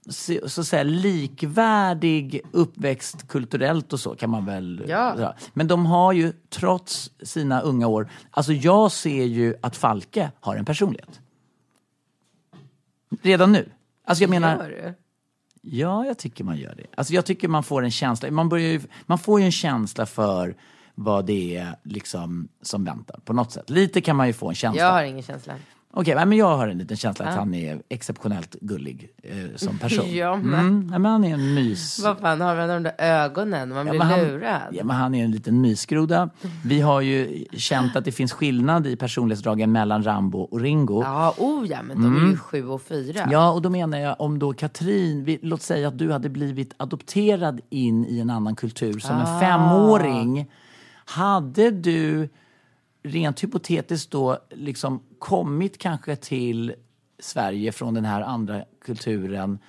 så 0.09 0.61
att 0.61 0.67
säga 0.67 0.83
likvärdig 0.83 2.41
uppväxt 2.51 3.27
kulturellt 3.27 3.93
och 3.93 3.99
så 3.99 4.15
kan 4.15 4.29
man 4.29 4.45
väl 4.45 4.83
Ja. 4.87 5.13
säga. 5.15 5.33
Men 5.53 5.67
de 5.67 5.85
har 5.85 6.13
ju 6.13 6.33
trots 6.49 7.11
sina 7.23 7.61
unga 7.61 7.87
år, 7.87 8.09
alltså 8.31 8.53
jag 8.53 8.91
ser 8.91 9.23
ju 9.25 9.55
att 9.61 9.75
Falke 9.75 10.31
har 10.39 10.55
en 10.55 10.65
personlighet. 10.65 11.19
Redan 13.21 13.51
nu. 13.51 13.69
Alltså 14.05 14.23
jag 14.23 14.29
menar? 14.29 14.93
Ja, 15.71 16.05
jag 16.05 16.17
tycker 16.17 16.43
man 16.43 16.57
gör 16.57 16.75
det. 16.75 16.85
Alltså 16.95 17.13
jag 17.13 17.25
tycker 17.25 17.47
man 17.47 17.63
får 17.63 17.83
en 17.83 17.91
känsla, 17.91 18.31
man, 18.31 18.49
börjar 18.49 18.69
ju, 18.69 18.81
man 19.05 19.17
får 19.19 19.39
ju 19.39 19.45
en 19.45 19.51
känsla 19.51 20.05
för 20.05 20.55
vad 20.95 21.25
det 21.25 21.57
är 21.57 21.75
liksom 21.83 22.47
som 22.61 22.85
väntar 22.85 23.19
på 23.25 23.33
något 23.33 23.51
sätt. 23.51 23.69
Lite 23.69 24.01
kan 24.01 24.15
man 24.15 24.27
ju 24.27 24.33
få 24.33 24.49
en 24.49 24.55
känsla. 24.55 24.81
Jag 24.81 24.91
har 24.91 25.03
ingen 25.03 25.23
känsla. 25.23 25.53
Okej, 25.93 26.15
nej, 26.15 26.25
men 26.25 26.37
jag 26.37 26.57
har 26.57 26.67
en 26.67 26.77
liten 26.77 26.97
känsla 26.97 27.25
att 27.25 27.35
han 27.35 27.53
är 27.53 27.81
exceptionellt 27.89 28.55
gullig 28.61 29.09
eh, 29.23 29.55
som 29.55 29.77
person. 29.77 30.05
Ja, 30.15 30.35
men- 30.35 30.59
mm, 30.59 30.87
men 31.01 31.05
han 31.05 31.23
är 31.23 31.33
en 31.33 31.53
mys... 31.53 31.99
Vad 32.03 32.17
fan 32.17 32.41
har 32.41 32.55
man 32.55 32.69
de 32.69 32.83
där 32.83 32.95
ögonen? 32.97 33.69
Man 33.69 33.85
Ja, 33.87 33.91
blir 33.91 34.01
han, 34.01 34.19
lurad. 34.19 34.61
ja, 34.71 34.83
men 34.83 34.95
han 34.95 35.15
är 35.15 35.23
en 35.25 35.31
liten 35.31 35.61
mysgroda. 35.61 36.29
Vi 36.65 36.81
har 36.81 37.01
ju 37.01 37.45
känt 37.53 37.95
att 37.95 38.05
det 38.05 38.11
finns 38.11 38.31
skillnad 38.33 38.87
i 38.87 38.95
personlighetsdragen 38.95 39.71
mellan 39.71 40.03
Rambo 40.03 40.39
och 40.39 40.59
Ringo. 40.61 41.01
Ja, 41.03 41.33
oh 41.37 41.67
ja, 41.67 41.81
men 41.83 42.03
de 42.03 42.15
är 42.25 42.29
ju 42.31 42.37
sju 42.37 42.67
och 42.67 42.81
fyra. 42.81 43.19
Mm. 43.19 43.31
Ja, 43.31 43.51
och 43.51 43.61
då 43.61 43.69
menar 43.69 43.97
jag 43.97 44.21
om 44.21 44.39
då 44.39 44.53
Katrin, 44.53 45.23
vi, 45.23 45.39
låt 45.41 45.61
säga 45.61 45.87
att 45.87 45.97
du 45.97 46.11
hade 46.11 46.29
blivit 46.29 46.73
adopterad 46.77 47.61
in 47.69 48.05
i 48.05 48.19
en 48.19 48.29
annan 48.29 48.55
kultur 48.55 48.99
som 48.99 49.15
Ah. 49.15 49.19
en 49.33 49.39
femåring. 49.39 50.51
Hade 51.05 51.71
du 51.71 52.29
rent 53.03 53.43
hypotetiskt 53.43 54.11
då 54.11 54.37
liksom 54.49 55.03
kommit 55.19 55.77
kanske 55.77 56.15
till 56.15 56.75
Sverige 57.19 57.71
från 57.71 57.93
den 57.93 58.05
här 58.05 58.21
andra 58.21 58.63
kulturen? 58.85 59.59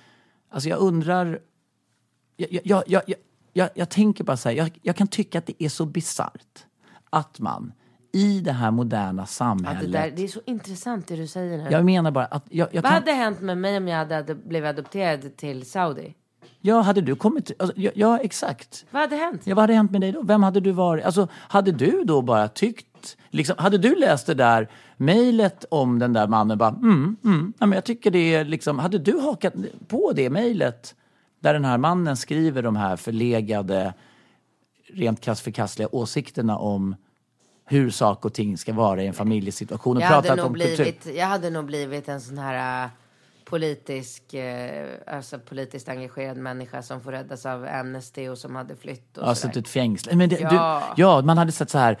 Alltså 0.49 0.69
jag 0.69 0.79
undrar, 0.79 1.39
jag, 2.37 2.59
jag, 2.63 2.83
jag, 2.87 3.03
jag, 3.53 3.69
jag, 3.75 3.89
tänker 3.89 4.23
bara 4.23 4.37
så 4.37 4.49
här, 4.49 4.55
jag, 4.55 4.79
jag 4.81 4.95
kan 4.95 5.07
tycka 5.07 5.37
att 5.37 5.45
det 5.45 5.63
är 5.63 5.69
så 5.69 5.85
bisarrt 5.85 6.65
att 7.09 7.39
man 7.39 7.73
i 8.11 8.39
det 8.39 8.51
här 8.51 8.71
moderna 8.71 9.21
Ja, 9.21 9.25
samhället 9.25 9.81
det, 9.81 9.87
där, 9.87 10.11
det 10.15 10.23
är 10.23 10.27
så 10.27 10.41
intressant 10.45 11.07
det 11.07 11.15
du 11.15 11.27
säger 11.27 11.57
nu. 11.57 11.67
jag 11.71 11.85
menar 11.85 12.11
bara 12.11 12.25
att 12.25 12.45
jag, 12.49 12.67
jag 12.71 12.81
Vad 12.81 12.91
kan, 12.91 12.93
hade 12.93 13.11
hänt 13.11 13.41
med 13.41 13.57
mig 13.57 13.77
om 13.77 13.87
jag 13.87 13.97
hade 13.97 14.17
ad- 14.17 14.47
blivit 14.47 14.69
adopterad 14.69 15.37
till 15.37 15.65
Saudi? 15.65 16.15
Ja, 16.61 16.81
hade 16.81 17.01
du 17.01 17.15
kommit... 17.15 17.51
Alltså, 17.59 17.79
ja, 17.79 17.91
ja, 17.95 18.19
exakt. 18.19 18.85
Vad 18.91 19.01
hade 19.01 19.15
hänt? 19.15 19.41
Ja, 19.43 19.55
vad 19.55 19.63
hade 19.63 19.73
hänt 19.73 19.91
med 19.91 20.01
dig 20.01 20.11
då? 20.11 20.21
Vem 20.21 20.43
hade 20.43 20.59
du 20.59 20.71
varit? 20.71 21.05
Alltså, 21.05 21.27
hade 21.33 21.71
du 21.71 22.03
då 22.03 22.21
bara 22.21 22.47
tyckt... 22.47 23.17
Liksom, 23.29 23.55
hade 23.57 23.77
du 23.77 23.95
läst 23.95 24.27
det 24.27 24.33
där 24.33 24.67
mejlet 24.97 25.65
om 25.69 25.99
den 25.99 26.13
där 26.13 26.27
mannen 26.27 26.57
bara, 26.57 26.69
mm, 26.69 27.17
mm, 27.23 27.53
ja, 27.59 27.65
men 27.65 27.75
jag 27.75 27.83
tycker 27.83 28.11
det 28.11 28.35
är 28.35 28.45
liksom... 28.45 28.79
Hade 28.79 28.97
du 28.97 29.19
hakat 29.19 29.53
på 29.87 30.11
det 30.15 30.29
mejlet 30.29 30.95
där 31.39 31.53
den 31.53 31.65
här 31.65 31.77
mannen 31.77 32.17
skriver 32.17 32.63
de 32.63 32.75
här 32.75 32.95
förlegade, 32.95 33.93
rent 34.93 35.25
förkastliga 35.25 35.89
åsikterna 35.91 36.57
om 36.57 36.95
hur 37.65 37.89
saker 37.89 38.29
och 38.29 38.33
ting 38.33 38.57
ska 38.57 38.73
vara 38.73 39.03
i 39.03 39.07
en 39.07 39.13
familjesituation 39.13 39.97
och 39.97 40.03
Jag 40.03 40.07
hade, 40.07 40.35
nog 40.35 40.45
om 40.45 40.53
kultur. 40.53 40.75
blivit, 40.75 41.05
jag 41.17 41.25
hade 41.25 41.49
nog 41.49 41.65
blivit 41.65 42.09
en 42.09 42.21
sån 42.21 42.37
här 42.37 42.83
äh, 42.83 42.89
politisk, 43.49 44.33
äh, 44.33 44.87
alltså 45.07 45.39
politiskt 45.39 45.89
engagerad 45.89 46.37
människa 46.37 46.81
som 46.81 47.01
får 47.01 47.11
räddas 47.11 47.45
av 47.45 47.67
Amnesty 47.71 48.27
och 48.27 48.37
som 48.37 48.55
hade 48.55 48.75
flytt 48.75 49.17
och 49.17 49.27
Ja, 49.27 49.35
suttit 49.35 49.67
fängslad. 49.67 50.17
Men 50.17 50.29
det, 50.29 50.39
Ja. 50.39 50.83
Du, 50.95 51.01
ja, 51.01 51.21
man 51.21 51.37
hade 51.37 51.51
sett 51.51 51.69
så 51.69 51.77
här. 51.77 51.97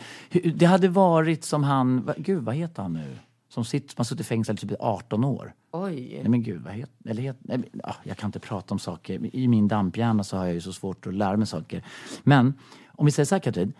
Det 0.55 0.65
hade 0.65 0.87
varit 0.87 1.43
som 1.43 1.63
han, 1.63 2.11
gud 2.17 2.43
vad 2.43 2.55
heter 2.55 2.81
han 2.81 2.93
nu? 2.93 3.17
Som 3.49 3.65
sitter, 3.65 3.95
man 3.97 4.05
suttit 4.05 4.27
fängslad 4.27 4.57
i 4.57 4.67
typ 4.67 4.79
18 4.79 5.23
år. 5.23 5.53
Oj. 5.71 6.19
Nej 6.21 6.29
men 6.29 6.43
gud, 6.43 6.61
vad 6.61 6.73
heter, 6.73 7.09
eller 7.09 7.21
het, 7.21 7.37
nej, 7.39 7.57
men, 7.57 7.81
ah, 7.83 7.95
jag 8.03 8.17
kan 8.17 8.27
inte 8.27 8.39
prata 8.39 8.73
om 8.73 8.79
saker. 8.79 9.35
I 9.35 9.47
min 9.47 9.67
damphjärna 9.67 10.23
så 10.23 10.37
har 10.37 10.45
jag 10.45 10.53
ju 10.53 10.61
så 10.61 10.73
svårt 10.73 11.07
att 11.07 11.13
lära 11.13 11.37
mig 11.37 11.47
saker. 11.47 11.83
Men 12.23 12.53
om 12.87 13.05
vi 13.05 13.11
säger 13.11 13.25
så 13.25 13.35
här 13.35 13.39
Katrin. 13.39 13.73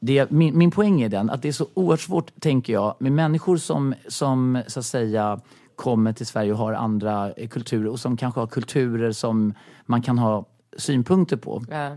Det, 0.00 0.30
min, 0.30 0.58
min 0.58 0.70
poäng 0.70 1.02
är 1.02 1.08
den 1.08 1.30
att 1.30 1.42
det 1.42 1.48
är 1.48 1.52
så 1.52 1.68
oerhört 1.74 2.00
svårt, 2.00 2.40
tänker 2.40 2.72
jag, 2.72 2.96
med 2.98 3.12
människor 3.12 3.56
som, 3.56 3.94
som 4.08 4.62
så 4.66 4.80
att 4.80 4.86
säga 4.86 5.40
kommer 5.76 6.12
till 6.12 6.26
Sverige 6.26 6.52
och 6.52 6.58
har 6.58 6.72
andra 6.72 7.32
eh, 7.32 7.48
kulturer 7.48 7.88
och 7.88 8.00
som 8.00 8.16
kanske 8.16 8.40
har 8.40 8.46
kulturer 8.46 9.12
som 9.12 9.54
man 9.86 10.02
kan 10.02 10.18
ha 10.18 10.44
synpunkter 10.76 11.36
på. 11.36 11.64
Ja. 11.70 11.96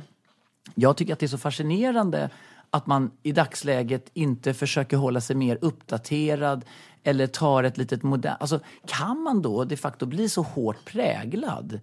Jag 0.75 0.97
tycker 0.97 1.13
att 1.13 1.19
det 1.19 1.25
är 1.25 1.27
så 1.27 1.37
fascinerande 1.37 2.29
att 2.69 2.87
man 2.87 3.11
i 3.23 3.31
dagsläget 3.31 4.09
inte 4.13 4.53
försöker 4.53 4.97
hålla 4.97 5.21
sig 5.21 5.35
mer 5.35 5.57
uppdaterad 5.61 6.65
eller 7.03 7.27
tar 7.27 7.63
ett 7.63 7.77
litet 7.77 8.03
modernt... 8.03 8.41
Alltså, 8.41 8.59
kan 8.85 9.23
man 9.23 9.41
då 9.41 9.63
de 9.63 9.77
facto 9.77 10.05
bli 10.05 10.29
så 10.29 10.41
hårt 10.41 10.85
präglad? 10.85 11.79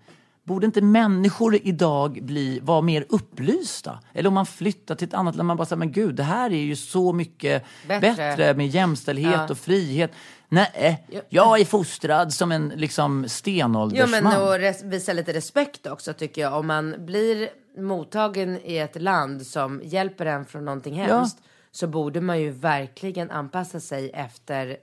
Borde 0.46 0.66
inte 0.66 0.80
människor 0.82 1.54
idag 1.62 2.18
bli, 2.22 2.60
vara 2.62 2.80
mer 2.80 3.06
upplysta? 3.08 3.98
Eller 4.14 4.28
om 4.28 4.34
man 4.34 4.46
flyttar 4.46 4.94
till 4.94 5.08
ett 5.08 5.14
annat 5.14 5.36
land, 5.36 5.46
man 5.46 5.56
bara 5.56 5.66
säger 5.66 5.78
men 5.78 5.92
gud, 5.92 6.14
det 6.14 6.22
här 6.22 6.50
är 6.52 6.56
ju 6.62 6.76
så 6.76 7.12
mycket 7.12 7.64
Bättre. 7.88 8.00
bättre, 8.16 8.54
med 8.54 8.66
jämställdhet 8.68 9.32
Ja. 9.34 9.48
och 9.50 9.58
frihet. 9.58 10.12
Nej, 10.48 11.04
Ja. 11.10 11.20
jag 11.28 11.60
är 11.60 11.64
fostrad 11.64 12.32
som 12.34 12.52
en 12.52 12.68
liksom 12.76 13.22
Jo 13.22 13.28
stenåldersman. 13.28 14.24
men 14.24 14.42
och 14.42 14.58
res- 14.58 14.82
visa 14.84 15.12
lite 15.12 15.32
respekt 15.32 15.86
också 15.86 16.12
tycker 16.12 16.40
jag. 16.42 16.58
Om 16.58 16.66
man 16.66 16.94
blir 16.98 17.48
mottagen 17.78 18.58
i 18.64 18.76
ett 18.78 19.02
land 19.02 19.46
som 19.46 19.80
hjälper 19.84 20.26
en 20.26 20.44
från 20.44 20.64
någonting 20.64 20.94
hemskt. 20.94 21.38
Så 21.72 21.86
borde 21.86 22.20
man 22.20 22.40
ju 22.40 22.50
verkligen 22.50 23.30
anpassa 23.30 23.80
sig 23.80 24.10
efter 24.14 24.76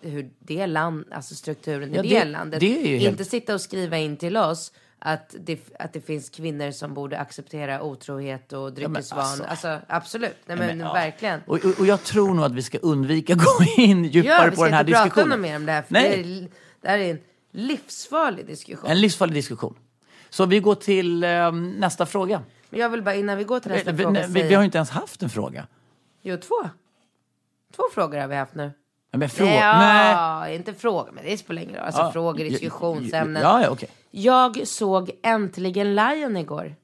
hur 0.00 0.30
det 0.38 0.66
land, 0.66 1.04
alltså 1.12 1.34
strukturen 1.34 1.94
Ja, 1.94 2.04
i 2.04 2.08
det- 2.08 2.18
det, 2.18 2.24
landet. 2.24 2.60
det 2.60 2.66
ju 2.66 2.96
helt- 2.98 3.10
Inte 3.12 3.24
sitta 3.24 3.54
och 3.54 3.60
skriva 3.60 3.98
in 3.98 4.16
till 4.16 4.36
oss 4.36 4.72
att 5.06 5.34
det, 5.38 5.60
att 5.78 5.92
det 5.92 6.00
finns 6.00 6.30
kvinnor 6.30 6.70
som 6.70 6.94
borde 6.94 7.18
acceptera 7.18 7.82
otrohet 7.82 8.52
och 8.52 8.72
dryckesvan. 8.72 9.20
alltså. 9.20 9.44
alltså. 9.44 9.80
absolut, 9.88 10.36
nej 10.46 10.56
men, 10.56 10.80
ja. 10.80 10.92
verkligen. 10.92 11.40
Och, 11.46 11.64
och, 11.64 11.80
och 11.80 11.86
jag 11.86 12.02
tror 12.02 12.34
nog 12.34 12.44
att 12.44 12.52
vi 12.52 12.62
ska 12.62 12.78
undvika 12.78 13.32
att 13.32 13.38
gå 13.38 13.82
in 13.82 14.04
djupare 14.04 14.34
Ja, 14.34 14.44
vi 14.44 14.50
på 14.50 14.56
ska 14.56 14.64
den 14.64 14.74
här 14.74 14.80
inte 14.80 14.92
prata 14.92 15.04
diskussionen. 15.04 15.28
något 15.28 15.40
mer 15.40 15.56
om 15.56 15.66
det 15.66 15.72
här. 15.72 15.82
För 15.82 15.92
Nej. 15.92 16.22
det, 16.22 16.38
är, 16.38 16.48
det 16.80 16.88
här 16.88 16.98
är 16.98 17.10
en 17.10 17.18
livsfarlig 17.50 18.46
diskussion. 18.46 18.90
En 18.90 19.00
livsfarlig 19.00 19.34
diskussion. 19.34 19.74
Så 20.30 20.46
vi 20.46 20.60
går 20.60 20.74
till 20.74 21.24
eh, 21.24 21.52
nästa 21.52 22.06
fråga. 22.06 22.42
Men 22.70 22.80
jag 22.80 22.88
vill 22.88 23.02
bara 23.02 23.14
innan 23.14 23.38
vi 23.38 23.44
går 23.44 23.60
till 23.60 23.70
nästa 23.70 23.92
vi, 23.92 24.02
fråga 24.02 24.20
nej, 24.20 24.26
vi, 24.28 24.42
vi 24.42 24.54
har 24.54 24.62
ju 24.62 24.66
inte 24.66 24.78
ens 24.78 24.90
haft 24.90 25.22
en 25.22 25.30
fråga. 25.30 25.66
Jo, 26.22 26.36
två. 26.36 26.68
Två 27.76 27.82
frågor 27.94 28.18
har 28.18 28.28
vi 28.28 28.36
haft 28.36 28.54
nu. 28.54 28.72
Ja, 29.10 29.18
Men 29.18 29.28
fråga... 29.28 29.54
ja, 29.54 30.40
Nej. 30.40 30.56
inte 30.56 30.74
frågor, 30.74 31.12
men 31.12 31.24
det 31.24 31.38
spelar 31.38 31.62
ingen 31.62 31.74
roll. 31.74 31.84
Alltså 31.84 32.00
Ja, 32.02 32.12
frågor, 32.12 32.40
ja, 32.40 32.50
diskussionsämnen. 32.50 33.42
Ja, 33.42 33.62
ja, 33.62 33.70
okej. 33.70 33.88
Jag 34.18 34.66
såg 34.66 35.10
äntligen 35.22 35.94
Lion 35.94 36.36
igår. 36.36 36.76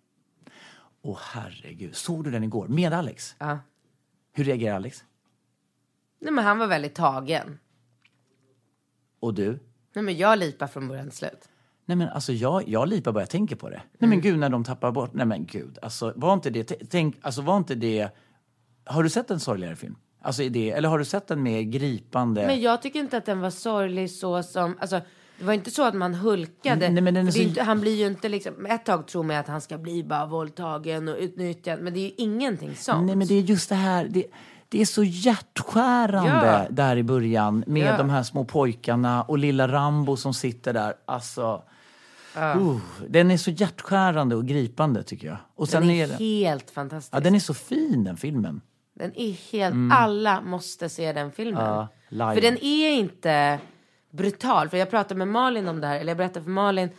Åh 1.03 1.19
herregud, 1.21 1.97
såg 1.97 2.25
du 2.25 2.31
den 2.31 2.45
igår? 2.45 2.69
Med 2.69 2.93
Alex? 2.93 3.37
Ja. 3.39 3.59
Hur 4.33 4.45
reagerar 4.45 4.77
Alex? 4.77 5.05
Nej, 6.21 6.33
men 6.33 6.45
han 6.45 6.59
var 6.59 6.67
väldigt 6.67 6.95
tagen. 6.95 7.59
Och 9.21 9.35
du? 9.35 9.59
Nej, 9.93 10.05
men 10.05 10.17
jag 10.17 10.39
lipar 10.39 10.67
från 10.67 10.89
början 10.89 11.09
till 11.09 11.19
slut. 11.19 11.49
Nej 11.85 11.97
men 11.97 12.09
alltså 12.09 12.33
jag, 12.33 12.69
jag 12.69 12.89
lipar 12.89 13.13
bara 13.13 13.21
jag 13.21 13.31
tänker 13.31 13.57
på 13.57 13.71
det. 13.71 13.83
Nej 13.99 14.09
men 14.09 14.21
gud 14.21 14.39
när 14.39 14.49
de 14.49 14.65
tappar 14.65 14.93
bort, 14.93 15.15
nej 15.15 15.27
men 15.27 15.47
gud. 15.47 15.79
Alltså 15.83 16.13
var 16.17 16.35
inte 16.35 16.51
det, 16.51 16.65
tänk, 16.65 17.17
alltså 17.23 17.43
var 17.43 17.57
inte 17.57 17.75
det, 17.75 18.09
har 18.85 19.03
du 19.03 19.11
sett 19.11 19.31
en 19.31 19.41
sorgligare 19.41 19.77
film? 19.77 19.97
Alltså 20.21 20.43
är 20.43 20.51
det, 20.51 20.71
eller 20.71 20.89
har 20.89 20.99
du 20.99 21.05
sett 21.05 21.31
en 21.31 21.43
mer 21.43 21.63
gripande? 21.63 22.47
Men 22.47 22.61
jag 22.61 22.83
tycker 22.83 23.01
inte 23.01 23.17
att 23.17 23.27
den 23.27 23.41
var 23.41 23.51
sorglig 23.51 24.11
så 24.11 24.43
som, 24.43 24.79
alltså 24.81 25.01
det 25.43 25.47
var 25.47 25.53
inte 25.55 25.71
så 25.71 25.83
att 25.85 25.95
man 25.95 26.15
hulkade. 26.15 26.89
Nej, 26.89 27.03
men 27.03 27.15
den 27.15 27.33
så- 27.33 27.39
inte, 27.41 27.63
han 27.63 27.81
blir 27.81 27.95
ju 27.97 28.07
inte 28.07 28.29
liksom, 28.29 28.67
ett 28.67 28.85
tag 28.85 29.07
tror 29.07 29.23
man 29.23 29.37
att 29.37 29.49
han 29.49 29.61
ska 29.61 29.79
bli 29.79 30.05
bara 30.05 30.27
våldtagen 30.27 31.09
och 31.09 31.17
utnyttjad. 31.19 31.81
Men 31.81 31.95
det 31.95 32.01
är 32.01 32.03
ju 32.05 32.13
ingenting 32.17 32.77
sånt. 32.77 33.07
Nej 33.07 33.17
men 33.17 33.27
det 33.29 33.35
är 33.35 33.41
just 33.41 33.69
det 33.69 33.75
här, 33.75 34.09
det, 34.11 34.25
det 34.69 34.81
är 34.81 34.85
så 34.87 35.05
hjärtskärande 35.05 36.31
Ja. 36.47 36.67
där 36.71 36.97
i 36.97 37.03
början 37.03 37.65
med 37.67 37.87
Ja. 37.95 37.97
de 37.97 38.11
här 38.11 38.23
små 38.23 38.45
pojkarna 38.45 39.23
och 39.23 39.39
lilla 39.39 39.69
Rambo 39.69 40.17
som 40.17 40.35
sitter 40.35 40.73
där. 40.73 40.95
Alltså, 41.05 41.63
uh, 42.37 42.77
den 43.09 43.31
är 43.31 43.37
så 43.37 43.51
hjärtskärande 43.51 44.37
och 44.37 44.47
gripande 44.47 45.03
tycker 45.03 45.29
jag. 45.29 45.37
Och 45.55 45.69
sen 45.69 45.81
den 45.83 45.91
är 45.91 46.05
är 46.05 46.09
den, 46.09 46.17
helt 46.19 46.71
fantastisk. 46.71 47.15
ja, 47.15 47.21
den 47.21 47.35
är 47.35 47.39
så 47.41 47.55
fin 47.55 48.05
den 48.05 48.17
filmen. 48.17 48.61
Den 48.95 49.13
är 49.17 49.33
helt, 49.53 49.75
alla 49.93 50.41
måste 50.41 50.89
se 50.89 51.13
den 51.13 51.33
filmen. 51.33 51.65
Ja, 51.65 51.89
Lion. 52.09 52.35
för 52.35 52.41
den 52.41 52.65
är 52.65 52.91
inte 52.91 53.59
brutal. 54.13 54.69
För 54.69 54.77
jag 54.77 54.91
pratade 54.91 55.19
med 55.19 55.29
Malin 55.29 55.69
om 55.69 55.81
det 55.81 55.87
här, 55.87 55.97
eller 56.01 56.11
jag 56.11 56.17
berättade 56.17 56.45
för 56.45 56.51
Malin. 56.51 56.91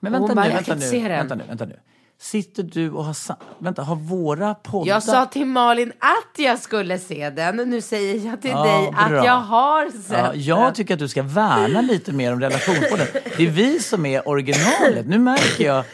Men 0.00 0.12
vänta 0.12 0.34
bara, 0.34 0.44
nu, 0.46 0.52
vänta 0.52 0.74
nu, 0.74 1.08
vänta 1.08 1.34
nu, 1.34 1.44
vänta 1.48 1.64
nu. 1.64 1.80
Sitter 2.18 2.62
du 2.62 2.90
och 2.90 3.04
har, 3.04 3.16
vänta, 3.58 3.82
har 3.82 3.96
våra 3.96 4.54
poddar... 4.54 4.88
Jag 4.88 5.02
sa 5.02 5.26
till 5.26 5.46
Malin 5.46 5.92
att 5.98 6.38
jag 6.38 6.58
skulle 6.58 6.98
se 6.98 7.30
den. 7.30 7.56
Nu 7.56 7.80
säger 7.80 8.30
jag 8.30 8.42
till 8.42 8.50
Ja, 8.50 8.62
dig 8.64 8.90
bra. 8.90 9.18
att 9.20 9.24
jag 9.26 9.32
har 9.40 9.90
sett 9.90 10.12
Ja, 10.18 10.34
jag 10.34 10.74
tycker 10.74 10.94
att 10.94 11.00
du 11.00 11.08
ska 11.08 11.22
värna 11.22 11.80
lite 11.80 12.12
mer 12.12 12.32
om 12.32 12.40
relationspodden. 12.40 13.06
Det 13.36 13.42
är 13.46 13.50
vi 13.50 13.80
som 13.80 14.06
är 14.06 14.28
originalet. 14.28 15.06
Nu 15.06 15.18
märker 15.18 15.64
jag... 15.64 15.84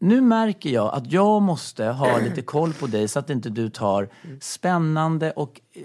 Nu 0.00 0.20
märker 0.20 0.70
jag 0.70 0.94
att 0.94 1.12
jag 1.12 1.42
måste 1.42 1.84
ha 1.84 2.18
lite 2.18 2.42
koll 2.42 2.72
på 2.72 2.86
dig 2.86 3.08
så 3.08 3.18
att 3.18 3.30
inte 3.30 3.48
du 3.50 3.68
tar 3.70 4.08
spännande 4.40 5.30
och 5.30 5.60
eh, 5.74 5.82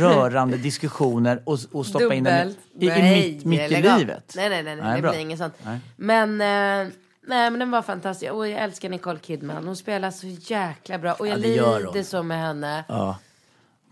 rörande 0.00 0.56
diskussioner 0.56 1.42
och, 1.44 1.58
och 1.72 1.86
stoppar 1.86 2.12
in 2.12 2.24
den 2.24 2.48
Dubbelt. 2.48 2.58
i, 2.78 2.86
i 2.86 2.88
Nej, 2.88 3.32
mitt, 3.34 3.44
mitt 3.44 3.60
i 3.72 3.82
livet. 3.82 4.32
Nej, 4.36 4.48
nej, 4.48 4.62
nej, 4.62 4.76
nej, 4.76 4.96
det 4.96 5.02
bra. 5.02 5.10
blir 5.10 5.20
inget 5.20 5.38
sånt. 5.38 5.54
Nej. 5.64 5.78
Men, 5.96 6.30
eh, 6.40 6.92
nej, 7.26 7.50
men 7.50 7.58
den 7.58 7.70
var 7.70 7.82
fantastisk. 7.82 8.32
Och 8.32 8.48
jag 8.48 8.60
älskar 8.62 8.88
Nicole 8.88 9.18
Kidman. 9.18 9.66
Hon 9.66 9.76
spelar 9.76 10.10
så 10.10 10.26
jäkla 10.26 10.98
bra. 10.98 11.12
Och 11.12 11.26
jag 11.26 11.38
Ja, 11.38 11.78
lider 11.78 12.02
så 12.02 12.22
med 12.22 12.38
henne. 12.40 12.84
Ja. 12.88 13.18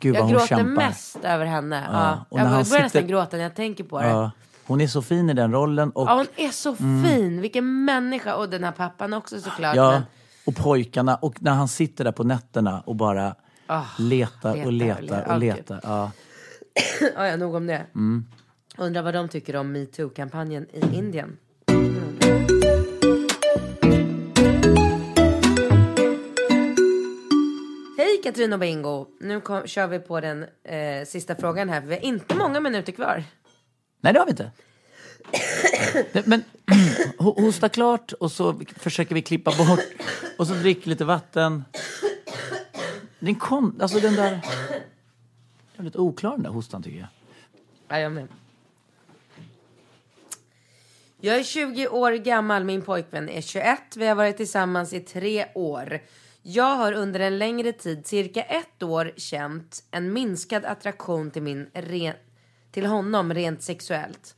Gud 0.00 0.16
jag 0.16 0.30
gråter 0.30 0.46
kämpar. 0.46 0.64
mest 0.86 1.16
över 1.24 1.44
henne. 1.46 1.84
Ja. 1.92 2.24
och 2.28 2.38
Jag 2.38 2.46
börjar 2.46 2.58
nästan 2.58 2.90
sitter- 2.90 3.06
gråta 3.08 3.36
när 3.36 3.42
jag 3.44 3.54
tänker 3.54 3.84
på 3.84 4.00
det. 4.00 4.08
Ja. 4.08 4.30
Hon 4.66 4.80
är 4.80 4.86
så 4.86 5.02
fin 5.02 5.30
i 5.30 5.34
den 5.34 5.52
rollen. 5.52 5.90
Och, 5.90 6.08
Ja, 6.08 6.14
hon 6.14 6.26
är 6.36 6.50
så 6.50 6.76
fin. 6.76 7.40
Vilken 7.40 7.84
människa. 7.84 8.34
Och 8.34 8.48
den 8.48 8.64
här 8.64 8.72
pappan 8.72 9.12
också 9.12 9.40
såklart. 9.40 9.76
Ja, 9.76 9.90
Men, 9.90 10.02
och 10.44 10.56
pojkarna. 10.56 11.14
Och 11.16 11.42
när 11.42 11.52
han 11.52 11.68
sitter 11.68 12.04
där 12.04 12.12
på 12.12 12.24
nätterna 12.24 12.80
och 12.80 12.96
bara 12.96 13.34
Ah, 13.66 13.84
letar 13.98 14.66
och 14.66 14.72
letar 14.72 14.96
och 14.96 15.02
letar 15.02 15.32
och 15.34 15.38
letar. 15.38 15.80
Ja. 15.82 16.10
ja, 17.16 17.26
ja, 17.26 17.36
nog 17.36 17.54
om 17.54 17.66
det. 17.66 17.86
Mm. 17.94 18.24
Undrar 18.78 19.02
vad 19.02 19.14
de 19.14 19.28
tycker 19.28 19.56
om 19.56 19.72
metoo-kampanjen 19.72 20.66
i 20.72 20.96
Indien. 20.96 21.36
Hej 27.98 28.20
Katrin 28.22 28.52
och 28.52 28.58
Bingo! 28.58 29.06
Nu 29.20 29.40
kom, 29.40 29.66
kör 29.66 29.86
vi 29.86 29.98
på 29.98 30.20
den 30.20 30.42
eh, 30.64 31.04
sista 31.06 31.34
frågan 31.34 31.68
här. 31.68 31.80
för 31.80 31.88
Vi 31.88 31.94
har 31.94 32.02
inte 32.04 32.34
många 32.34 32.60
minuter 32.60 32.92
kvar. 32.92 33.24
Nej, 34.04 34.12
det 34.12 34.18
har 34.18 34.26
vi 34.26 34.30
inte. 34.30 34.50
Men 36.24 36.44
hosta 37.18 37.68
klart 37.68 38.12
och 38.12 38.32
så 38.32 38.60
försöker 38.76 39.14
vi 39.14 39.22
klippa 39.22 39.50
bort 39.50 39.80
och 40.38 40.46
så 40.46 40.54
drick 40.54 40.86
lite 40.86 41.04
vatten. 41.04 41.64
Den 43.18 43.34
kom, 43.34 43.78
alltså 43.80 44.00
den 44.00 44.14
där... 44.14 44.40
Jag 45.72 45.80
är 45.80 45.82
lite 45.82 45.98
oklar 45.98 46.30
den 46.30 46.42
där 46.42 46.50
hostan 46.50 46.82
tycker 46.82 46.98
jag. 46.98 47.08
Ja, 47.88 47.98
jag 47.98 48.12
med. 48.12 48.28
Jag 51.20 51.36
är 51.36 51.42
20 51.42 51.88
år 51.88 52.12
gammal, 52.12 52.64
min 52.64 52.82
pojkvän 52.82 53.28
är 53.28 53.40
21. 53.40 53.78
Vi 53.96 54.06
har 54.06 54.14
varit 54.14 54.36
tillsammans 54.36 54.92
i 54.92 55.00
tre 55.00 55.46
år. 55.54 56.00
Jag 56.42 56.76
har 56.76 56.92
under 56.92 57.20
en 57.20 57.38
längre 57.38 57.72
tid, 57.72 58.06
cirka 58.06 58.42
ett 58.42 58.82
år, 58.82 59.12
känt 59.16 59.84
en 59.90 60.12
minskad 60.12 60.64
attraktion 60.64 61.30
till, 61.30 61.42
min 61.42 61.70
ren- 61.74 62.14
till 62.74 62.86
honom 62.86 63.34
rent 63.34 63.62
sexuellt. 63.62 64.36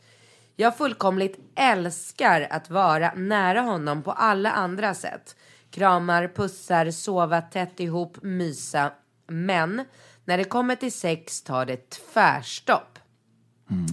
Jag 0.57 0.76
fullkomligt 0.76 1.39
älskar 1.55 2.47
att 2.51 2.70
vara 2.70 3.12
nära 3.14 3.61
honom 3.61 4.03
på 4.03 4.12
alla 4.12 4.53
andra 4.53 4.95
sätt. 4.95 5.37
Kramar, 5.70 6.32
pussar, 6.37 6.91
sova 6.91 7.41
tätt 7.41 7.80
ihop, 7.80 8.18
mysa. 8.22 8.93
Men 9.26 9.84
när 10.24 10.39
det 10.39 10.45
kommer 10.45 10.76
till 10.76 10.93
sex 10.93 11.43
tar 11.43 11.66
det 11.66 11.91
tvärstopp. 11.91 12.99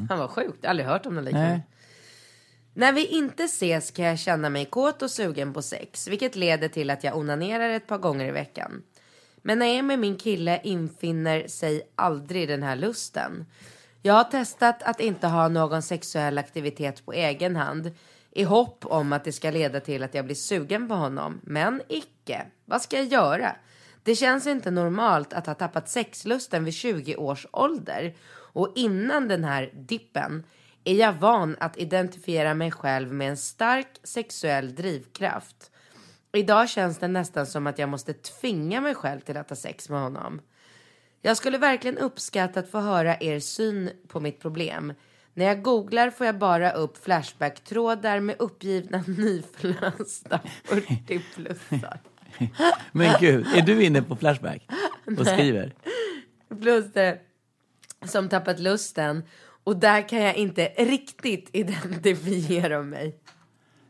Han 0.09 0.19
var 0.19 0.27
sjukt, 0.27 0.65
aldrig 0.65 0.87
hört 0.87 1.05
om 1.05 1.15
något 1.15 1.23
liknande. 1.25 1.61
När 2.73 2.93
vi 2.93 3.05
inte 3.05 3.43
ses 3.43 3.91
kan 3.91 4.05
jag 4.05 4.19
känna 4.19 4.49
mig 4.49 4.65
kåt 4.65 5.01
och 5.01 5.11
sugen 5.11 5.53
på 5.53 5.61
sex, 5.61 6.07
vilket 6.07 6.35
leder 6.35 6.67
till 6.67 6.89
att 6.89 7.03
jag 7.03 7.17
onanerar 7.17 7.69
ett 7.69 7.87
par 7.87 7.97
gånger 7.97 8.25
i 8.25 8.31
veckan. 8.31 8.83
Men 9.41 9.59
när 9.59 9.65
jag 9.65 9.75
är 9.75 9.81
med 9.83 9.99
min 9.99 10.17
kille 10.17 10.61
infinner 10.63 11.47
sig 11.47 11.81
aldrig 11.95 12.47
den 12.47 12.63
här 12.63 12.75
lusten. 12.75 13.45
Jag 14.05 14.13
har 14.13 14.23
testat 14.23 14.83
att 14.83 14.99
inte 14.99 15.27
ha 15.27 15.47
någon 15.47 15.81
sexuell 15.81 16.37
aktivitet 16.37 17.05
på 17.05 17.13
egen 17.13 17.55
hand 17.55 17.91
i 18.31 18.43
hopp 18.43 18.85
om 18.85 19.13
att 19.13 19.23
det 19.23 19.31
ska 19.31 19.51
leda 19.51 19.79
till 19.79 20.03
att 20.03 20.13
jag 20.13 20.25
blir 20.25 20.35
sugen 20.35 20.87
på 20.87 20.93
honom, 20.93 21.41
men 21.43 21.81
icke. 21.89 22.45
Vad 22.65 22.81
ska 22.81 22.97
jag 22.97 23.05
göra? 23.05 23.55
Det 24.03 24.15
känns 24.15 24.47
inte 24.47 24.71
normalt 24.71 25.33
att 25.33 25.47
ha 25.47 25.53
tappat 25.53 25.89
sexlusten 25.89 26.65
vid 26.65 26.73
20 26.73 27.15
års 27.15 27.47
ålder. 27.51 28.15
Och 28.53 28.71
innan 28.75 29.27
den 29.27 29.43
här 29.43 29.71
dippen 29.73 30.43
är 30.83 30.95
jag 30.95 31.13
van 31.13 31.55
att 31.59 31.77
identifiera 31.77 32.53
mig 32.53 32.71
själv 32.71 33.13
med 33.13 33.29
en 33.29 33.37
stark 33.37 33.99
sexuell 34.03 34.75
drivkraft. 34.75 35.71
Idag 36.33 36.69
känns 36.69 36.97
det 36.97 37.07
nästan 37.07 37.45
som 37.45 37.67
att 37.67 37.79
jag 37.79 37.89
måste 37.89 38.13
tvinga 38.13 38.81
mig 38.81 38.95
själv 38.95 39.19
till 39.19 39.37
att 39.37 39.49
ha 39.49 39.55
sex 39.55 39.89
med 39.89 40.01
honom. 40.01 40.41
Jag 41.25 41.37
skulle 41.37 41.57
verkligen 41.57 41.97
uppskatta 41.97 42.59
att 42.59 42.69
få 42.69 42.79
höra 42.79 43.17
er 43.19 43.39
syn 43.39 43.89
på 44.07 44.19
mitt 44.19 44.39
problem. 44.39 44.93
När 45.33 45.45
jag 45.45 45.61
googlar 45.61 46.09
får 46.09 46.25
jag 46.25 46.37
bara 46.37 46.71
upp 46.71 46.97
Flashback-trådar 47.03 48.19
med 48.19 48.35
uppgivna 48.39 48.97
nyförlösta 49.07 50.39
40-plussar. 50.67 51.97
Men 52.91 53.15
gud, 53.19 53.47
är 53.55 53.61
du 53.61 53.83
inne 53.83 54.01
på 54.01 54.15
Flashback 54.15 54.67
och 55.19 55.27
skriver? 55.27 55.73
Plus 56.61 56.93
det 56.93 57.19
som 58.05 58.29
tappat 58.29 58.59
lusten. 58.59 59.23
Och 59.63 59.77
där 59.77 60.09
kan 60.09 60.21
jag 60.21 60.35
inte 60.35 60.65
riktigt 60.77 61.49
identifiera 61.53 62.81
mig. 62.81 63.19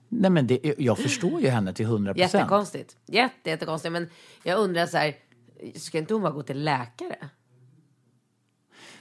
Nej 0.10 0.32
men 0.32 0.48
det, 0.48 0.74
jag 0.78 0.98
förstår 0.98 1.42
ju 1.42 1.48
henne 1.48 1.74
till 1.74 1.86
hundra 1.86 2.14
procent. 2.14 2.34
Jättekonstigt. 2.34 2.98
Jätte, 3.06 3.50
jättekonstigt. 3.50 3.92
Men 3.92 4.10
jag 4.44 4.60
undrar 4.60 4.86
så 4.86 4.98
här, 4.98 5.16
ska 5.76 5.98
inte 5.98 6.14
hon 6.14 6.24
bara 6.24 6.34
gå 6.34 6.44
till 6.44 6.64
läkare? 6.64 7.30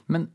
Men 0.05 0.29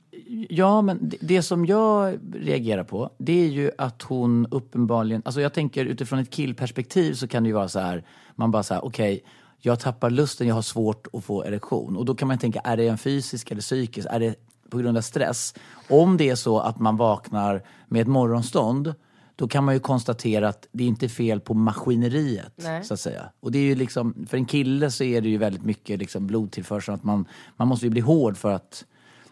ja, 0.48 0.82
men 0.82 1.08
det, 1.08 1.16
det 1.20 1.42
som 1.42 1.66
jag 1.66 2.18
reagerar 2.34 2.84
på, 2.84 3.10
det 3.18 3.32
är 3.32 3.48
ju 3.48 3.70
att 3.78 4.02
hon 4.02 4.46
uppenbarligen, 4.50 5.22
alltså 5.24 5.40
jag 5.40 5.54
tänker 5.54 5.84
utifrån 5.84 6.18
ett 6.18 6.30
killperspektiv 6.30 7.14
så 7.14 7.28
kan 7.28 7.42
det 7.42 7.46
ju 7.46 7.54
vara 7.54 7.68
så 7.68 7.80
här, 7.80 8.04
man 8.34 8.50
bara 8.50 8.62
så 8.62 8.74
här, 8.74 8.84
okej, 8.84 9.24
jag 9.60 9.80
tappar 9.80 10.10
lusten, 10.10 10.46
jag 10.46 10.54
har 10.54 10.62
svårt 10.62 11.06
att 11.12 11.24
få 11.24 11.44
erektion. 11.44 11.96
Och 11.96 12.04
då 12.04 12.14
kan 12.14 12.28
man 12.28 12.38
tänka, 12.38 12.60
är 12.60 12.76
det 12.76 12.88
en 12.88 12.98
fysisk 12.98 13.50
eller 13.50 13.60
psykisk? 13.60 14.08
Är 14.10 14.20
det 14.20 14.34
på 14.70 14.78
grund 14.78 14.98
av 14.98 15.02
stress? 15.02 15.54
Om 15.88 16.16
det 16.16 16.30
är 16.30 16.34
så 16.34 16.58
att 16.60 16.78
man 16.80 16.96
vaknar 16.96 17.62
med 17.86 18.02
ett 18.02 18.08
morgonstånd, 18.08 18.94
då 19.39 19.49
kan 19.49 19.64
man 19.64 19.74
ju 19.74 19.80
konstatera 19.80 20.49
att 20.49 20.68
det 20.72 20.84
är 20.84 20.89
inte 20.89 21.07
är 21.07 21.09
fel 21.09 21.41
på 21.41 21.55
maskineriet, 21.55 22.53
Nej. 22.57 22.84
så 22.84 22.95
att 22.95 23.01
säga. 23.01 23.32
Och 23.41 23.53
det 23.53 23.59
är 23.59 23.62
ju 23.62 23.74
liksom, 23.74 24.26
för 24.28 24.36
en 24.36 24.45
kille 24.45 24.91
så 24.91 25.05
är 25.05 25.20
det 25.20 25.28
ju 25.28 25.39
väldigt 25.39 25.64
mycket 25.64 25.99
liksom 25.99 26.26
blodtillförsel, 26.26 26.95
att 26.95 27.05
man, 27.05 27.24
man 27.57 27.68
måste 27.68 27.86
ju 27.86 27.91
bli 27.91 28.01
hård 28.01 28.36
för 28.36 28.53
att 28.53 28.84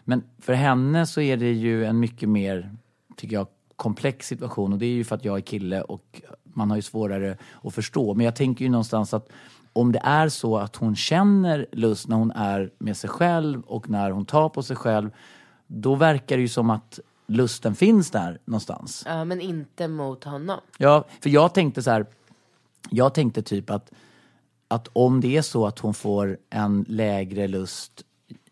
men 0.03 0.23
för 0.39 0.53
henne 0.53 1.05
så 1.05 1.21
är 1.21 1.37
det 1.37 1.51
ju 1.51 1.85
en 1.85 1.99
mycket 1.99 2.29
mer, 2.29 2.75
tycker 3.17 3.35
jag, 3.35 3.47
komplex 3.75 4.27
situation 4.27 4.73
och 4.73 4.79
det 4.79 4.85
är 4.85 4.91
ju 4.91 5.03
för 5.03 5.15
att 5.15 5.25
jag 5.25 5.37
är 5.37 5.41
kille 5.41 5.81
och 5.81 6.21
man 6.43 6.69
har 6.69 6.77
ju 6.77 6.81
svårare 6.81 7.37
att 7.63 7.73
förstå. 7.73 8.13
Men 8.13 8.25
jag 8.25 8.35
tänker 8.35 8.65
ju 8.65 8.71
någonstans 8.71 9.13
att 9.13 9.29
om 9.73 9.91
det 9.91 10.01
är 10.03 10.29
så 10.29 10.57
att 10.57 10.75
hon 10.75 10.95
känner 10.95 11.65
lust 11.71 12.07
när 12.07 12.15
hon 12.15 12.31
är 12.31 12.71
med 12.77 12.97
sig 12.97 13.09
själv 13.09 13.61
och 13.61 13.89
när 13.89 14.11
hon 14.11 14.25
tar 14.25 14.49
på 14.49 14.63
sig 14.63 14.75
själv, 14.75 15.09
då 15.67 15.95
verkar 15.95 16.35
det 16.35 16.41
ju 16.41 16.47
som 16.47 16.69
att 16.69 16.99
lusten 17.27 17.75
finns 17.75 18.11
där 18.11 18.39
någonstans. 18.45 19.03
Ja, 19.05 19.25
men 19.25 19.41
inte 19.41 19.87
mot 19.87 20.23
honom. 20.23 20.59
Ja, 20.77 21.05
för 21.21 21.29
jag 21.29 21.53
tänkte 21.53 21.83
så 21.83 21.91
här, 21.91 22.05
jag 22.89 23.13
tänkte 23.13 23.41
typ 23.41 23.69
att, 23.69 23.91
att 24.67 24.87
om 24.93 25.21
det 25.21 25.37
är 25.37 25.41
så 25.41 25.67
att 25.67 25.79
hon 25.79 25.93
får 25.93 26.37
en 26.49 26.85
lägre 26.87 27.47
lust 27.47 28.03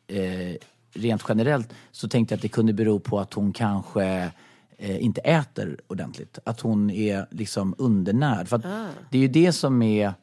eh, 0.07 0.55
rent 0.93 1.23
generellt 1.30 1.73
så 1.91 2.07
tänkte 2.07 2.34
jag 2.34 2.38
att 2.38 2.41
det 2.41 2.49
kunde 2.49 2.73
bero 2.73 2.99
på 2.99 3.19
att 3.19 3.34
hon 3.34 3.53
kanske 3.53 4.32
eh, 4.78 5.03
inte 5.03 5.21
äter 5.21 5.80
ordentligt. 5.88 6.39
Att 6.43 6.59
hon 6.59 6.89
är 6.89 7.28
liksom 7.32 7.76
undernärd. 7.78 8.47
För 8.47 8.55
att 8.55 8.63
det 9.09 9.17
är 9.17 9.21
ju 9.21 9.28
det 9.28 9.51
som 9.51 9.82
är, 9.82 10.13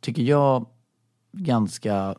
tycker 0.00 0.22
jag, 0.22 0.66
ganska... 1.32 2.14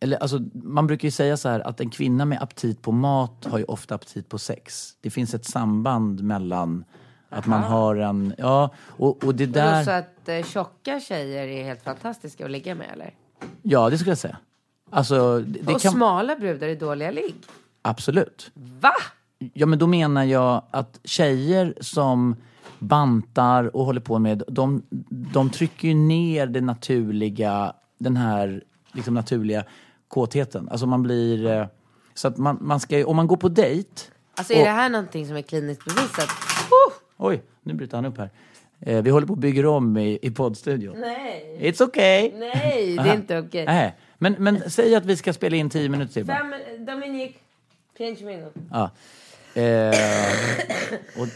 Eller 0.00 0.16
alltså, 0.16 0.40
man 0.52 0.86
brukar 0.86 1.08
ju 1.08 1.12
säga 1.12 1.36
så 1.36 1.48
här 1.48 1.60
att 1.60 1.80
en 1.80 1.90
kvinna 1.90 2.24
med 2.24 2.42
aptit 2.42 2.82
på 2.82 2.92
mat 2.92 3.46
har 3.50 3.58
ju 3.58 3.64
ofta 3.64 3.94
aptit 3.94 4.28
på 4.28 4.38
sex. 4.38 4.92
Det 5.00 5.10
finns 5.10 5.34
ett 5.34 5.44
samband 5.44 6.22
mellan 6.22 6.84
att 7.28 7.46
man 7.46 7.62
har 7.62 7.96
en... 7.96 8.34
Ja, 8.38 8.70
och, 8.86 9.24
och 9.24 9.34
det 9.34 9.46
där... 9.46 9.84
så 9.84 9.90
att 9.90 10.28
eh, 10.28 10.42
tjocka 10.42 11.00
tjejer 11.00 11.46
är 11.46 11.64
helt 11.64 11.82
fantastiska 11.82 12.44
att 12.44 12.50
ligga 12.50 12.74
med 12.74 12.86
eller? 12.92 13.14
Ja, 13.62 13.90
det 13.90 13.98
skulle 13.98 14.10
jag 14.10 14.18
säga. 14.18 14.36
Alltså, 14.90 15.38
det, 15.38 15.58
det 15.62 15.74
och 15.74 15.80
kan... 15.80 15.92
smala 15.92 16.36
brudar 16.36 16.68
är 16.68 16.76
dåliga 16.76 17.10
ligg? 17.10 17.34
Absolut. 17.82 18.50
Va? 18.54 18.92
Ja, 19.54 19.66
men 19.66 19.78
då 19.78 19.86
menar 19.86 20.24
jag 20.24 20.62
att 20.70 21.00
tjejer 21.04 21.74
som 21.80 22.36
bantar 22.78 23.76
och 23.76 23.84
håller 23.84 24.00
på 24.00 24.18
med, 24.18 24.42
de, 24.48 24.82
de 25.10 25.50
trycker 25.50 25.88
ju 25.88 25.94
ner 25.94 26.46
det 26.46 26.60
naturliga, 26.60 27.72
den 27.98 28.16
här 28.16 28.64
liksom 28.92 29.14
naturliga 29.14 29.64
kåtheten. 30.10 30.68
Alltså 30.68 30.86
man 30.86 31.02
blir... 31.02 31.46
eh, 31.46 31.66
Så 32.14 32.28
att 32.28 32.36
man, 32.36 32.58
man 32.60 32.80
ska 32.80 32.98
ju- 32.98 33.04
om 33.04 33.16
man 33.16 33.26
går 33.26 33.36
på 33.36 33.48
dejt... 33.48 33.88
Alltså 34.34 34.52
är 34.52 34.58
och- 34.58 34.64
det 34.64 34.70
här 34.70 34.88
någonting 34.90 35.26
som 35.26 35.36
är 35.36 35.42
kliniskt 35.42 35.84
bevisat? 35.84 36.28
Oh! 36.70 36.92
Oj, 37.16 37.42
nu 37.62 37.74
bryter 37.74 37.96
han 37.96 38.04
upp 38.06 38.18
här. 38.18 38.30
Eh, 38.80 39.02
vi 39.02 39.10
håller 39.10 39.26
på 39.26 39.32
att 39.32 39.38
bygga 39.38 39.70
om 39.70 39.96
i, 39.96 40.18
i 40.22 40.30
poddstudion. 40.30 41.00
Nej, 41.00 41.58
It's 41.62 41.82
okay! 41.82 42.32
nej, 42.38 42.96
det 42.96 43.10
är 43.10 43.14
inte 43.14 43.38
okej. 43.38 43.64
Nej. 43.66 43.96
Men, 44.18 44.36
men 44.38 44.70
säg 44.70 44.94
att 44.94 45.04
vi 45.04 45.16
ska 45.16 45.32
spela 45.32 45.56
in 45.56 45.70
tio 45.70 45.88
minuter 45.88 46.12
till. 46.12 46.26
Fem, 46.26 46.54
Dominik, 46.78 47.38
pinch 47.98 48.20
minut. 48.20 48.52
Ja. 48.70 48.90
Eh, 49.60 49.94
och, 51.22 51.26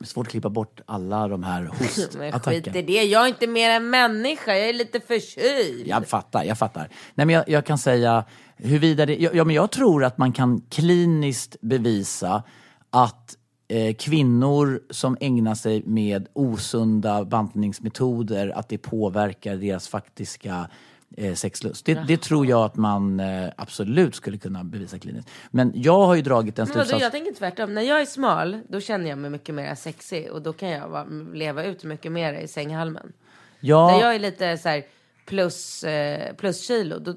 Svårt 0.00 0.26
att 0.26 0.30
klippa 0.30 0.48
bort 0.48 0.80
alla 0.86 1.28
de 1.28 1.42
här 1.42 1.62
Men 1.62 1.72
skit 1.72 1.98
i 1.98 2.02
hostattackerna. 2.02 2.82
det, 2.82 3.04
jag 3.04 3.24
är 3.24 3.28
inte 3.28 3.46
mer 3.46 3.70
än 3.70 3.90
människa, 3.90 4.56
jag 4.56 4.68
är 4.68 4.72
lite 4.72 5.00
förkyld. 5.00 5.86
Jag 5.86 6.06
fattar, 6.06 6.44
jag 6.44 6.58
fattar. 6.58 6.88
Nej, 7.14 7.26
men 7.26 7.34
jag, 7.34 7.48
jag 7.48 7.66
kan 7.66 7.78
säga 7.78 8.24
huruvida 8.56 9.06
det, 9.06 9.16
ja, 9.16 9.30
ja, 9.34 9.44
men 9.44 9.56
jag 9.56 9.70
tror 9.70 10.04
att 10.04 10.18
man 10.18 10.32
kan 10.32 10.60
kliniskt 10.60 11.56
bevisa 11.60 12.42
att 12.90 13.36
eh, 13.68 13.94
kvinnor 13.94 14.80
som 14.90 15.16
ägnar 15.20 15.54
sig 15.54 15.82
med 15.86 16.28
osunda 16.32 17.24
bantningsmetoder, 17.24 18.48
att 18.48 18.68
det 18.68 18.78
påverkar 18.78 19.56
deras 19.56 19.88
faktiska 19.88 20.70
eh, 21.16 21.34
sexlust. 21.34 21.86
Det, 21.86 21.94
det 21.94 22.22
tror 22.22 22.46
jag 22.46 22.64
att 22.64 22.76
man 22.76 23.20
eh, 23.20 23.50
absolut 23.56 24.14
skulle 24.14 24.38
kunna 24.38 24.64
bevisa 24.64 24.98
kliniskt. 24.98 25.30
Men 25.50 25.72
jag 25.74 26.06
har 26.06 26.14
ju 26.14 26.22
dragit 26.22 26.58
en 26.58 26.66
vadå, 26.66 26.74
slutsats... 26.74 27.02
jag 27.02 27.12
tänker 27.12 27.34
tvärtom. 27.34 27.74
När 27.74 27.82
jag 27.82 28.00
är 28.00 28.06
smal, 28.06 28.60
då 28.68 28.80
känner 28.80 29.10
jag 29.10 29.18
mig 29.18 29.30
mycket 29.30 29.54
mer 29.54 29.74
sexig 29.74 30.30
och 30.30 30.42
då 30.42 30.52
kan 30.52 30.68
jag 30.68 30.88
vara, 30.88 31.04
leva 31.34 31.64
ut 31.64 31.84
mycket 31.84 32.12
mer 32.12 32.34
i 32.34 32.48
sänghalmen. 32.48 33.12
Ja, 33.60 33.86
När 33.86 34.00
jag 34.00 34.14
är 34.14 34.18
lite 34.18 34.58
så 34.58 34.68
här 34.68 34.82
plus, 35.26 35.84
eh, 35.84 36.34
plus 36.34 36.66
kilo, 36.66 36.98
då 36.98 37.14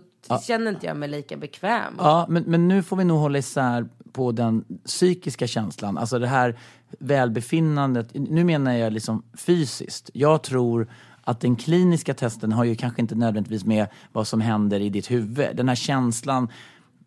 känner 0.47 0.71
inte 0.71 0.85
jag 0.85 0.97
mig 0.97 1.09
lika 1.09 1.37
bekväm. 1.37 1.93
Ja, 1.97 2.25
men, 2.29 2.43
men 2.43 2.67
nu 2.67 2.83
får 2.83 2.95
vi 2.95 3.03
nog 3.03 3.19
hålla 3.19 3.37
isär 3.37 3.87
på 4.11 4.31
den 4.31 4.65
psykiska 4.85 5.47
känslan. 5.47 5.97
Alltså 5.97 6.19
det 6.19 6.27
här 6.27 6.59
välbefinnandet. 6.99 8.09
Nu 8.13 8.43
menar 8.43 8.73
jag 8.73 8.93
liksom 8.93 9.23
fysiskt. 9.33 10.09
Jag 10.13 10.43
tror 10.43 10.87
att 11.24 11.39
den 11.39 11.55
kliniska 11.55 12.13
testen 12.13 12.51
har 12.51 12.63
ju 12.63 12.76
kanske 12.76 13.01
inte 13.01 13.15
nödvändigtvis 13.15 13.65
med 13.65 13.88
vad 14.11 14.28
som 14.28 14.41
händer 14.41 14.80
i 14.80 14.89
ditt 14.89 15.11
huvud. 15.11 15.55
Den 15.55 15.67
här 15.67 15.76
känslan. 15.76 16.49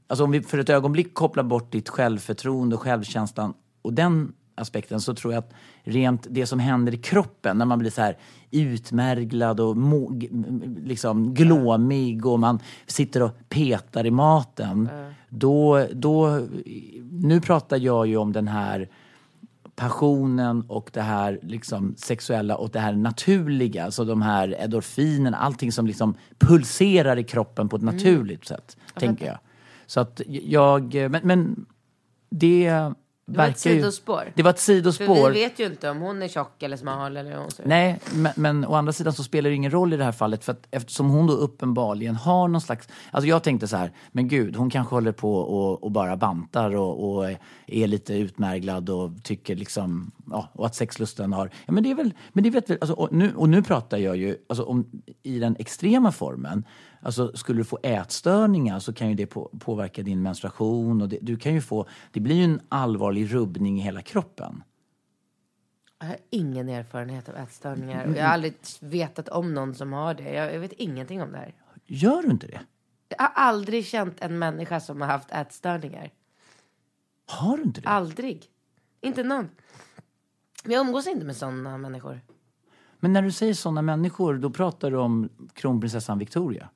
Alltså 0.07 0.25
om 0.25 0.31
vi 0.31 0.43
för 0.43 0.59
ett 0.59 0.71
ögonblick 0.71 1.14
kopplar 1.14 1.45
bort 1.45 1.73
ditt 1.73 1.89
självförtroende 1.89 2.77
och 2.77 2.83
självkänslan 2.83 3.55
och 3.83 3.93
den 3.93 4.33
aspekten 4.55 5.01
så 5.01 5.14
tror 5.14 5.33
jag 5.33 5.39
att 5.39 5.53
rent 5.85 6.27
det 6.31 6.47
som 6.47 6.59
händer 6.59 6.95
i 6.95 6.97
kroppen 6.97 7.59
när 7.59 7.64
man 7.64 7.79
blir 7.79 7.91
så 7.91 8.03
här 8.03 8.17
utmärglad 8.51 9.61
och 9.61 9.77
må, 9.77 10.21
liksom 10.83 11.35
glåmig 11.35 12.27
och 12.27 12.41
man 12.41 12.59
sitter 12.87 13.23
och 13.23 13.31
petar 13.49 14.07
i 14.07 14.11
maten. 14.11 14.89
Då, 15.29 15.87
då, 15.93 16.41
nu 17.11 17.41
pratar 17.41 17.77
jag 17.77 18.07
ju 18.07 18.17
om 18.17 18.33
den 18.33 18.49
här 18.49 18.89
passionen 19.77 20.64
och 20.68 20.91
det 20.93 21.01
här 21.01 21.39
liksom 21.43 21.95
sexuella 21.97 22.57
och 22.57 22.70
det 22.70 22.81
här 22.81 22.93
naturliga, 22.93 23.85
alltså 23.85 24.05
de 24.05 24.22
här 24.22 24.57
endorfinerna, 24.59 25.37
allting 25.37 25.72
som 25.72 25.87
liksom 25.87 26.14
pulserar 26.39 27.16
i 27.16 27.24
kroppen 27.24 27.68
på 27.68 27.77
ett 27.77 27.83
naturligt 27.83 28.45
sätt, 28.45 28.77
tänker 28.95 29.27
jag. 29.27 29.39
Så 29.87 30.01
att 30.01 30.20
jag, 30.29 30.95
men, 30.95 31.20
men 31.24 31.66
det 32.31 32.93
det 33.29 33.39
var 33.39 33.45
ett 33.45 33.66
verkar 33.66 33.70
ju- 33.70 33.77
sidospår. 33.83 34.33
Det 34.35 34.43
var 34.43 34.51
ett 34.51 34.57
För 34.61 34.62
sidospår. 34.64 35.31
vi 35.31 35.41
vet 35.41 35.59
ju 35.59 35.66
inte 35.66 35.91
om 35.91 36.01
hon 36.01 36.22
är 36.22 36.29
tjock 36.29 36.62
eller 36.62 36.77
smal 36.77 37.16
eller 37.16 37.31
hur 37.31 37.39
hon 37.39 37.51
ser. 37.51 37.66
Nej, 37.66 37.99
men, 38.14 38.33
men 38.37 38.64
å 38.64 38.74
andra 38.74 38.93
sidan 38.93 39.12
så 39.12 39.22
spelar 39.24 39.51
det 39.51 39.57
ingen 39.57 39.70
roll 39.70 39.93
i 39.93 39.97
det 39.97 40.05
här 40.05 40.12
fallet 40.12 40.45
för 40.45 40.53
att 40.53 40.66
eftersom 40.70 41.11
hon 41.11 41.27
då 41.27 41.33
uppenbarligen 41.33 42.14
har 42.14 42.49
någon 42.49 42.61
slags... 42.61 42.89
Alltså 43.11 43.29
jag 43.29 43.43
tänkte 43.43 43.68
så 43.68 43.77
här, 43.77 43.93
men 44.12 44.29
gud, 44.29 44.57
hon 44.57 44.70
kanske 44.70 44.95
håller 44.95 45.12
på 45.12 45.37
och, 45.37 45.85
och 45.85 45.91
bara 45.91 46.16
bantar 46.16 46.77
och, 46.77 47.16
och 47.16 47.31
är 47.66 47.87
lite 47.87 48.14
utmärglad 48.14 48.91
och 48.91 49.11
tycker 49.22 49.57
liksom, 49.57 50.11
ja, 50.31 50.49
och 50.53 50.66
att 50.66 50.74
sexlusten 50.74 51.33
har... 51.33 51.51
Ja, 51.66 51.72
men 51.72 51.83
det 51.83 51.91
är 51.91 51.95
väl, 51.95 52.14
men 52.33 52.45
det 52.45 52.51
vet 52.51 52.70
väl, 52.70 52.79
alltså, 52.81 52.95
och, 52.95 53.12
nu, 53.12 53.33
och 53.37 53.49
nu 53.49 53.62
pratar 53.62 53.99
jag 53.99 54.16
ju, 54.16 54.37
alltså 54.49 54.64
om, 54.64 54.87
i 55.22 55.39
den 55.39 55.57
extrema 55.59 56.12
formen, 56.12 56.64
alltså 57.07 57.33
skulle 57.37 57.61
du 57.61 57.65
få 57.65 57.79
ätstörningar 57.83 58.79
så 58.79 58.93
kan 58.93 59.09
ju 59.09 59.15
det 59.15 59.27
på, 59.27 59.51
påverka 59.61 60.03
din 60.03 60.23
menstruation 60.23 61.03
och 61.03 61.09
det, 61.09 61.19
du 61.23 61.37
kan 61.37 61.55
ju 61.55 61.61
få, 61.61 61.87
det 62.13 62.21
blir 62.21 62.37
ju 62.37 62.45
en 62.45 62.61
allvarlig 62.69 63.35
rubbning 63.35 63.79
i 63.79 63.83
hela 63.83 64.03
kroppen. 64.03 64.63
Jag 65.99 66.07
har 66.07 66.17
ingen 66.31 66.69
erfarenhet 66.69 67.29
av 67.29 67.37
ätstörningar 67.37 68.07
och 68.07 68.17
jag 68.17 68.25
har 68.25 68.31
aldrig 68.31 68.55
vetat 68.81 69.29
om 69.29 69.55
någon 69.55 69.75
som 69.75 69.93
har 69.93 70.15
det. 70.15 70.33
Jag, 70.33 70.55
jag 70.55 70.61
vet 70.61 70.73
ingenting 70.73 71.23
om 71.23 71.33
det 71.33 71.39
här. 71.39 71.55
Gör 71.87 72.23
du 72.23 72.29
inte 72.29 72.47
det? 72.47 72.61
Jag 73.09 73.19
har 73.19 73.33
aldrig 73.35 73.87
känt 73.87 74.21
en 74.21 74.39
människa 74.39 74.81
som 74.81 75.01
har 75.01 75.09
haft 75.09 75.31
ätstörningar. 75.31 76.11
Har 77.27 77.57
du 77.57 77.63
inte 77.63 77.81
det? 77.81 77.89
Aldrig. 77.89 78.45
Inte 79.01 79.23
någon. 79.23 79.49
Men 80.65 80.73
jag 80.73 80.87
umgås 80.87 81.07
inte 81.07 81.27
med 81.27 81.37
sådana 81.37 81.79
människor. 81.79 82.21
Men 83.01 83.13
när 83.13 83.23
du 83.23 83.33
säger 83.33 83.55
såna 83.55 83.83
människor, 83.83 84.35
då 84.35 84.51
pratar 84.51 84.91
du 84.91 84.97
om 84.97 85.29
kronprinsessan 85.55 86.19
Victoria. 86.19 86.71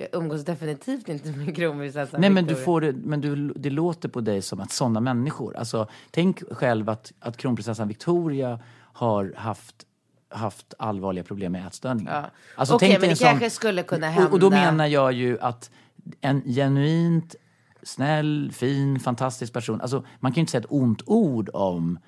Jag 0.00 0.08
umgås 0.12 0.44
definitivt 0.44 1.08
inte 1.08 1.28
med 1.28 1.56
kronprinsessan 1.56 2.20
Nej, 2.20 2.30
men, 2.30 2.46
du 2.46 2.56
får 2.56 2.80
det, 2.80 2.92
men 2.92 3.20
du, 3.20 3.52
det 3.56 3.70
låter 3.70 4.08
på 4.08 4.20
dig 4.20 4.42
som 4.42 4.60
att 4.60 4.72
såna 4.72 5.00
människor... 5.00 5.56
Alltså, 5.56 5.86
tänk 6.10 6.42
själv 6.50 6.88
att, 6.90 7.12
att 7.20 7.36
kronprinsessan 7.36 7.88
Victoria 7.88 8.58
har 8.92 9.32
haft, 9.36 9.74
haft 10.28 10.74
allvarliga 10.78 11.24
problem 11.24 11.52
med 11.52 11.66
ätstörningar. 11.66 12.20
Ja. 12.22 12.30
Alltså, 12.54 12.74
Okej, 12.74 12.88
dig 12.88 12.98
men 12.98 13.04
en 13.04 13.10
det 13.10 13.16
sån- 13.16 13.28
kanske 13.28 13.50
skulle 13.50 13.82
kunna 13.82 14.16
Och, 14.16 14.32
och 14.32 14.40
då 14.40 14.50
hända. 14.50 14.70
menar 14.72 14.86
jag 14.86 15.12
ju 15.12 15.38
att 15.40 15.70
en 16.20 16.42
genuint 16.42 17.34
snäll, 17.82 18.50
fin, 18.54 19.00
fantastisk 19.00 19.52
person... 19.52 19.80
Alltså, 19.80 20.04
man 20.20 20.32
kan 20.32 20.36
ju 20.36 20.40
inte 20.40 20.50
säga 20.50 20.60
ett 20.60 20.66
ont 20.68 21.02
ord 21.06 21.50
om 21.52 21.98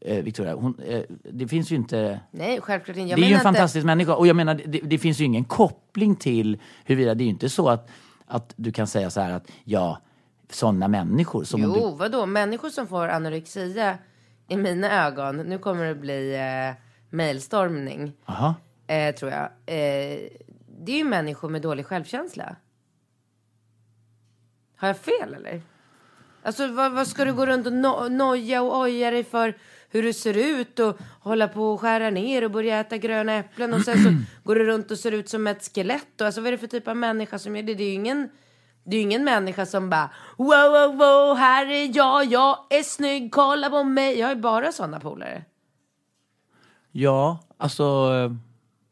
eh, 0.00 0.22
Victoria. 0.24 0.54
Hon, 0.54 0.78
eh, 0.80 1.02
det 1.32 1.48
finns 1.48 1.72
ju 1.72 1.76
inte... 1.76 2.20
Nej, 2.30 2.60
självklart 2.60 2.96
inte. 2.96 3.10
Jag 3.10 3.18
det 3.18 3.22
är 3.22 3.22
ju 3.22 3.24
en 3.24 3.30
menar 3.30 3.40
inte- 3.50 3.58
fantastisk 3.58 3.86
människa. 3.86 4.14
Och 4.14 4.26
jag 4.26 4.36
menar, 4.36 4.54
det, 4.66 4.78
det 4.78 4.98
finns 4.98 5.20
ju 5.20 5.24
ingen 5.24 5.44
koppling 5.44 6.16
till 6.16 6.60
huruvida... 6.84 7.14
Det 7.14 7.22
är 7.22 7.26
ju 7.26 7.30
inte 7.30 7.48
så 7.48 7.68
att, 7.68 7.88
att 8.26 8.52
du 8.56 8.72
kan 8.72 8.86
säga 8.86 9.10
så 9.10 9.20
här 9.20 9.32
att 9.32 9.50
ja, 9.64 9.98
sådana 10.50 10.88
människor 10.88 11.44
som 11.44 11.64
om 11.64 11.72
Jo, 11.76 11.90
vadå? 11.90 12.26
Människor 12.26 12.68
som 12.70 12.86
får 12.86 13.08
anorexia, 13.08 13.98
i 14.48 14.56
mina 14.56 15.06
ögon, 15.06 15.36
nu 15.36 15.58
kommer 15.58 15.84
det 15.84 15.94
bli 15.94 16.34
eh, 16.34 16.82
mailstormning, 17.16 18.04
du... 18.06 18.12
Aha. 18.32 18.54
eh, 18.86 19.14
tror 19.14 19.30
jag. 19.30 19.42
Eh, 19.66 20.18
det 20.78 20.92
är 20.92 20.96
ju 20.96 21.04
människor 21.04 21.48
med 21.48 21.62
dålig 21.62 21.86
självkänsla. 21.86 22.56
Har 24.76 24.88
jag 24.88 24.96
fel 24.96 25.34
eller? 25.34 25.62
Alltså 26.42 26.66
vad, 26.72 26.92
vad 26.92 27.06
ska 27.06 27.24
du 27.24 27.32
gå 27.34 27.46
runt 27.46 27.66
och 27.66 27.72
no 27.72 28.08
noja 28.08 28.62
och 28.62 28.78
oja 28.80 29.10
dig 29.10 29.24
för 29.24 29.56
hur 29.90 30.02
du 30.02 30.12
ser 30.12 30.36
ut 30.36 30.78
och 30.78 30.98
hålla 31.20 31.48
på 31.48 31.72
och 31.72 31.80
skära 31.80 32.10
ner 32.10 32.44
och 32.44 32.50
börja 32.50 32.80
äta 32.80 32.96
gröna 32.96 33.32
äpplen 33.32 33.74
och 33.74 33.80
sen 33.80 34.02
så 34.02 34.10
går 34.44 34.54
du 34.54 34.64
runt 34.66 34.90
och 34.90 34.98
ser 34.98 35.12
ut 35.12 35.28
som 35.28 35.46
ett 35.46 35.74
skelett. 35.74 36.20
Och 36.20 36.26
alltså 36.26 36.40
vad 36.40 36.48
är 36.48 36.52
det 36.52 36.58
för 36.58 36.66
typ 36.66 36.88
av 36.88 36.96
människa 36.96 37.38
som 37.38 37.56
gör 37.56 37.62
det? 37.62 37.74
Det 37.74 37.84
är 37.84 37.88
ju 37.88 37.94
ingen, 37.94 38.28
Det 38.84 38.96
är 38.96 39.02
ingen 39.02 39.24
människa 39.24 39.66
som 39.66 39.90
bara 39.90 40.10
wow, 40.36 40.48
wow, 40.48 40.96
wow, 40.96 41.36
här 41.36 41.66
är 41.66 41.96
jag, 41.96 42.24
jag 42.24 42.58
är 42.70 42.82
snygg, 42.82 43.32
kolla 43.32 43.70
på 43.70 43.84
mig. 43.84 44.18
Jag 44.18 44.26
har 44.26 44.34
ju 44.34 44.40
bara 44.40 44.72
sådana 44.72 45.00
polare. 45.00 45.44
Ja, 46.92 47.38
alltså... 47.56 48.10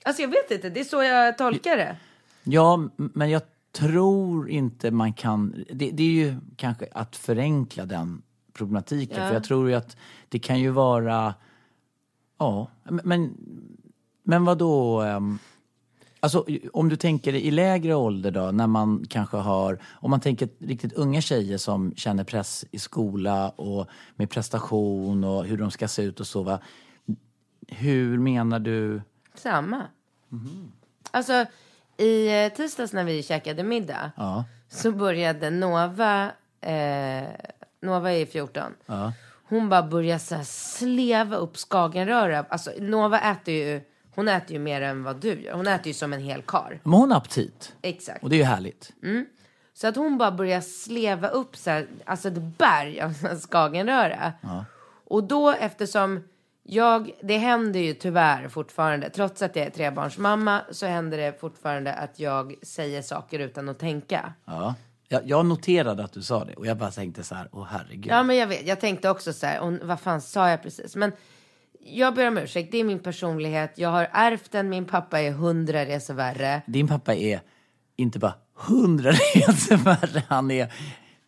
Alltså 0.05 0.22
jag 0.22 0.28
vet 0.28 0.51
inte, 0.51 0.70
det 0.70 0.80
är 0.80 0.84
så 0.84 1.03
jag 1.03 1.38
tolkar 1.38 1.76
det. 1.76 1.97
Ja, 2.42 2.88
men 2.97 3.30
jag 3.30 3.42
tror 3.72 4.51
inte 4.51 4.90
man 4.90 5.12
kan... 5.12 5.64
Det, 5.70 5.90
det 5.90 6.03
är 6.03 6.26
ju 6.26 6.36
kanske 6.57 6.88
att 6.92 7.16
förenkla 7.16 7.86
den 7.86 8.22
problematiken. 8.55 9.28
För 9.28 9.34
jag 9.34 9.44
tror 9.44 9.68
ju 9.68 9.74
att 9.74 9.96
det 10.28 10.38
kan 10.38 10.61
ju 10.61 10.70
vara... 10.70 11.34
Ja, 12.38 12.70
men, 12.82 13.34
men 14.22 14.44
vad 14.44 14.59
då? 14.59 15.02
Um, 15.02 15.38
alltså 16.20 16.46
om 16.72 16.88
du 16.88 16.96
tänker 16.96 17.34
i 17.34 17.50
lägre 17.50 17.94
ålder 17.94 18.30
då, 18.30 18.50
när 18.50 18.66
man 18.66 19.07
kanske 19.09 19.36
har... 19.36 19.78
Om 19.92 20.11
man 20.11 20.20
tänker 20.20 20.48
riktigt 20.59 20.92
unga 20.92 21.20
tjejer 21.20 21.59
som 21.59 21.94
känner 21.96 22.24
press 22.24 22.64
i 22.70 22.78
skola 22.78 23.50
och 23.50 23.86
med 24.16 24.30
prestation 24.30 25.24
och 25.24 25.44
hur 25.44 25.57
de 25.59 25.70
ska 25.70 25.88
se 25.88 26.02
ut 26.02 26.20
och 26.20 26.26
så. 26.26 26.42
Va? 26.42 26.59
Hur 27.68 28.18
menar 28.18 28.59
du? 28.59 29.02
Samma. 29.34 29.82
Alltså 31.11 31.46
i 31.96 32.44
eh, 32.44 32.52
tisdags 32.52 32.92
när 32.92 33.05
vi 33.05 33.22
käkade 33.22 33.62
middag 33.62 34.12
Ja. 34.16 34.44
så 34.68 34.92
började 34.92 35.50
Nova, 35.50 36.30
eh, 36.61 37.28
Nova 37.85 38.12
är 38.12 38.26
14. 38.26 38.62
Hon 39.49 39.68
bara 39.68 39.82
började 39.82 40.18
så 40.20 40.35
här 40.35 40.43
sleva 40.45 41.37
upp 41.37 41.57
skagenröra. 41.57 42.45
Alltså 42.49 42.70
Nova 42.78 43.20
äter 43.20 43.55
ju, 43.55 43.80
hon 44.14 44.28
äter 44.28 44.53
ju 44.53 44.59
mer 44.59 44.80
än 44.80 45.03
vad 45.05 45.16
du 45.16 45.43
gör. 45.43 45.53
Hon 45.53 45.66
äter 45.66 45.87
ju 45.87 45.95
som 45.95 46.12
en 46.12 46.20
hel 46.20 46.43
kar. 46.43 46.80
Men 46.82 46.93
hon 46.93 47.11
har 47.11 47.18
aptit. 47.18 47.72
Exakt. 47.82 48.22
Och 48.22 48.30
det 48.30 48.37
är 48.37 48.39
ju 48.39 48.45
härligt. 48.45 48.93
Så 49.74 49.87
att 49.87 49.97
hon 49.97 50.18
bara 50.18 50.30
börjar 50.32 50.61
sleva 50.61 51.28
upp 51.28 51.57
så 51.57 51.70
här, 51.70 51.87
alltså 52.05 52.28
ett 52.28 52.59
berg 52.59 53.01
av 53.01 53.14
skagenröra. 53.51 54.32
Och 55.07 55.24
då 55.24 55.51
eftersom 55.51 56.20
jag, 56.62 57.11
det 57.22 57.39
händer 57.39 57.80
ju 57.80 57.95
tyvärr 57.95 58.49
fortfarande, 58.49 59.11
trots 59.11 59.43
att 59.43 59.57
jag 59.57 59.66
är 59.66 59.70
trebarnsmamma, 59.70 60.61
så 60.70 60.87
händer 60.87 61.18
det 61.18 61.41
fortfarande 61.41 61.95
att 61.95 62.18
jag 62.20 62.55
säger 62.62 63.03
saker 63.03 63.39
utan 63.39 63.68
att 63.68 63.78
tänka. 63.78 64.32
Ja. 64.45 64.74
Jag, 65.14 65.22
jag 65.28 65.46
noterade 65.46 66.04
att 66.04 66.12
du 66.12 66.22
sa 66.22 66.44
det 66.44 66.54
och 66.54 66.66
jag 66.66 66.76
bara 66.76 66.90
tänkte 66.90 67.22
så 67.22 67.34
här, 67.34 67.48
åh 67.52 67.66
herregud. 67.70 68.06
Ja, 68.06 68.22
men 68.22 68.36
jag 68.36 68.46
vet, 68.46 68.66
jag 68.66 68.80
tänkte 68.80 69.10
också 69.10 69.32
så 69.32 69.46
här, 69.46 69.60
och 69.60 69.72
vad 69.82 70.00
fan 70.00 70.20
sa 70.20 70.50
jag 70.50 70.62
precis? 70.62 70.96
Men 70.96 71.12
jag 71.80 72.14
ber 72.14 72.28
om 72.28 72.38
ursäkt, 72.38 72.72
det 72.72 72.78
är 72.78 72.84
min 72.84 72.98
personlighet, 72.98 73.72
jag 73.78 73.88
har 73.88 74.08
ärvt 74.12 74.52
den, 74.52 74.68
min 74.68 74.84
pappa 74.84 75.20
är 75.20 75.30
hundra 75.30 75.84
resor 75.86 76.14
värre. 76.14 76.62
Din 76.66 76.88
pappa 76.88 77.14
är 77.14 77.40
inte 77.96 78.18
bara 78.18 78.34
hundra 78.56 79.10
resor 79.34 79.76
värre, 79.76 80.22
han 80.28 80.50
är 80.50 80.72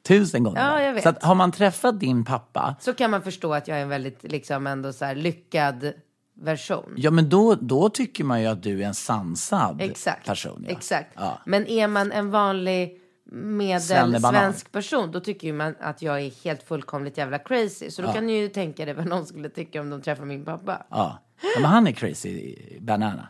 tusen 0.09 0.43
gånger 0.43 0.61
Ja, 0.61 0.82
jag 0.82 0.93
vet. 0.95 1.03
Så 1.03 1.09
att, 1.09 1.22
har 1.22 1.34
man 1.34 1.53
träffat 1.53 2.01
din 2.01 2.24
pappa, 2.24 2.76
Så 2.80 2.95
kan 2.95 3.11
man 3.11 3.22
förstå 3.22 3.55
att 3.55 3.68
jag 3.68 3.78
är 3.78 3.82
en 3.82 3.89
väldigt, 3.89 4.22
liksom 4.22 4.66
ändå 4.66 4.93
så 4.93 5.05
här 5.05 5.14
lyckad 5.14 5.93
version. 6.41 6.95
ja 6.97 7.11
men 7.11 7.28
då, 7.28 7.55
då 7.55 7.89
tycker 7.89 8.24
man 8.24 8.41
ju 8.41 8.47
att 8.47 8.62
du 8.62 8.82
är 8.82 8.87
en 8.87 8.95
sansad 8.95 9.82
Exakt. 9.82 10.26
person. 10.26 10.64
Ja. 10.68 10.72
Exakt. 10.72 11.12
Ja. 11.14 11.39
Men 11.47 11.66
är 11.66 11.89
man 11.89 12.12
en 12.12 12.30
vanlig 12.30 13.01
Medelsvensk 13.33 14.72
person 14.72 15.12
då 15.12 15.20
tycker 15.20 15.47
ju 15.47 15.53
man 15.53 15.74
att 15.81 16.03
jag 16.03 16.20
är 16.20 16.45
helt 16.45 16.62
fullkomligt 16.62 17.18
jävla 17.18 17.39
crazy. 17.39 17.91
Så 17.91 18.03
då 18.03 18.12
kan 18.12 18.27
ni 18.27 18.33
ju 18.33 18.49
tänka 18.49 18.85
dig 18.85 18.95
vad 18.95 19.07
någon 19.07 19.27
skulle 19.27 19.49
tycka 19.49 19.81
om 19.81 19.91
de 19.91 20.03
träffar 20.03 20.24
min 20.24 20.45
pappa. 20.45 20.87
Ja. 20.91 21.18
ja, 21.41 21.61
men 21.61 21.70
han 21.70 21.87
är 21.87 21.93
crazy 21.93 22.57
banana. 22.81 23.29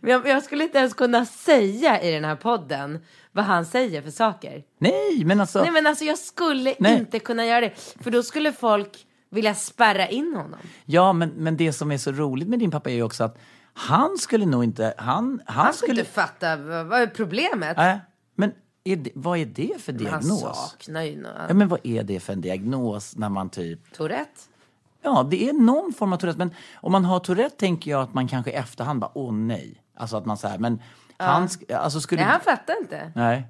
Men 0.00 0.10
jag, 0.10 0.28
jag 0.28 0.42
skulle 0.42 0.64
inte 0.64 0.78
ens 0.78 0.94
kunna 0.94 1.26
säga 1.26 2.02
i 2.02 2.12
den 2.12 2.24
här 2.24 2.36
podden 2.36 3.04
vad 3.32 3.44
han 3.44 3.64
säger 3.64 4.02
för 4.02 4.10
saker. 4.10 4.62
Nej, 4.78 5.24
men 5.24 5.40
alltså. 5.40 5.62
Nej 5.62 5.70
men 5.70 5.86
alltså 5.86 6.04
jag 6.04 6.18
skulle 6.18 6.74
Nej. 6.78 6.98
inte 6.98 7.18
kunna 7.18 7.46
göra 7.46 7.60
det. 7.60 7.94
För 8.00 8.10
då 8.10 8.22
skulle 8.22 8.52
folk 8.52 9.06
vilja 9.30 9.54
spärra 9.54 10.08
in 10.08 10.34
honom. 10.36 10.58
Ja, 10.84 11.12
men, 11.12 11.28
men 11.28 11.56
det 11.56 11.72
som 11.72 11.92
är 11.92 11.98
så 11.98 12.12
roligt 12.12 12.48
med 12.48 12.58
din 12.58 12.70
pappa 12.70 12.90
är 12.90 12.94
ju 12.94 13.02
också 13.02 13.24
att 13.24 13.38
han 13.72 14.18
skulle 14.18 14.46
nog 14.46 14.64
inte, 14.64 14.94
han, 14.98 15.42
han, 15.46 15.64
Han 15.64 15.74
skulle 15.74 16.00
inte 16.00 16.12
fatta 16.12 16.56
vad, 16.56 16.86
vad 16.86 17.00
är 17.00 17.06
problemet. 17.06 17.76
Nej, 17.76 18.00
men 18.40 18.52
är 18.84 18.96
det, 18.96 19.10
vad 19.14 19.38
är 19.38 19.46
det 19.46 19.80
för 19.82 19.92
Men 19.92 20.06
han 20.06 20.20
diagnos? 20.20 20.40
saknar 20.70 21.02
ju 21.02 21.16
något. 21.22 21.32
Ja, 21.48 21.54
men 21.54 21.68
vad 21.68 21.80
är 21.86 22.02
det 22.02 22.20
för 22.20 22.32
en 22.32 22.40
diagnos 22.40 23.16
när 23.16 23.28
man 23.28 23.50
typ... 23.50 23.92
Tourette. 23.96 24.40
Ja, 25.02 25.26
det 25.30 25.48
är 25.48 25.52
någon 25.52 25.92
form 25.92 26.12
av 26.12 26.16
Tourette. 26.16 26.38
Men 26.38 26.54
om 26.74 26.92
man 26.92 27.04
har 27.04 27.20
Tourette 27.20 27.56
tänker 27.56 27.90
jag 27.90 28.02
att 28.02 28.14
man 28.14 28.28
kanske 28.28 28.50
i 28.50 28.54
efterhand 28.54 29.00
bara, 29.00 29.10
åh 29.14 29.32
nej. 29.32 29.82
Alltså 29.96 30.16
att 30.16 30.26
man 30.26 30.36
säger, 30.36 30.58
men 30.58 30.82
han, 31.16 31.46
sk- 31.46 31.74
alltså 31.76 32.00
skulle... 32.00 32.22
Nej 32.22 32.30
han 32.30 32.40
fattar 32.40 32.74
inte. 32.80 33.12
Nej. 33.14 33.46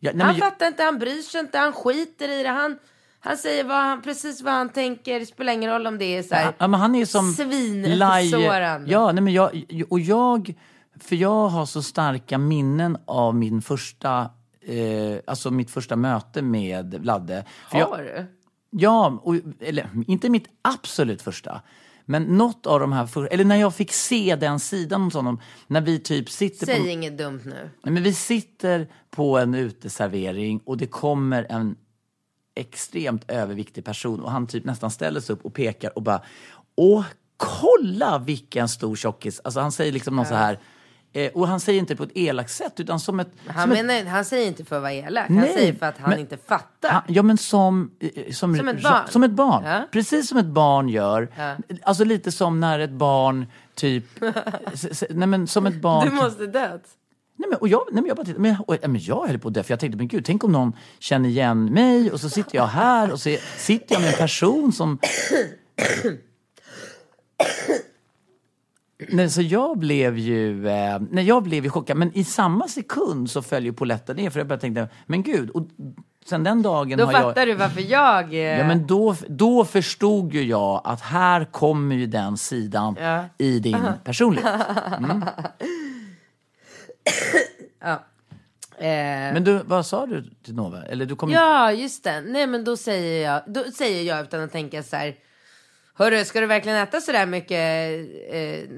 Ja, 0.00 0.10
nej, 0.14 0.26
Han 0.26 0.36
jag- 0.36 0.44
fattar 0.50 0.66
inte, 0.66 0.82
han 0.82 0.98
bryr 0.98 1.22
sig 1.22 1.40
inte, 1.40 1.58
han 1.58 1.72
skiter 1.72 2.28
i 2.40 2.42
det. 2.42 2.48
Han, 2.48 2.78
han 3.20 3.36
säger 3.36 3.64
vad 3.64 3.76
han, 3.76 4.02
precis 4.02 4.42
vad 4.42 4.52
han 4.54 4.68
tänker. 4.68 5.20
Det 5.20 5.26
spelar 5.26 5.52
ingen 5.52 5.70
roll 5.70 5.86
om 5.86 5.98
det 5.98 6.04
är 6.16 6.22
så 6.22 6.34
här. 6.34 6.52
ja, 6.58 6.68
men 6.68 6.80
han 6.80 6.94
är 6.94 7.04
som... 7.06 7.32
Svinsårande. 7.32 8.90
Ja, 8.90 9.12
nej, 9.12 9.22
men 9.22 9.32
jag, 9.32 9.64
och 9.90 10.00
jag... 10.00 10.54
För 11.00 11.16
jag 11.16 11.48
har 11.48 11.66
så 11.66 11.82
starka 11.82 12.38
minnen 12.38 12.96
av 13.06 13.34
min 13.34 13.62
första... 13.62 14.30
Eh, 14.66 15.18
alltså 15.26 15.50
mitt 15.50 15.70
första 15.70 15.96
möte 15.96 16.42
med 16.42 16.94
Vladde. 16.94 17.44
För 17.70 17.78
jag, 17.78 17.86
Har 17.86 18.02
du? 18.02 18.26
Ja, 18.70 19.20
och, 19.22 19.34
eller 19.60 19.90
inte 20.06 20.28
mitt 20.28 20.48
absolut 20.62 21.22
första. 21.22 21.62
Men 22.04 22.22
något 22.22 22.66
av 22.66 22.80
de 22.80 22.92
här, 22.92 23.06
för, 23.06 23.28
eller 23.32 23.44
när 23.44 23.56
jag 23.56 23.74
fick 23.74 23.92
se 23.92 24.36
den 24.36 24.60
sidan 24.60 25.02
hos 25.02 25.14
honom, 25.14 25.40
när 25.66 25.80
vi 25.80 25.98
typ 25.98 26.30
sitter 26.30 26.66
Säg 26.66 26.80
på... 26.80 26.86
inget 26.86 27.18
dumt 27.18 27.40
nu. 27.44 27.70
Nej, 27.82 27.92
men 27.92 28.02
vi 28.02 28.14
sitter 28.14 28.88
på 29.10 29.38
en 29.38 29.54
uteservering 29.54 30.60
och 30.64 30.76
det 30.76 30.86
kommer 30.86 31.46
en 31.50 31.76
extremt 32.54 33.30
överviktig 33.30 33.84
person 33.84 34.20
och 34.20 34.30
han 34.30 34.46
typ 34.46 34.64
nästan 34.64 34.90
ställer 34.90 35.20
sig 35.20 35.32
upp 35.32 35.44
och 35.44 35.54
pekar 35.54 35.96
och 35.96 36.02
bara 36.02 36.22
Åh, 36.76 37.04
kolla 37.36 38.18
vilken 38.18 38.68
stor 38.68 38.96
tjockis! 38.96 39.40
Alltså 39.44 39.60
han 39.60 39.72
säger 39.72 39.92
liksom 39.92 40.16
något 40.16 40.28
så 40.28 40.34
här 40.34 40.58
eh, 41.14 41.32
och 41.34 41.48
han 41.48 41.60
säger 41.60 41.78
inte 41.78 41.96
på 41.96 42.02
ett 42.02 42.10
elakt 42.14 42.50
sätt 42.50 42.80
utan 42.80 43.00
som 43.00 43.20
ett... 43.20 43.28
Han, 43.46 43.62
som 43.62 43.72
ett 43.72 43.86
menar, 43.86 44.10
han 44.10 44.24
säger 44.24 44.46
inte 44.46 44.64
för 44.64 44.76
att 44.76 44.82
vara 44.82 44.92
elak. 44.92 45.28
Han 45.28 45.36
Nej, 45.36 45.54
säger 45.54 45.74
för 45.74 45.86
att 45.86 45.98
han 45.98 46.10
men- 46.10 46.18
inte 46.18 46.36
fattar. 46.36 46.88
han, 46.90 47.02
ja 47.06 47.22
men 47.22 47.38
som, 47.38 47.90
eh, 48.00 48.32
som, 48.32 48.56
Som 48.56 48.68
ett 48.68 48.82
barn. 48.82 49.08
Som 49.08 49.22
ett 49.22 49.30
barn. 49.30 49.64
Ja. 49.64 49.88
Precis 49.92 50.28
som 50.28 50.38
ett 50.38 50.46
barn 50.46 50.88
gör. 50.88 51.28
Ja. 51.36 51.56
Alltså 51.82 52.04
lite 52.04 52.32
som 52.32 52.60
när 52.60 52.78
ett 52.78 52.90
barn 52.90 53.46
typ... 53.74 54.04
nej 55.10 55.28
men 55.28 55.46
som 55.46 55.66
ett 55.66 55.80
barn... 55.80 56.08
du 56.08 56.14
måste 56.14 56.46
dö. 56.46 56.78
Nej 57.36 57.48
men, 57.50 57.58
och 57.58 57.68
jag, 57.68 57.82
nej 57.92 58.02
men 58.02 58.08
jag 58.08 58.16
bara 58.16 58.24
tittade, 58.26 58.42
men, 58.42 58.56
och, 58.66 58.76
men 58.82 59.00
jag 59.00 59.26
höll 59.26 59.38
på 59.38 59.48
att 59.48 59.54
dö 59.54 59.62
för 59.62 59.72
jag 59.72 59.80
tänkte 59.80 59.96
men 59.96 60.08
gud 60.08 60.24
tänk 60.24 60.44
om 60.44 60.52
någon 60.52 60.72
känner 60.98 61.28
igen 61.28 61.64
mig 61.64 62.10
och 62.10 62.20
så 62.20 62.30
sitter 62.30 62.56
jag 62.56 62.66
här 62.66 63.12
och 63.12 63.20
så 63.20 63.36
sitter 63.56 63.94
jag 63.94 64.02
med 64.02 64.10
en 64.12 64.18
person 64.18 64.72
som... 64.72 64.98
Nej, 69.08 69.30
så 69.30 69.42
jag 69.42 69.78
blev 69.78 70.18
ju, 70.18 70.68
eh, 70.68 70.98
nej, 71.10 71.24
jag 71.24 71.42
blev 71.42 71.64
ju 71.64 71.70
chockad 71.70 71.96
men 71.96 72.16
i 72.16 72.24
samma 72.24 72.68
sekund 72.68 73.30
så 73.30 73.42
följer 73.42 73.72
polletten 73.72 74.16
ner 74.16 74.30
för 74.30 74.40
jag 74.40 74.46
började 74.46 74.60
tänka 74.60 74.88
men 75.06 75.22
gud 75.22 75.50
och 75.50 75.66
sen 76.26 76.44
den 76.44 76.62
dagen 76.62 76.98
Då 76.98 77.04
har 77.04 77.12
fattar 77.12 77.40
jag... 77.40 77.48
du 77.48 77.54
varför 77.54 77.80
jag... 77.80 78.34
eh, 78.34 78.38
Ja, 78.40 78.64
men 78.66 78.86
då, 78.86 79.16
då 79.28 79.64
förstod 79.64 80.34
ju 80.34 80.42
jag 80.44 80.80
att 80.84 81.00
här 81.00 81.44
kommer 81.44 81.94
ju 81.96 82.06
den 82.06 82.36
sidan 82.36 82.96
Ja. 83.00 83.24
i 83.38 83.58
din 83.60 83.76
personlighet. 84.04 84.60
eh, 88.78 88.86
Men 89.34 89.44
du, 89.44 89.60
vad 89.64 89.86
sa 89.86 90.06
du 90.06 90.30
till 90.44 90.54
Nova? 90.54 90.82
Eller 90.82 91.06
du 91.06 91.16
kom 91.16 91.30
Ja, 91.30 91.72
just 91.72 92.04
det. 92.04 92.20
Nej, 92.20 92.46
men 92.46 92.64
då 92.64 92.76
säger 92.76 93.30
jag, 93.32 93.42
då 93.46 93.64
säger 93.74 94.02
jag 94.02 94.22
utan 94.24 94.40
att 94.44 94.52
tänka 94.52 94.82
så 94.82 94.96
här. 94.96 95.14
Hörru, 95.96 96.24
ska 96.24 96.40
du 96.40 96.46
verkligen 96.46 96.78
äta 96.78 97.00
så 97.00 97.12
där 97.12 97.26
mycket 97.26 97.90
eh, 98.30 98.70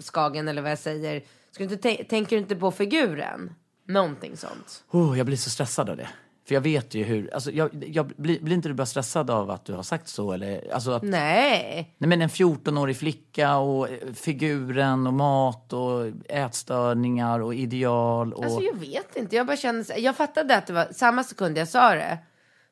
skagen 0.00 0.48
eller 0.48 0.62
vad 0.62 0.70
jag 0.70 0.78
säger? 0.78 1.22
Ska 1.50 1.64
du 1.66 1.74
inte 1.74 1.88
tän- 1.88 2.04
tänker 2.08 2.36
du 2.36 2.42
inte 2.42 2.56
på 2.56 2.70
figuren? 2.70 3.52
Någonting 3.88 4.36
sånt. 4.36 4.84
Oh, 4.90 5.18
jag 5.18 5.26
blir 5.26 5.36
så 5.36 5.50
stressad 5.50 5.90
av 5.90 5.96
det. 5.96 6.08
För 6.48 6.54
jag 6.54 6.60
vet 6.60 6.94
ju 6.94 7.04
hur, 7.04 7.34
alltså 7.34 7.50
jag, 7.50 7.84
jag 7.88 8.06
blir, 8.06 8.40
blir 8.40 8.54
inte 8.54 8.68
du 8.68 8.74
bara 8.74 8.86
stressad 8.86 9.30
av 9.30 9.50
att 9.50 9.64
du 9.64 9.72
har 9.72 9.82
sagt 9.82 10.08
så? 10.08 10.32
Eller, 10.32 10.74
alltså 10.74 10.90
att, 10.90 11.02
nej. 11.02 11.94
Nej. 11.98 12.08
men 12.08 12.22
en 12.22 12.28
14-årig 12.28 12.96
flicka 12.96 13.56
och 13.56 13.90
eh, 13.90 14.12
figuren 14.14 15.06
och 15.06 15.12
mat 15.12 15.72
och 15.72 16.06
ätstörningar 16.28 17.40
och 17.40 17.54
ideal 17.54 18.32
och... 18.32 18.44
Alltså 18.44 18.60
jag 18.60 18.76
vet 18.76 19.16
inte. 19.16 19.36
Jag 19.36 19.46
bara 19.46 19.56
känner 19.56 19.98
Jag 19.98 20.16
fattade 20.16 20.56
att 20.56 20.66
det 20.66 20.72
var 20.72 20.88
samma 20.92 21.24
sekund 21.24 21.58
jag 21.58 21.68
sa 21.68 21.94
det. 21.94 22.18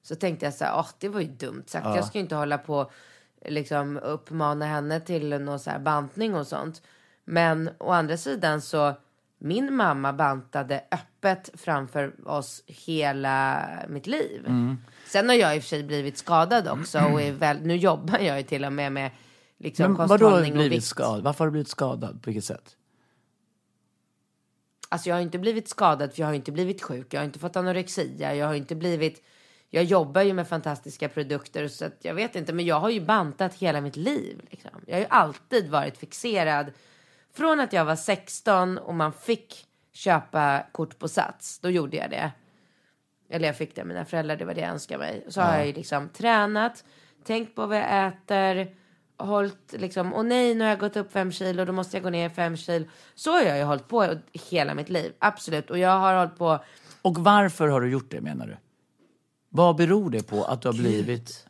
Så 0.03 0.15
tänkte 0.15 0.47
jag 0.47 0.55
så 0.55 0.65
här, 0.65 0.79
åh 0.79 0.87
det 0.99 1.09
var 1.09 1.21
ju 1.21 1.27
dumt 1.27 1.65
sagt. 1.67 1.87
Jag 1.87 2.05
ska 2.05 2.19
ju 2.19 2.23
inte 2.23 2.35
hålla 2.35 2.59
på 2.59 2.91
liksom 3.45 3.97
uppmana 3.97 4.67
henne 4.67 5.01
till 5.01 5.29
någon 5.29 5.61
så 5.61 5.71
här 5.71 5.79
bantning 5.79 6.35
och 6.35 6.47
sånt. 6.47 6.83
Men 7.25 7.71
å 7.79 7.91
andra 7.91 8.17
sidan 8.17 8.61
så 8.61 8.95
min 9.39 9.75
mamma 9.75 10.13
bantade 10.13 10.85
öppet 10.91 11.51
framför 11.55 12.29
oss 12.29 12.63
hela 12.67 13.69
mitt 13.89 14.07
liv. 14.07 14.47
Sen 15.07 15.29
har 15.29 15.37
jag 15.37 15.57
i 15.57 15.59
och 15.59 15.63
för 15.63 15.69
sig 15.69 15.83
blivit 15.83 16.19
skadad 16.19 16.69
också 16.69 16.99
och 16.99 17.23
är 17.23 17.33
väl, 17.33 17.61
nu 17.61 17.77
jobbar 17.77 18.19
jag 18.19 18.37
ju 18.37 18.43
till 18.43 18.65
och 18.65 18.73
med 18.73 18.93
med 18.93 19.11
liksom 19.59 19.93
men 19.93 20.09
kosthållning 20.09 20.59
och 20.59 20.73
vikt. 20.73 20.85
skadad? 20.85 21.23
Varför 21.23 21.39
har 21.39 21.47
du 21.47 21.51
blivit 21.51 21.69
skadad? 21.69 22.23
På 22.23 22.31
vilket 22.31 22.45
sätt? 22.45 22.77
Alltså 24.89 25.09
jag 25.09 25.17
har 25.17 25.23
inte 25.23 25.39
blivit 25.39 25.69
skadad 25.69 26.13
för 26.13 26.21
jag 26.21 26.27
har 26.27 26.35
inte 26.35 26.53
blivit 26.53 26.83
sjuk. 26.83 27.15
Jag 27.15 27.21
har 27.21 27.25
inte 27.25 27.39
fått 27.39 27.57
anorexia. 27.57 28.35
Jag 28.35 28.47
har 28.47 28.55
inte 28.55 28.75
blivit... 28.75 29.25
Jag 29.71 29.85
jobbar 29.85 30.23
ju 30.23 30.33
med 30.33 30.49
fantastiska 30.49 31.09
produkter 31.09 31.69
så 31.69 31.91
jag 32.01 32.15
vet 32.15 32.37
inte. 32.37 32.53
Men 32.53 32.67
jag 32.67 32.81
har 32.81 32.91
ju 32.91 33.01
bantat 33.01 33.55
hela 33.55 33.81
mitt 33.81 33.97
liv. 33.97 34.41
Liksom. 34.51 34.71
Jag 34.87 34.95
har 34.95 35.01
ju 35.01 35.07
alltid 35.11 35.71
varit 35.71 35.99
fixerad. 35.99 36.73
Från 37.35 37.61
att 37.61 37.73
jag 37.73 37.85
var 37.85 37.97
16 37.97 38.79
och 38.79 38.95
man 38.95 39.13
fick 39.13 39.67
köpa 39.93 40.63
kort 40.73 40.99
på 40.99 41.09
Sats. 41.09 41.59
Då 41.59 41.71
gjorde 41.71 41.97
jag 41.97 42.11
det. 42.11 42.33
Eller 43.31 43.47
jag 43.47 43.57
fick 43.57 43.75
det 43.75 43.81
av 43.81 43.87
mina 43.87 44.05
föräldrar. 44.05 44.37
Det 44.37 44.45
var 44.45 44.55
det 44.55 44.61
jag 44.61 44.71
önskade 44.71 44.99
mig. 44.99 45.25
Så 45.29 45.41
har 45.41 45.57
jag 45.57 45.67
ju 45.67 45.73
liksom 45.73 46.09
tränat. 46.09 46.85
Tänkt 47.25 47.55
på 47.55 47.67
vad 47.67 47.79
jag 47.79 48.07
äter. 48.07 48.75
Hållit 49.19 49.73
liksom. 49.73 50.15
Och 50.15 50.25
nej, 50.25 50.55
nu 50.55 50.65
har 50.65 50.69
jag 50.69 50.79
gått 50.79 50.97
upp 50.97 51.13
fem 51.13 51.33
kilo. 51.33 51.65
Då 51.65 51.73
måste 51.73 51.97
jag 51.97 52.05
gå 52.05 52.11
ner 52.11 52.29
fem 52.29 52.57
kilo. 52.57 52.85
Så 53.15 53.33
har 53.33 53.43
jag 53.43 53.59
ju 53.59 53.65
hållit 53.65 53.89
på 53.89 54.15
hela 54.51 54.75
mitt 54.75 54.89
liv. 54.89 55.13
Absolut. 55.19 55.71
Och 55.71 55.79
jag 55.79 55.99
har 55.99 56.15
hållit 56.15 56.39
på. 56.39 56.65
Och 57.03 57.19
varför 57.19 57.69
har 57.69 57.81
du 57.81 57.91
gjort 57.91 58.11
det 58.11 58.21
menar 58.21 58.47
du? 58.47 58.57
Vad 59.49 59.77
beror 59.77 60.11
det 60.11 60.23
på 60.29 60.45
att 60.45 60.63
du 60.63 60.69
har 60.69 60.73
blivit... 60.73 61.45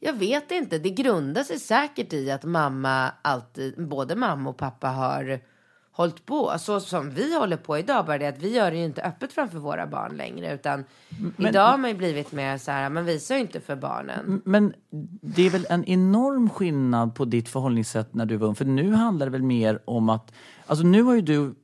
Jag 0.00 0.12
vet 0.12 0.50
inte. 0.50 0.78
Det 0.78 0.90
grundar 0.90 1.42
sig 1.42 1.58
säkert 1.58 2.12
i 2.12 2.30
att 2.30 2.44
mamma 2.44 3.12
alltid, 3.22 3.88
både 3.88 4.16
mamma 4.16 4.50
och 4.50 4.56
pappa 4.56 4.88
har 4.88 5.40
hållit 5.92 6.26
på 6.26 6.54
så 6.58 6.80
som 6.80 7.10
vi 7.10 7.38
håller 7.38 7.56
på 7.56 7.78
idag. 7.78 8.06
Bara 8.06 8.18
det 8.18 8.26
att 8.28 8.38
vi 8.38 8.54
gör 8.54 8.70
det 8.70 8.76
ju 8.76 8.84
inte 8.84 9.02
öppet 9.02 9.32
framför 9.32 9.58
våra 9.58 9.86
barn 9.86 10.16
längre. 10.16 10.54
Utan 10.54 10.84
Men- 11.36 11.50
idag 11.50 11.66
har 11.70 11.78
man 11.78 11.90
ju 11.90 11.96
blivit 11.96 12.32
mer 12.32 12.58
så 12.58 12.70
här, 12.70 12.90
man 12.90 13.04
visar 13.04 13.34
ju 13.34 13.40
inte 13.40 13.60
för 13.60 13.76
barnen. 13.76 14.42
Men 14.44 14.74
det 15.22 15.42
är 15.46 15.50
väl 15.50 15.66
en 15.70 15.84
enorm 15.84 16.50
skillnad 16.50 17.14
på 17.14 17.24
ditt 17.24 17.48
förhållningssätt 17.48 18.14
när 18.14 18.26
du 18.26 18.36
var 18.36 18.48
ung? 18.48 18.54
För 18.54 18.64
nu 18.64 18.92
handlar 18.92 19.26
det 19.26 19.32
väl 19.32 19.42
mer 19.42 19.82
om 19.84 20.08
att... 20.08 20.32
Alltså 20.66 20.84
nu 20.84 21.02
har 21.02 21.14
ju 21.14 21.20
du, 21.20 21.54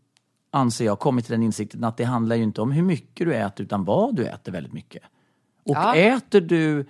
anser 0.51 0.84
jag, 0.84 0.99
kommit 0.99 1.24
till 1.24 1.32
den 1.32 1.42
insikten 1.42 1.84
att 1.84 1.97
det 1.97 2.05
handlar 2.05 2.36
ju 2.36 2.42
inte 2.42 2.61
om 2.61 2.72
hur 2.72 2.82
mycket 2.82 3.26
du 3.26 3.34
äter 3.34 3.64
utan 3.66 3.84
vad 3.84 4.16
du 4.16 4.26
äter 4.26 4.53
väldigt 4.53 4.72
mycket. 4.72 5.03
Och 5.64 5.74
Ja. 5.76 5.94
äter 5.96 6.40
du... 6.40 6.86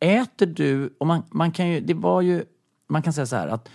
Äter 0.00 0.46
du... 0.46 0.96
Och 1.00 1.06
man, 1.06 1.22
man 1.30 1.52
kan 1.52 1.68
ju... 1.68 1.80
Det 1.80 1.94
var 1.94 2.20
ju... 2.20 2.44
Man 2.88 3.02
kan 3.02 3.12
säga 3.12 3.26
så 3.26 3.36
här 3.36 3.48
att 3.48 3.68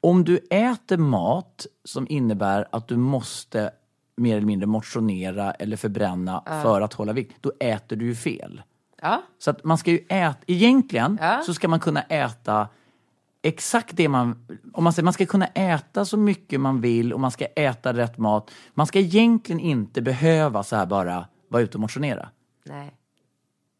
om 0.00 0.24
du 0.24 0.36
äter 0.50 0.96
mat 0.96 1.66
som 1.84 2.06
innebär 2.08 2.68
att 2.72 2.88
du 2.88 2.96
måste 2.96 3.70
mer 4.16 4.36
eller 4.36 4.46
mindre 4.46 4.66
motionera 4.66 5.52
eller 5.52 5.76
förbränna 5.76 6.42
för 6.62 6.80
att 6.80 6.92
hålla 6.94 7.12
vikt, 7.12 7.36
då 7.40 7.52
äter 7.60 7.96
du 7.96 8.04
ju 8.06 8.14
fel. 8.14 8.62
Ja, 9.02 9.22
Så 9.38 9.50
att 9.50 9.64
man 9.64 9.78
ska 9.78 9.90
ju 9.90 9.98
äta, 10.08 10.38
egentligen 10.46 11.18
Ja. 11.20 11.42
så 11.46 11.54
ska 11.54 11.68
man 11.68 11.80
kunna 11.80 12.02
äta 12.02 12.68
exakt 13.42 13.96
det 13.96 14.08
man, 14.08 14.46
om 14.72 14.84
man 14.84 14.92
säger 14.92 15.04
man 15.04 15.12
ska 15.12 15.26
kunna 15.26 15.46
äta 15.46 16.04
så 16.04 16.16
mycket 16.16 16.60
man 16.60 16.80
vill 16.80 17.12
och 17.12 17.20
man 17.20 17.30
ska 17.30 17.44
äta 17.46 17.92
rätt 17.92 18.18
mat. 18.18 18.50
Man 18.74 18.86
ska 18.86 18.98
egentligen 18.98 19.60
inte 19.60 20.02
behöva 20.02 20.62
så 20.62 20.76
här 20.76 20.86
bara 20.86 21.26
vara 21.48 21.62
ute 21.62 21.76
och 21.76 21.80
motionera. 21.80 22.28
nej, 22.64 22.94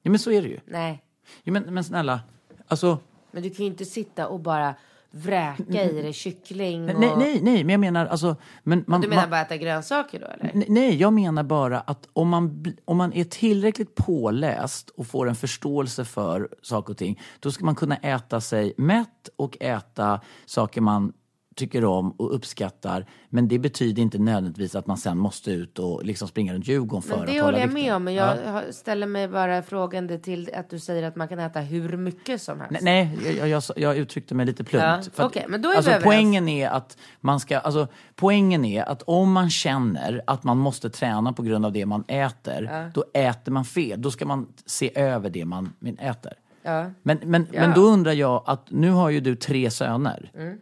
Ja 0.09 0.11
men 0.11 0.18
så 0.18 0.30
är 0.30 0.42
det 0.42 0.48
ju. 0.48 0.61
nej. 0.64 1.02
Ja, 1.42 1.52
men, 1.52 1.62
men 1.62 1.84
snälla, 1.84 2.20
alltså 2.68 2.98
Men 3.30 3.42
du 3.42 3.50
kan 3.50 3.64
ju 3.66 3.70
inte 3.70 3.84
sitta 3.84 4.28
och 4.28 4.40
bara 4.40 4.74
vräka 5.11 5.84
i 5.84 6.02
dig 6.02 6.12
kyckling. 6.12 6.94
Och... 6.94 7.00
nej, 7.00 7.12
nej, 7.16 7.40
nej, 7.42 7.64
men 7.64 7.70
jag 7.72 7.80
menar 7.80 8.06
alltså, 8.06 8.36
men 8.62 8.84
man, 8.86 9.00
Du 9.00 9.09
menar 9.09 9.22
man, 9.22 9.30
bara 9.30 9.40
äta 9.40 9.56
grönsaker 9.56 10.20
då 10.20 10.26
eller? 10.26 10.64
Nej, 10.68 10.96
jag 10.96 11.12
menar 11.12 11.42
bara 11.42 11.80
att 11.80 12.09
om 12.12 12.28
man, 12.28 12.74
om 12.84 12.96
man 12.96 13.12
är 13.12 13.24
tillräckligt 13.24 13.94
påläst 13.94 14.90
och 14.90 15.06
får 15.06 15.28
en 15.28 15.34
förståelse 15.34 16.04
för 16.04 16.48
saker 16.62 16.92
och 16.92 16.98
ting, 16.98 17.20
då 17.40 17.50
ska 17.50 17.64
man 17.64 17.74
kunna 17.74 17.96
äta 17.96 18.40
sig 18.40 18.74
mätt 18.76 19.28
och 19.36 19.56
äta 19.61 20.20
saker 20.46 20.80
man 20.80 21.12
tycker 21.59 21.84
om 21.84 22.11
och 22.11 22.34
uppskattar. 22.34 23.06
Men 23.28 23.48
det 23.48 23.59
betyder 23.59 24.02
inte 24.02 24.18
nödvändigtvis 24.18 24.74
att 24.74 24.86
man 24.86 24.96
sen 24.96 25.18
måste 25.18 25.50
ut 25.50 25.78
och 25.78 26.04
liksom 26.04 26.28
springa 26.28 26.54
runt 26.54 26.68
Djurgården 26.68 27.02
för 27.02 27.11
Men 27.11 27.20
att 27.20 27.26
det 27.26 27.32
hålla 27.32 27.44
håller 27.44 27.59
jag 27.59 27.66
vikten. 27.66 27.82
med 27.84 27.94
om. 27.96 28.04
Men 28.04 28.14
jag 28.14 28.36
Ja. 28.46 28.62
ställer 28.70 29.06
mig 29.06 29.28
bara 29.28 29.62
frågande 29.62 30.18
till 30.18 30.50
att 30.54 30.70
du 30.70 30.78
säger 30.78 31.02
att 31.02 31.16
man 31.16 31.28
kan 31.28 31.38
äta 31.38 31.61
hur 31.61 31.96
mycket 31.96 32.42
som 32.42 32.61
helst. 32.61 32.82
Nej, 32.82 33.18
nej 33.24 33.36
jag, 33.36 33.48
jag, 33.48 33.62
jag 33.76 33.96
uttryckte 33.96 34.34
mig 34.34 34.46
lite 34.46 34.64
plumpt. 34.64 35.11
Ja, 35.16 35.28
men 35.48 35.62
då 35.62 35.68
är 35.68 35.72
vi 35.72 35.76
alltså, 35.76 35.92
poängen 36.02 36.48
är 36.48 36.68
att 36.68 36.98
man 37.20 37.40
ska, 37.40 37.59
alltså, 37.59 37.86
poängen 38.14 38.64
är 38.64 38.82
att 38.84 39.02
om 39.02 39.32
man 39.32 39.50
känner 39.50 40.22
att 40.26 40.44
man 40.44 40.59
måste 40.59 40.90
träna 40.90 41.32
på 41.32 41.42
grund 41.42 41.66
av 41.66 41.72
det 41.72 41.86
man 41.86 42.04
äter, 42.09 42.90
då 42.94 43.04
äter 43.14 43.52
man 43.52 43.64
fel. 43.64 44.02
Då 44.02 44.11
ska 44.11 44.26
man 44.26 44.46
se 44.66 44.98
över 44.98 45.30
det 45.30 45.44
man 45.44 45.72
äter. 45.98 46.32
Ja. 46.62 46.90
Men, 47.02 47.18
men, 47.24 47.46
Ja. 47.52 47.61
men 47.61 47.74
då 47.74 47.80
undrar 47.80 48.12
jag 48.12 48.42
att 48.46 48.70
nu 48.70 48.90
har 48.90 49.11
ju 49.11 49.20
du 49.20 49.36
tre 49.36 49.70
söner. 49.70 50.30
Mm. 50.34 50.59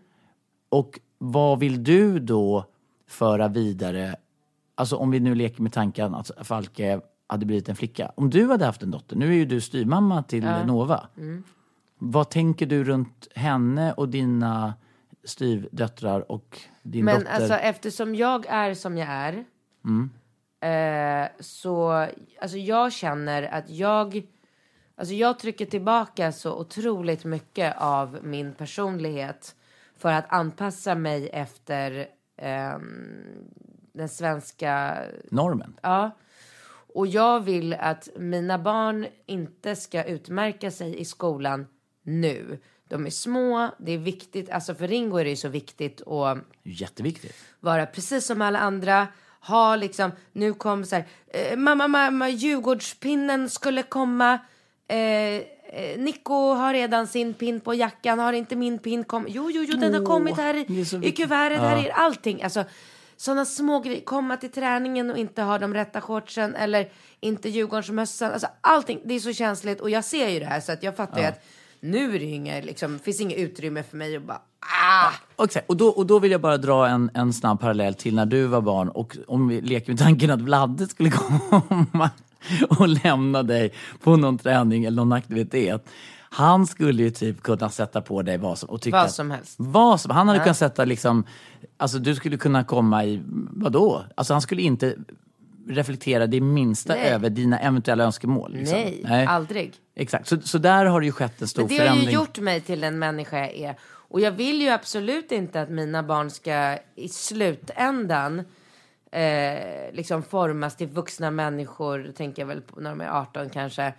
Och 0.68 1.00
vad 1.18 1.58
vill 1.58 1.84
du 1.84 2.18
då 2.18 2.64
föra 3.06 3.48
vidare? 3.48 4.16
Alltså 4.74 4.96
om 4.96 5.10
vi 5.10 5.20
nu 5.20 5.34
leker 5.34 5.62
med 5.62 5.72
tanken 5.72 6.14
att 6.14 6.30
Falke 6.42 7.00
hade 7.26 7.46
blivit 7.46 7.68
en 7.68 7.76
flicka. 7.76 8.12
Om 8.14 8.30
du 8.30 8.48
hade 8.48 8.64
haft 8.64 8.82
en 8.82 8.90
dotter, 8.90 9.16
nu 9.16 9.28
är 9.28 9.36
ju 9.36 9.44
du 9.44 9.60
styvmamma 9.60 10.22
till 10.22 10.44
Nova. 10.44 11.08
Mm. 11.16 11.42
Vad 11.98 12.30
tänker 12.30 12.66
du 12.66 12.84
runt 12.84 13.28
henne 13.34 13.92
och 13.92 14.08
dina 14.08 14.74
styvdöttrar 15.24 16.32
och 16.32 16.60
din 16.82 17.04
Men 17.04 17.18
dotter? 17.18 17.32
alltså 17.32 17.54
eftersom 17.54 18.14
jag 18.14 18.46
är 18.46 18.74
som 18.74 18.98
jag 18.98 19.08
är. 19.08 19.44
Eh, 20.60 21.28
så 21.40 22.06
alltså 22.40 22.56
jag 22.56 22.92
känner 22.92 23.42
att 23.42 23.70
jag. 23.70 24.26
Alltså 24.98 25.14
jag 25.14 25.38
trycker 25.38 25.66
tillbaka 25.66 26.32
så 26.32 26.60
otroligt 26.60 27.24
mycket 27.24 27.76
av 27.78 28.18
min 28.22 28.54
personlighet. 28.54 29.55
För 29.96 30.12
att 30.12 30.26
anpassa 30.28 30.94
mig 30.94 31.28
efter 31.32 32.08
ehm, 32.36 32.82
den 33.92 34.08
svenska 34.08 35.02
Normen? 35.30 35.78
Ja. 35.82 36.10
Och 36.94 37.06
jag 37.06 37.40
vill 37.40 37.74
att 37.74 38.08
mina 38.16 38.58
barn 38.58 39.06
inte 39.26 39.76
ska 39.76 40.04
utmärka 40.04 40.70
sig 40.70 41.00
i 41.00 41.04
skolan 41.04 41.66
nu. 42.02 42.58
De 42.88 43.06
är 43.06 43.10
små, 43.10 43.70
det 43.78 43.92
är 43.92 43.98
viktigt, 43.98 44.50
alltså 44.50 44.74
för 44.74 44.88
Ringo 44.88 45.16
är 45.18 45.24
det 45.24 45.30
ju 45.30 45.36
så 45.36 45.48
viktigt 45.48 46.08
att 46.08 46.38
Jätteviktigt. 46.62 47.34
vara 47.60 47.86
precis 47.86 48.26
som 48.26 48.42
alla 48.42 48.58
andra. 48.58 49.06
Ha 49.40 49.76
liksom, 49.76 50.10
nu 50.32 50.54
kom 50.54 50.84
så 50.84 50.96
här, 50.96 51.04
eh, 51.28 51.56
mamma, 51.56 51.88
mamma, 51.88 52.28
Djurgårdspinnen 52.28 53.50
skulle 53.50 53.82
komma. 53.82 54.38
Eh, 54.88 55.42
eh, 55.76 55.98
Nico 55.98 56.54
har 56.54 56.72
redan 56.72 57.06
sin 57.06 57.34
pin 57.34 57.60
på 57.60 57.74
jackan, 57.74 58.18
har 58.18 58.32
inte 58.32 58.56
min 58.56 58.78
pin 58.78 59.04
kommit? 59.04 59.34
Jo, 59.34 59.50
jo, 59.50 59.64
jo, 59.68 59.76
den 59.76 59.94
har 59.94 60.04
kommit 60.04 60.36
här 60.36 60.54
i, 60.54 60.86
i 61.02 61.12
kuvertet, 61.12 61.58
här 61.58 61.76
är 61.76 61.90
allting. 61.90 62.42
Alltså, 62.42 62.64
sådana 63.16 63.44
små 63.44 63.80
grejer, 63.80 64.00
komma 64.00 64.36
till 64.36 64.50
träningen 64.50 65.10
och 65.10 65.18
inte 65.18 65.42
ha 65.42 65.58
de 65.58 65.74
rätta 65.74 66.00
shortsen 66.00 66.54
eller 66.54 66.88
inte 67.20 67.48
Djurgårdsmössan. 67.48 68.32
Alltså 68.32 68.46
allting, 68.60 69.00
det 69.04 69.14
är 69.14 69.20
så 69.20 69.32
känsligt 69.32 69.80
och 69.80 69.90
jag 69.90 70.04
ser 70.04 70.28
ju 70.28 70.40
det 70.40 70.46
här 70.46 70.60
så 70.60 70.72
att 70.72 70.82
jag 70.82 70.96
fattar 70.96 71.20
ju 71.20 71.26
att 71.26 71.44
nu 71.80 72.14
är 72.14 72.18
det 72.18 72.24
inget, 72.24 72.64
liksom, 72.64 72.98
finns 72.98 73.20
inget 73.20 73.38
utrymme 73.38 73.82
för 73.82 73.96
mig 73.96 74.16
att 74.16 74.22
bara 74.22 74.40
ah! 74.60 75.12
Och, 75.36 75.44
exakt. 75.44 75.68
och, 75.68 75.76
då, 75.76 75.88
och 75.88 76.06
då 76.06 76.18
vill 76.18 76.30
jag 76.30 76.40
bara 76.40 76.56
dra 76.56 76.88
en, 76.88 77.10
en 77.14 77.32
snabb 77.32 77.60
parallell 77.60 77.94
till 77.94 78.14
när 78.14 78.26
du 78.26 78.46
var 78.46 78.60
barn 78.60 78.88
och 78.88 79.16
om 79.26 79.48
vi 79.48 79.60
leker 79.60 79.92
med 79.92 79.98
tanken 79.98 80.30
att 80.30 80.40
Vladde 80.40 80.86
skulle 80.86 81.10
komma 81.60 82.10
och 82.78 82.88
lämna 82.88 83.42
dig 83.42 83.72
på 84.02 84.16
någon 84.16 84.38
träning 84.38 84.84
eller 84.84 84.96
någon 84.96 85.12
aktivitet. 85.12 85.88
Han 86.18 86.66
skulle 86.66 87.02
ju 87.02 87.10
typ 87.10 87.42
kunna 87.42 87.70
sätta 87.70 88.00
på 88.00 88.22
dig 88.22 88.38
vad 88.38 88.58
som 88.58 88.68
och 88.68 88.80
tycka 88.82 88.96
Vad 88.96 89.10
som 89.10 89.30
helst. 89.30 89.54
Vad 89.58 90.00
som, 90.00 90.10
han 90.10 90.28
hade 90.28 90.40
kunnat 90.40 90.56
sätta 90.56 90.84
liksom, 90.84 91.24
alltså 91.76 91.98
du 91.98 92.14
skulle 92.14 92.36
kunna 92.36 92.64
komma 92.64 93.04
i, 93.04 93.22
vadå? 93.50 94.04
Alltså 94.14 94.34
han 94.34 94.40
skulle 94.42 94.62
inte 94.62 94.96
reflektera 95.68 96.26
det 96.26 96.40
minsta 96.40 96.94
Nej. 96.94 97.08
över 97.08 97.30
dina 97.30 97.58
eventuella 97.58 98.04
önskemål. 98.04 98.52
Liksom. 98.52 98.78
Nej, 99.02 99.26
aldrig. 99.26 99.72
Exakt, 99.94 100.28
så, 100.28 100.40
så 100.40 100.58
där 100.58 100.84
har 100.84 101.00
det 101.00 101.06
ju 101.06 101.12
skett 101.12 101.42
en 101.42 101.48
stor 101.48 101.62
Men 101.62 101.68
det 101.68 101.74
har 101.74 101.84
förändring. 101.84 102.08
ju 102.08 102.14
gjort 102.14 102.38
mig 102.38 102.60
till 102.60 102.80
den 102.80 102.98
människa 102.98 103.38
jag 103.38 103.54
är. 103.54 103.76
Och 104.08 104.20
jag 104.20 104.30
vill 104.30 104.62
ju 104.62 104.68
absolut 104.68 105.32
inte 105.32 105.60
att 105.60 105.70
mina 105.70 106.02
barn 106.02 106.30
ska 106.30 106.78
i 106.94 107.08
slutändan 107.08 108.44
eh, 109.16 109.92
liksom 109.92 110.22
formas 110.22 110.76
till 110.76 110.88
vuxna 110.88 111.30
människor, 111.30 112.12
tänker 112.16 112.42
jag 112.42 112.46
väl 112.46 112.60
på 112.60 112.80
när 112.80 112.90
de 112.90 113.00
är 113.00 113.10
18 113.20 113.50
kanske. 113.50 113.94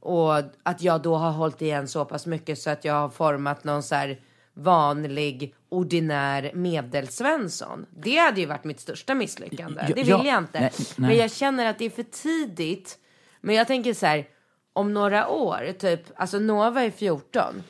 Och 0.00 0.36
att 0.62 0.82
jag 0.82 1.02
då 1.02 1.16
har 1.16 1.30
hållit 1.30 1.62
igen 1.62 1.88
så 1.88 2.04
pass 2.04 2.26
mycket 2.26 2.58
så 2.58 2.70
att 2.70 2.84
jag 2.84 2.94
har 2.94 3.08
format 3.08 3.64
någon 3.64 3.82
så 3.82 3.94
här 3.94 4.20
vanlig, 4.54 5.54
ordinär 5.68 6.50
medelsvensson. 6.54 7.86
Det 7.90 8.16
hade 8.16 8.40
ju 8.40 8.46
varit 8.46 8.64
mitt 8.64 8.80
största 8.80 9.14
misslyckande. 9.14 9.84
Det 9.86 9.94
vill 9.94 10.08
ja, 10.08 10.24
jag 10.24 10.38
inte. 10.38 10.60
nej, 10.60 10.72
Men 10.96 11.08
nej. 11.08 11.18
jag 11.18 11.32
känner 11.32 11.66
att 11.66 11.78
det 11.78 11.84
är 11.84 11.90
för 11.90 12.02
tidigt. 12.02 12.98
Men 13.40 13.54
jag 13.54 13.66
tänker 13.66 13.94
så 13.94 14.06
här, 14.06 14.28
om 14.72 14.94
några 14.94 15.28
år, 15.28 15.72
typ, 15.78 16.00
alltså 16.16 16.38
Nova 16.38 16.82
är 16.82 16.90
14. 16.90 17.62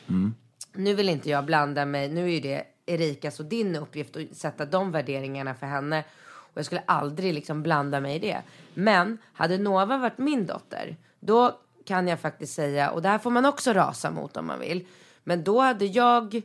Nu 0.73 0.95
vill 0.95 1.09
inte 1.09 1.31
jag 1.31 1.45
blanda 1.45 1.85
mig, 1.85 2.09
nu 2.09 2.25
är 2.25 2.29
ju 2.29 2.41
det 2.41 2.65
Erikas 2.87 3.41
och 3.41 3.47
din 3.47 3.77
uppgift 3.77 4.17
att 4.17 4.37
sätta 4.37 4.65
de 4.65 4.93
värderingarna 4.93 5.55
för 5.55 5.67
henne. 5.67 6.05
Och 6.53 6.59
jag 6.59 6.67
skulle 6.67 6.83
aldrig 6.87 7.35
liksom 7.35 7.63
blanda 7.63 8.01
mig 8.01 8.17
i 8.17 8.19
det. 8.19 8.43
Men 8.75 9.19
hade 9.33 9.59
Nova 9.59 9.97
varit 9.97 10.19
min 10.19 10.47
dotter, 10.47 10.97
då 11.21 11.61
kan 11.87 12.09
jag 12.09 12.21
faktiskt 12.21 12.55
säga, 12.55 12.91
och 12.91 13.03
det 13.03 13.09
här 13.09 13.19
får 13.19 13.31
man 13.31 13.47
också 13.47 13.73
rasa 13.73 14.11
mot 14.11 14.37
om 14.37 14.47
man 14.47 14.61
vill. 14.61 14.87
Men 15.25 15.45
då 15.45 15.61
hade 15.61 15.85
jag 15.85 16.43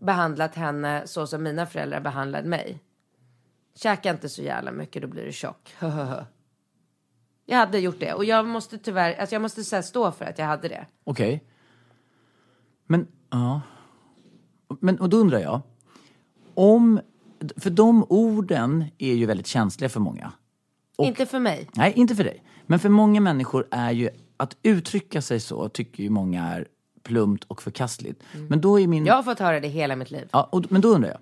behandlat 0.00 0.54
henne 0.54 1.02
så 1.06 1.26
som 1.26 1.42
mina 1.42 1.66
föräldrar 1.66 2.00
behandlade 2.00 2.48
mig. 2.48 2.78
Käka 3.74 4.10
inte 4.10 4.28
så 4.28 4.42
jävla 4.42 4.72
mycket, 4.72 5.02
då 5.02 5.08
blir 5.08 5.24
du 5.24 5.32
tjock. 5.32 5.74
jag 7.46 7.56
hade 7.56 7.78
gjort 7.78 8.00
det 8.00 8.12
och 8.12 8.24
jag 8.24 8.46
måste 8.46 8.78
tyvärr, 8.78 9.14
alltså 9.14 9.34
jag 9.34 9.42
måste 9.42 9.64
så 9.64 9.82
stå 9.82 10.12
för 10.12 10.24
att 10.24 10.38
jag 10.38 10.46
hade 10.46 10.68
det. 10.68 10.86
Okej. 11.04 11.44
Men, 12.86 13.06
ja. 13.30 13.60
Men, 14.80 15.00
och 15.00 15.08
då 15.08 15.16
undrar 15.16 15.38
jag. 15.38 15.60
Om, 16.54 17.00
för 17.56 17.70
de 17.70 18.04
orden 18.08 18.84
är 18.98 19.14
ju 19.14 19.26
väldigt 19.26 19.46
känsliga 19.46 19.88
för 19.88 20.00
många. 20.00 20.32
Och- 20.96 21.04
Inte 21.06 21.26
för 21.26 21.38
mig. 21.40 21.68
Nej, 21.74 21.92
inte 21.96 22.14
för 22.16 22.24
dig. 22.24 22.42
Men 22.66 22.78
för 22.78 22.88
många 22.88 23.20
människor 23.20 23.66
är 23.70 23.90
ju, 23.90 24.08
att 24.36 24.56
uttrycka 24.62 25.22
sig 25.22 25.40
så 25.40 25.68
tycker 25.68 26.02
ju 26.02 26.10
många 26.10 26.44
är 26.44 26.66
plumpt 27.02 27.44
och 27.44 27.62
förkastligt. 27.62 28.22
Men 28.48 28.60
då 28.60 28.80
är 28.80 28.86
min... 28.86 29.06
Jag 29.06 29.14
har 29.14 29.22
fått 29.22 29.38
höra 29.38 29.60
det 29.60 29.68
hela 29.68 29.96
mitt 29.96 30.10
liv. 30.10 30.28
Ja, 30.32 30.48
och, 30.52 30.72
men 30.72 30.80
då 30.80 30.88
undrar 30.88 31.08
jag. 31.10 31.18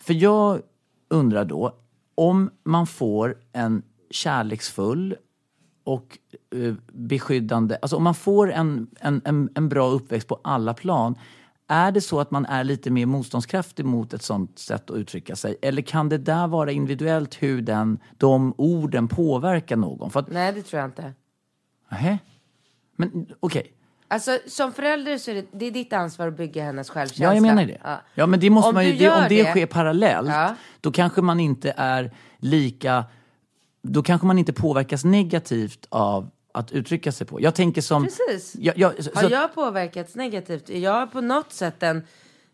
För 0.00 0.14
jag 0.14 0.60
undrar 1.08 1.44
då, 1.44 1.72
om 2.14 2.50
man 2.64 2.86
får 2.86 3.36
en 3.52 3.82
kärleksfull 4.10 5.16
och 5.84 6.18
eh, 6.56 6.74
beskyddande, 6.92 7.76
alltså 7.82 7.96
om 7.96 8.02
man 8.04 8.14
får 8.14 8.52
en, 8.52 8.86
en, 9.00 9.20
en, 9.24 9.48
en 9.54 9.68
bra 9.68 9.88
uppväxt 9.88 10.28
på 10.28 10.40
alla 10.44 10.74
plan, 10.74 11.14
är 11.68 11.92
det 11.92 12.00
så 12.00 12.20
att 12.20 12.30
man 12.30 12.46
är 12.46 12.64
lite 12.64 12.90
mer 12.90 13.06
motståndskraftig 13.06 13.84
mot 13.86 14.12
ett 14.14 14.22
sånt 14.22 14.58
sätt 14.58 14.90
att 14.90 14.96
uttrycka 14.96 15.36
sig? 15.36 15.56
Eller 15.62 15.82
kan 15.82 16.08
det 16.08 16.18
där 16.18 16.46
vara 16.46 16.72
individuellt 16.72 17.42
hur 17.42 17.62
den, 17.62 17.98
de 18.16 18.54
orden 18.58 19.08
påverkar 19.08 19.76
någon? 19.76 20.10
Att, 20.14 20.28
Nej, 20.30 20.52
det 20.52 20.62
tror 20.62 20.80
jag 20.80 20.88
inte. 20.88 21.12
nähä? 21.90 22.18
Men 22.96 23.26
okej. 23.40 23.72
Alltså 24.08 24.38
som 24.46 24.72
förälder 24.72 25.18
så 25.18 25.30
är 25.30 25.34
det, 25.34 25.46
det 25.52 25.66
är 25.66 25.70
ditt 25.70 25.92
ansvar 25.92 26.28
att 26.28 26.36
bygga 26.36 26.64
hennes 26.64 26.90
självkänsla. 26.90 27.24
Ja, 27.26 27.34
jag 27.34 27.42
menar 27.42 27.64
det. 27.64 27.78
Ja. 27.84 28.00
Ja. 28.14 28.26
men 28.26 28.40
det 28.40 28.50
måste 28.50 28.68
Om 28.68 28.74
man 28.74 28.86
ju, 28.86 28.92
det, 28.96 29.10
om 29.10 29.22
det 29.28 29.42
det- 29.42 29.50
sker 29.50 29.66
parallellt, 29.66 30.28
Ja. 30.28 30.54
då 30.80 30.92
kanske 30.92 31.22
man 31.22 31.40
inte 31.40 31.74
är 31.76 32.10
lika... 32.38 33.04
Då 33.82 34.02
kanske 34.02 34.26
man 34.26 34.38
inte 34.38 34.52
påverkas 34.52 35.04
negativt 35.04 35.86
av 35.88 36.30
att 36.54 36.72
uttrycka 36.72 37.12
sig 37.12 37.26
på. 37.26 37.40
Jag 37.40 37.54
tänker 37.54 37.80
som... 37.80 38.04
Precis. 38.04 38.56
Ja, 38.58 38.72
ja, 38.76 38.92
så, 38.98 39.10
Har 39.14 39.30
jag 39.30 39.54
påverkats 39.54 40.14
negativt? 40.14 40.70
Är 40.70 40.78
jag 40.78 41.12
på 41.12 41.20
något 41.20 41.52
sätt 41.52 41.82
en 41.82 42.02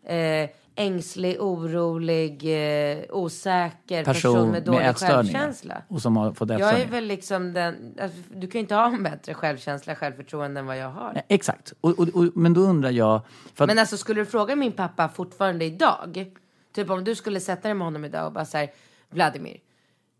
eh, 0.03 0.49
ängslig, 0.75 1.41
orolig, 1.41 2.43
eh, 2.43 3.03
osäker 3.09 4.03
person, 4.03 4.33
person 4.33 4.51
med 4.51 4.63
dålig 4.63 4.85
ätstörningar 4.85 5.23
självkänsla? 5.23 5.81
och 5.87 6.01
som 6.01 6.17
har 6.17 6.33
fått 6.33 6.49
Jag 6.49 6.79
är 6.79 6.87
väl 6.87 7.05
liksom 7.05 7.53
den, 7.53 7.97
alltså, 8.01 8.17
du 8.33 8.47
kan 8.47 8.59
ju 8.59 8.59
inte 8.59 8.75
ha 8.75 8.85
en 8.85 9.03
bättre 9.03 9.33
självkänsla, 9.33 9.95
självförtroende 9.95 10.59
än 10.59 10.65
vad 10.65 10.77
jag 10.77 10.89
har. 10.89 11.13
Nej, 11.13 11.25
Exakt. 11.27 11.73
Och, 11.81 11.99
och, 11.99 12.07
och, 12.07 12.25
men 12.35 12.53
då 12.53 12.61
undrar 12.61 12.91
jag... 12.91 13.21
Att, 13.57 13.67
Men 13.67 13.79
alltså 13.79 13.97
skulle 13.97 14.21
du 14.21 14.25
fråga 14.25 14.55
min 14.55 14.71
pappa 14.71 15.09
fortfarande 15.09 15.65
idag, 15.65 16.31
typ 16.73 16.89
om 16.89 17.03
du 17.03 17.15
skulle 17.15 17.39
sätta 17.39 17.61
dig 17.61 17.73
med 17.73 17.87
honom 17.87 18.05
idag 18.05 18.25
och 18.25 18.31
bara 18.31 18.45
här, 18.53 18.69
Vladimir, 19.09 19.57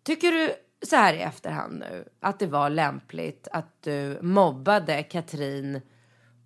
tycker 0.04 0.32
du 0.32 0.54
så 0.84 0.96
här 0.96 1.14
i 1.14 1.22
efterhand 1.22 1.80
nu 1.80 2.06
att 2.20 2.40
det 2.40 2.48
var 2.48 2.70
lämpligt 2.70 3.48
att 3.52 3.84
du 3.84 4.20
mobbade 4.22 5.04
Katrin 5.04 5.82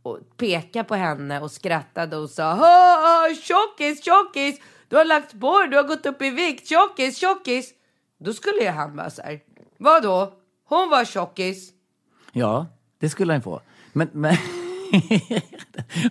och 0.03 0.19
pekade 0.37 0.83
på 0.83 0.95
henne 0.95 1.39
och 1.41 1.51
skrattade 1.51 2.17
och 2.17 2.29
sa 2.29 2.53
"Ha, 2.53 3.29
tjockis, 3.41 4.03
tjockis, 4.05 4.59
du 4.87 4.95
har 4.95 5.05
lagt 5.05 5.39
på 5.39 5.59
dig, 5.59 5.69
du 5.69 5.77
har 5.77 5.83
gått 5.83 6.05
upp 6.05 6.21
i 6.21 6.29
vikt, 6.29 6.67
tjockis, 6.67 7.17
tjockis. 7.17 7.73
Då 8.17 8.33
skulle 8.33 8.61
ju 8.61 8.69
han 8.69 8.95
bara 8.95 9.09
så 9.09 9.21
här, 9.21 9.39
vadå? 9.77 10.33
Hon 10.65 10.89
var 10.89 11.05
tjockis. 11.05 11.69
Ja, 12.31 12.65
det 12.99 13.09
skulle 13.09 13.33
han 13.33 13.41
få. 13.41 13.61
Men, 13.93 14.09
men 14.13 14.35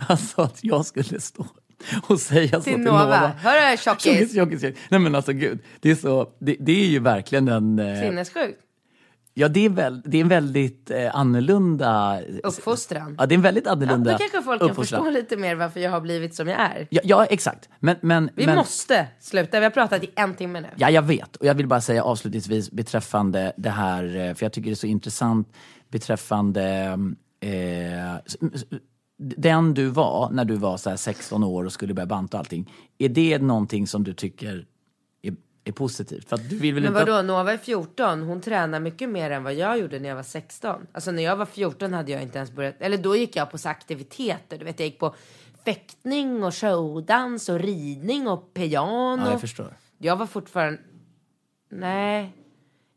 sa 0.19 0.45
att 0.45 0.65
jag 0.65 0.87
skulle 0.87 1.21
stå 1.21 1.47
och 2.07 2.21
säga 2.21 2.51
så 2.51 2.61
Till 2.63 2.79
Nova. 2.81 3.05
Nova. 3.05 3.33
Hörru, 3.39 3.77
tjockis. 3.77 4.05
Tjockis, 4.05 4.35
tjockis, 4.35 4.61
tjockis. 4.63 4.79
Nej 4.89 5.01
men 5.01 5.15
alltså 5.15 5.33
gud, 5.33 5.59
det 5.81 5.91
är, 5.91 5.95
så, 5.95 6.29
det, 6.39 6.57
det 6.61 6.73
är 6.73 6.87
ju 6.87 6.99
verkligen 6.99 7.49
en... 7.49 7.79
eh, 7.79 8.01
Sinnessjukt. 8.01 8.61
Ja, 9.37 9.49
det 9.49 9.65
är, 9.65 9.69
väl, 9.69 10.03
det 10.05 10.17
är 10.17 10.21
en 10.21 10.29
väldigt 10.29 10.91
eh, 10.91 11.17
annorlunda... 11.17 12.21
Uppfostran. 12.43 13.15
Ja, 13.19 13.27
det 13.27 13.35
är 13.35 13.37
en 13.37 13.43
väldigt 13.43 13.67
Ja, 13.67 13.73
annorlunda 13.73 14.13
då 14.13 14.19
kanske 14.19 14.43
folk 14.43 14.61
kan 14.61 14.71
uppfostran. 14.71 15.05
förstå 15.05 15.11
lite 15.21 15.37
mer 15.37 15.55
varför 15.55 15.81
jag 15.81 15.91
har 15.91 16.01
blivit 16.01 16.35
som 16.35 16.49
jag 16.49 16.61
är. 16.61 16.87
Ja, 16.91 17.01
ja 17.05 17.25
exakt. 17.25 17.69
Men, 17.81 17.97
men, 18.01 18.31
Vi 18.35 18.47
men, 18.47 18.57
måste 18.57 19.07
sluta, 19.21 19.59
vi 19.59 19.65
har 19.65 19.71
pratat 19.71 20.05
i 20.05 20.11
en 20.17 20.35
timme 20.35 20.61
nu. 20.61 20.69
Ja, 20.77 20.91
jag 20.91 21.03
vet. 21.03 21.37
Och 21.37 21.47
jag 21.47 21.55
vill 21.55 21.67
bara 21.67 21.81
säga 21.81 22.05
avslutningsvis 22.05 22.71
beträffande 22.71 23.53
det 23.57 23.71
här, 23.71 24.05
eh, 24.17 24.35
för 24.35 24.45
jag 24.45 24.53
tycker 24.53 24.71
det 24.71 24.75
är 24.75 24.77
så 24.77 24.87
intressant 24.87 25.49
beträffande 25.89 26.63
eh, 27.41 27.51
den 29.19 29.75
du 29.75 29.87
var 29.87 30.31
när 30.31 30.45
du 30.45 30.57
var 30.57 30.77
så 30.77 30.91
här 30.91 30.97
16 30.97 31.45
år 31.45 31.65
och 31.65 31.73
skulle 31.73 31.95
börja 31.95 32.07
banta 32.07 32.37
och 32.37 32.39
allting. 32.39 32.73
Är 32.99 33.09
det 33.09 33.39
någonting 33.39 33.87
som 33.87 34.05
du 34.05 34.15
tycker 34.15 34.67
är, 35.23 35.37
är 35.65 35.73
positivt? 35.73 36.29
För 36.29 36.37
du 36.37 36.59
vill 36.59 36.75
väl 36.75 36.83
Men 36.83 36.93
inte... 36.93 37.05
vadå, 37.11 37.23
Nova 37.23 37.53
är 37.53 37.57
14, 37.59 38.23
hon 38.23 38.41
tränar 38.41 38.81
mycket 38.81 39.09
mer 39.09 39.31
än 39.31 39.45
vad 39.45 39.55
jag 39.55 39.79
gjorde 39.79 39.99
när 39.99 40.09
jag 40.09 40.17
var 40.17 40.23
16. 40.23 40.87
Alltså 40.93 41.11
när 41.11 41.23
jag 41.23 41.37
var 41.37 41.47
14 41.47 41.93
hade 41.93 42.13
jag 42.13 42.23
inte 42.23 42.39
ens 42.39 42.53
börjat, 42.53 42.75
eller 42.79 42.99
då 42.99 43.17
gick 43.17 43.37
jag 43.37 43.51
på 43.51 43.59
så 43.59 43.69
aktiviteter. 43.69 44.59
Du 44.59 44.65
vet, 44.65 44.81
jag 44.81 44.87
gick 44.87 44.99
på 44.99 45.15
fäktning 45.65 46.45
och 46.45 46.55
showdans 46.55 47.49
och 47.49 47.61
ridning 47.61 48.29
och 48.29 48.55
piano. 48.55 49.23
Ja, 49.25 49.31
jag 49.31 49.41
förstår. 49.41 49.77
Jag 49.99 50.17
var 50.17 50.27
fortfarande, 50.27 50.79
nej, 51.71 52.33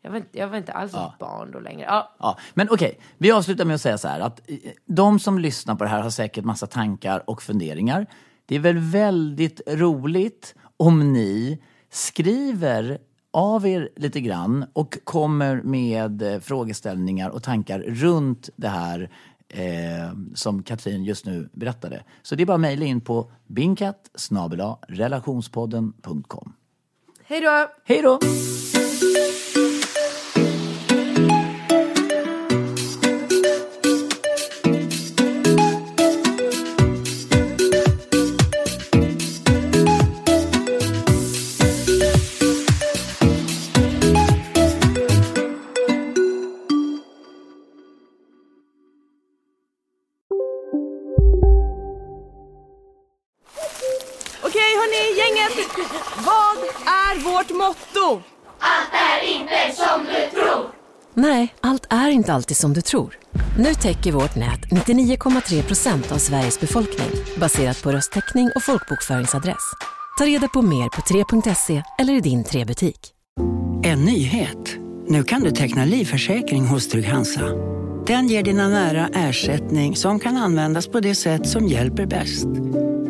jag 0.07 0.11
var 0.11 0.17
inte, 0.17 0.37
jag 0.37 0.47
var 0.47 0.57
inte 0.57 0.71
alls 0.71 0.93
ett 0.93 1.19
barn 1.19 1.51
då 1.51 1.59
längre. 1.59 1.85
Ja, 1.85 2.15
Ja, 2.19 2.37
men 2.53 2.67
okej, 2.71 2.99
vi 3.17 3.31
avslutar 3.31 3.65
med 3.65 3.75
att 3.75 3.81
säga 3.81 3.97
så 3.97 4.07
här 4.07 4.19
att 4.19 4.49
eh, 4.49 4.57
de 4.85 5.19
som 5.19 5.39
lyssnar 5.39 5.75
på 5.75 5.83
det 5.83 5.89
här 5.89 6.01
har 6.01 6.09
säkert 6.09 6.43
massa 6.43 6.67
tankar 6.67 7.29
och 7.29 7.41
funderingar. 7.41 8.05
Det 8.45 8.55
är 8.55 8.59
väl 8.59 8.77
väldigt 8.77 9.61
roligt 9.67 10.55
om 10.77 11.13
ni 11.13 11.61
skriver 11.89 12.97
av 13.31 13.67
er 13.67 13.89
lite 13.95 14.21
grann 14.21 14.65
och 14.73 14.97
kommer 15.03 15.61
med 15.61 16.21
eh, 16.21 16.39
frågeställningar 16.39 17.29
och 17.29 17.43
tankar 17.43 17.79
runt 17.79 18.49
det 18.55 18.67
här 18.67 19.09
eh, 19.49 20.13
som 20.35 20.63
Katrin 20.63 21.03
just 21.03 21.25
nu 21.25 21.49
berättade. 21.53 22.03
Så 22.21 22.35
det 22.35 22.43
är 22.43 22.45
bara 22.45 22.53
att 22.53 22.59
mejla 22.59 22.85
in 22.85 23.01
på 23.01 23.31
binkat 23.47 24.09
relationspodden.com. 24.87 26.53
hej 27.23 27.41
då! 27.41 27.67
Hej 27.83 28.01
då! 28.01 28.19
Inte 62.27 62.33
alltid 62.33 62.57
som 62.57 62.73
du 62.73 62.81
tror. 62.81 63.13
Nu 63.57 63.73
täcker 63.73 64.11
vårt 64.11 64.35
nät 64.35 64.59
99,3 64.71 65.61
procent 65.61 66.11
av 66.11 66.17
Sveriges 66.17 66.59
befolkning 66.59 67.07
baserat 67.39 67.83
på 67.83 67.91
röstteckning 67.91 68.49
och 68.55 68.63
folkbokföringsadress. 68.63 69.73
Ta 70.17 70.25
reda 70.25 70.47
på 70.47 70.61
mer 70.61 70.89
på 70.89 71.01
3.se 71.01 71.83
eller 71.99 72.13
i 72.13 72.19
din 72.19 72.43
3-butik. 72.43 72.99
En 73.83 74.05
nyhet. 74.05 74.77
Nu 75.07 75.23
kan 75.23 75.41
du 75.41 75.51
teckna 75.51 75.85
livförsäkring 75.85 76.65
hos 76.65 76.89
Trygg-Hansa. 76.89 77.45
Den 78.07 78.27
ger 78.27 78.43
dina 78.43 78.67
nära 78.67 79.09
ersättning 79.13 79.95
som 79.95 80.19
kan 80.19 80.37
användas 80.37 80.87
på 80.87 80.99
det 80.99 81.15
sätt 81.15 81.47
som 81.49 81.67
hjälper 81.67 82.05
bäst. 82.05 82.47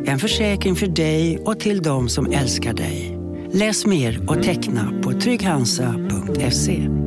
En 0.05 0.19
försäkring 0.19 0.75
för 0.75 0.87
dig 0.87 1.39
och 1.45 1.59
till 1.59 1.81
de 1.81 2.09
som 2.09 2.31
älskar 2.31 2.73
dig. 2.73 3.17
Läs 3.51 3.85
mer 3.85 4.29
och 4.29 4.43
teckna 4.43 5.01
på 5.03 5.11
trygghansa.se. 5.11 7.06